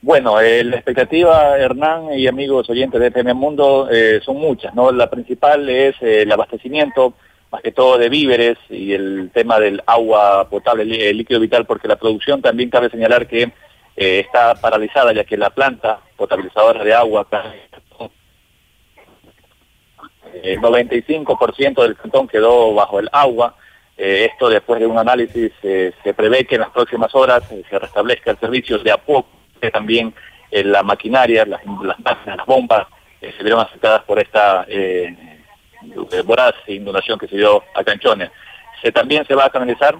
[0.00, 4.92] Bueno, eh, la expectativa, Hernán y amigos oyentes de FM Mundo, eh, son muchas, ¿no?
[4.92, 7.14] La principal es eh, el abastecimiento,
[7.50, 11.88] más que todo de víveres y el tema del agua potable, el líquido vital, porque
[11.88, 13.50] la producción también cabe señalar que
[13.96, 17.26] está paralizada, ya que la planta potabilizadora de agua,
[20.40, 23.56] el 95% del cantón quedó bajo el agua.
[23.96, 28.38] esto después de un análisis se prevé que en las próximas horas se restablezca el
[28.38, 29.37] servicio de a poco
[29.72, 30.14] también
[30.50, 32.86] eh, la maquinaria, las, máquinas, las bombas,
[33.20, 35.14] eh, se vieron afectadas por esta eh,
[36.24, 38.30] voraz inundación que se dio a Canchones.
[38.82, 39.96] Se, también se va a canalizar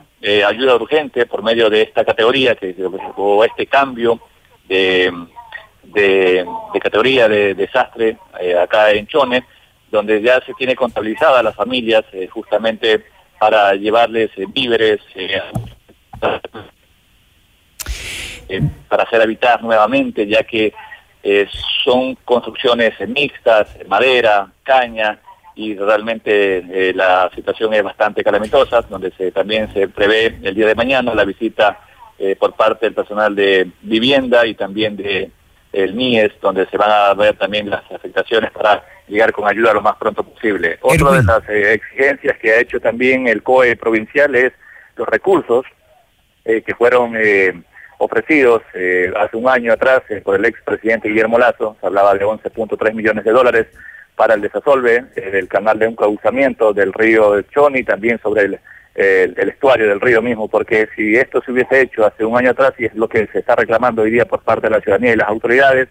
[0.46, 2.74] ayuda urgente por medio de esta categoría que,
[3.16, 4.20] o este cambio
[4.68, 5.12] de,
[5.82, 6.46] de,
[6.80, 8.18] categoría de desastre
[8.60, 9.42] acá en Chones,
[9.90, 13.04] donde ya se tiene contabilizada a las familias justamente
[13.38, 15.00] para llevarles víveres,
[18.48, 20.72] eh, para ser habitadas nuevamente, ya que
[21.22, 21.46] eh,
[21.84, 25.18] son construcciones mixtas, madera, caña,
[25.54, 30.66] y realmente eh, la situación es bastante calamitosa, donde se, también se prevé el día
[30.66, 31.80] de mañana la visita
[32.40, 35.30] por parte del personal de vivienda y también de
[35.72, 39.82] el MIES, donde se van a ver también las afectaciones para llegar con ayuda lo
[39.82, 40.78] más pronto posible.
[40.80, 44.52] Otra de las exigencias que ha hecho también el COE provincial es
[44.96, 45.64] los recursos
[46.44, 47.14] que fueron
[47.98, 52.24] ofrecidos eh, hace un año atrás eh, por el expresidente Guillermo Lazo, se hablaba de
[52.24, 53.66] 11.3 millones de dólares
[54.16, 58.60] para el desasolve eh, del canal de encauzamiento del río Choni, también sobre el,
[58.94, 62.72] el, estuario del río mismo, porque si esto se hubiese hecho hace un año atrás,
[62.78, 65.16] y es lo que se está reclamando hoy día por parte de la ciudadanía y
[65.16, 65.88] las autoridades,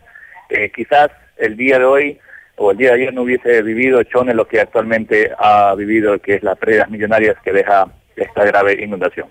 [0.73, 2.19] quizás el día de hoy
[2.55, 6.35] o el día de ayer no hubiese vivido Chone lo que actualmente ha vivido, que
[6.35, 9.27] es las pérdidas millonarias que deja esta grave inundación.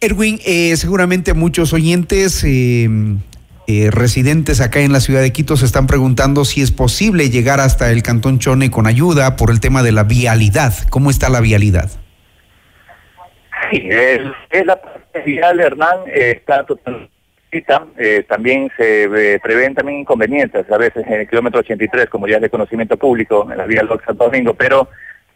[0.00, 2.88] Erwin, eh, seguramente muchos oyentes eh,
[3.66, 7.60] eh, residentes acá en la ciudad de Quito se están preguntando si es posible llegar
[7.60, 10.72] hasta el Cantón Chone con ayuda por el tema de la vialidad.
[10.90, 11.90] ¿Cómo está la vialidad?
[13.70, 17.10] Sí, es, la parte vial, Hernán, está totalmente
[17.52, 22.42] eh, también se prevén también inconvenientes, a veces en el kilómetro 83, como ya es
[22.42, 24.88] de conocimiento público, en la vía Lox Santo Domingo, pero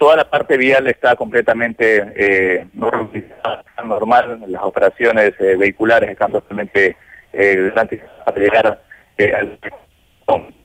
[0.05, 6.95] Toda la parte vial está completamente eh, normal, las operaciones eh, vehiculares están totalmente
[7.33, 7.73] eh,
[8.27, 8.83] para llegar
[9.17, 9.59] eh, al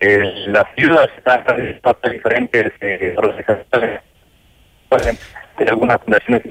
[0.01, 3.15] eh, las ciudades están en partes diferentes eh,
[5.57, 6.43] de algunas fundaciones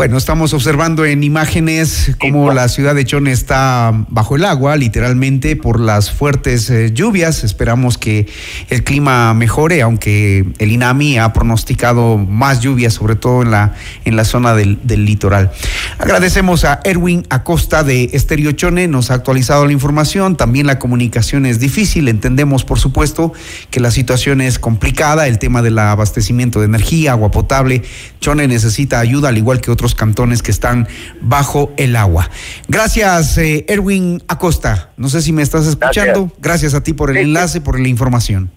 [0.00, 5.56] bueno, estamos observando en imágenes cómo la ciudad de Chone está bajo el agua, literalmente
[5.56, 7.44] por las fuertes eh, lluvias.
[7.44, 8.26] Esperamos que
[8.70, 13.74] el clima mejore, aunque el INAMI ha pronosticado más lluvias, sobre todo en la,
[14.06, 15.52] en la zona del, del litoral.
[15.98, 20.34] Agradecemos a Erwin Acosta de Estéreo Chone, nos ha actualizado la información.
[20.34, 23.34] También la comunicación es difícil, entendemos por supuesto
[23.68, 27.82] que la situación es complicada, el tema del abastecimiento de energía, agua potable.
[28.18, 30.86] Chone necesita ayuda, al igual que otros cantones que están
[31.20, 32.30] bajo el agua.
[32.68, 34.90] Gracias, eh, Erwin Acosta.
[34.96, 36.30] No sé si me estás escuchando.
[36.38, 38.50] Gracias, a ti por el enlace, por la información.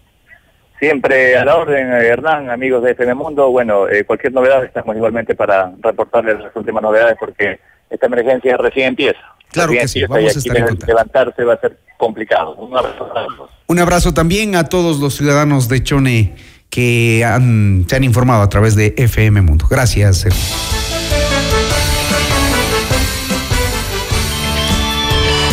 [0.79, 3.49] Siempre a la orden, eh, Hernán, amigos de FM Mundo.
[3.51, 8.87] Bueno, eh, cualquier novedad estamos igualmente para reportarles las últimas novedades porque esta emergencia recién
[8.89, 9.19] empieza.
[9.51, 12.55] Claro que sí, vamos a estar en Levantarse va a ser complicado.
[12.55, 13.49] Un abrazo.
[13.67, 16.35] Un abrazo también a todos los ciudadanos de Chone
[16.69, 19.67] que han, se han informado a través de FM Mundo.
[19.69, 20.25] Gracias.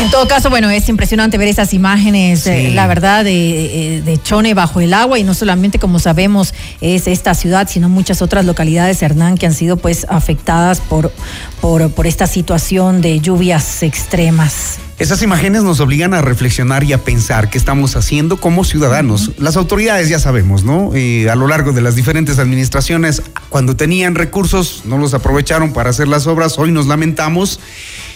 [0.00, 4.54] En todo caso, bueno, es impresionante ver esas imágenes, eh, la verdad, de, de, Chone
[4.54, 9.02] bajo el agua y no solamente, como sabemos, es esta ciudad, sino muchas otras localidades,
[9.02, 11.12] Hernán, que han sido pues afectadas por,
[11.60, 14.78] por, por esta situación de lluvias extremas.
[14.98, 19.32] Esas imágenes nos obligan a reflexionar y a pensar qué estamos haciendo como ciudadanos.
[19.38, 20.92] Las autoridades ya sabemos, ¿no?
[20.94, 25.88] Eh, a lo largo de las diferentes administraciones, cuando tenían recursos, no los aprovecharon para
[25.88, 27.60] hacer las obras, hoy nos lamentamos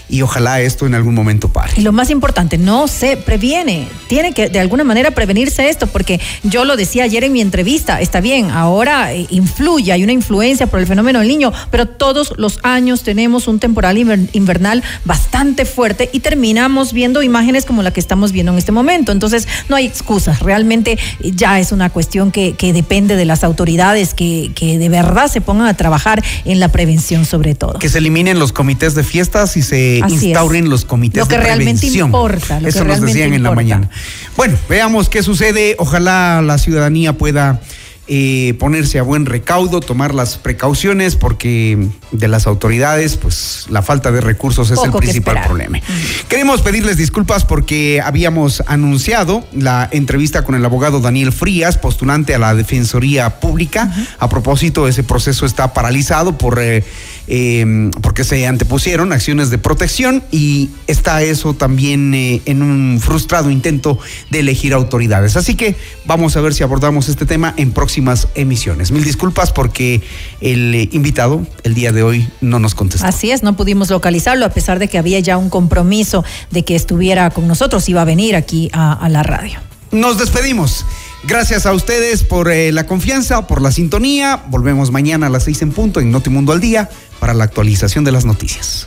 [0.08, 1.72] y ojalá esto en algún momento pare.
[1.76, 3.88] Y lo más importante, no se previene.
[4.08, 8.00] Tiene que de alguna manera prevenirse esto, porque yo lo decía ayer en mi entrevista,
[8.00, 12.34] está bien, ahora eh, influye, hay una influencia por el fenómeno del niño, pero todos
[12.36, 17.92] los años tenemos un temporal inver- invernal bastante fuerte y terminamos viendo imágenes como la
[17.92, 19.12] que estamos viendo en este momento.
[19.12, 20.40] Entonces, no hay excusas.
[20.40, 24.88] Realmente eh, ya es una cuestión que, que depende de las autoridades que, que de
[24.88, 27.78] verdad se pongan a trabajar en la prevención sobre todo.
[27.78, 30.22] Que se eliminen los comités de fiestas y se Así es.
[30.24, 32.08] instauren los comités Lo que de realmente prevención.
[32.08, 33.90] importa, lo que Eso nos realmente decían en la mañana.
[34.36, 35.76] Bueno, veamos qué sucede.
[35.78, 37.60] Ojalá la ciudadanía pueda
[38.06, 44.12] eh, ponerse a buen recaudo, tomar las precauciones, porque de las autoridades, pues la falta
[44.12, 45.80] de recursos es el principal problema.
[46.28, 52.38] Queremos pedirles disculpas porque habíamos anunciado la entrevista con el abogado Daniel Frías, postulante a
[52.38, 53.90] la Defensoría Pública.
[54.18, 56.84] A propósito, ese proceso está paralizado por eh,
[57.26, 63.50] eh, porque se antepusieron acciones de protección y está eso también eh, en un frustrado
[63.50, 63.98] intento
[64.30, 65.36] de elegir autoridades.
[65.36, 68.90] Así que vamos a ver si abordamos este tema en próximas emisiones.
[68.90, 70.02] Mil disculpas porque
[70.40, 73.06] el invitado el día de hoy no nos contestó.
[73.06, 76.74] Así es, no pudimos localizarlo a pesar de que había ya un compromiso de que
[76.76, 79.58] estuviera con nosotros, iba a venir aquí a, a la radio.
[79.90, 80.84] Nos despedimos.
[81.26, 84.42] Gracias a ustedes por eh, la confianza, por la sintonía.
[84.48, 88.12] Volvemos mañana a las seis en punto en Notimundo al Día para la actualización de
[88.12, 88.86] las noticias.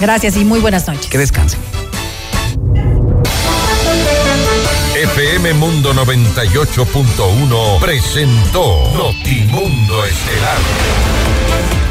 [0.00, 1.06] Gracias y muy buenas noches.
[1.06, 1.60] Que descansen.
[4.96, 10.58] FM Mundo 98.1 presentó Notimundo Estelar.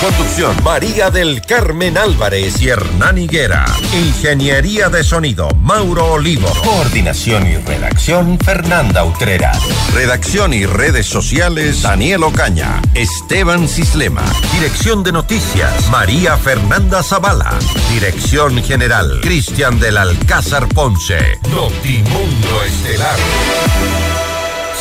[0.00, 3.64] Conducción María del Carmen Álvarez y Hernán Higuera.
[3.94, 6.48] Ingeniería de sonido Mauro Olivo.
[6.62, 9.52] Coordinación y redacción Fernanda Utrera.
[9.94, 12.82] Redacción y redes sociales Daniel Ocaña.
[12.94, 14.24] Esteban Cislema.
[14.52, 17.58] Dirección de noticias María Fernanda Zavala.
[17.90, 21.38] Dirección general Cristian del Alcázar Ponce.
[21.50, 23.16] Notimundo Estelar.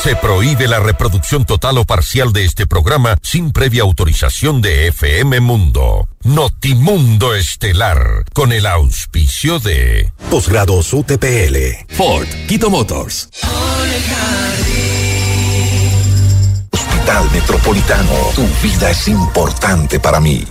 [0.05, 5.39] Se prohíbe la reproducción total o parcial de este programa sin previa autorización de FM
[5.39, 6.07] Mundo.
[6.21, 11.87] Notimundo Estelar, con el auspicio de Posgrados UTPL.
[11.89, 13.29] Ford, Quito Motors.
[16.71, 20.43] Hospital Metropolitano, tu vida es importante para mí.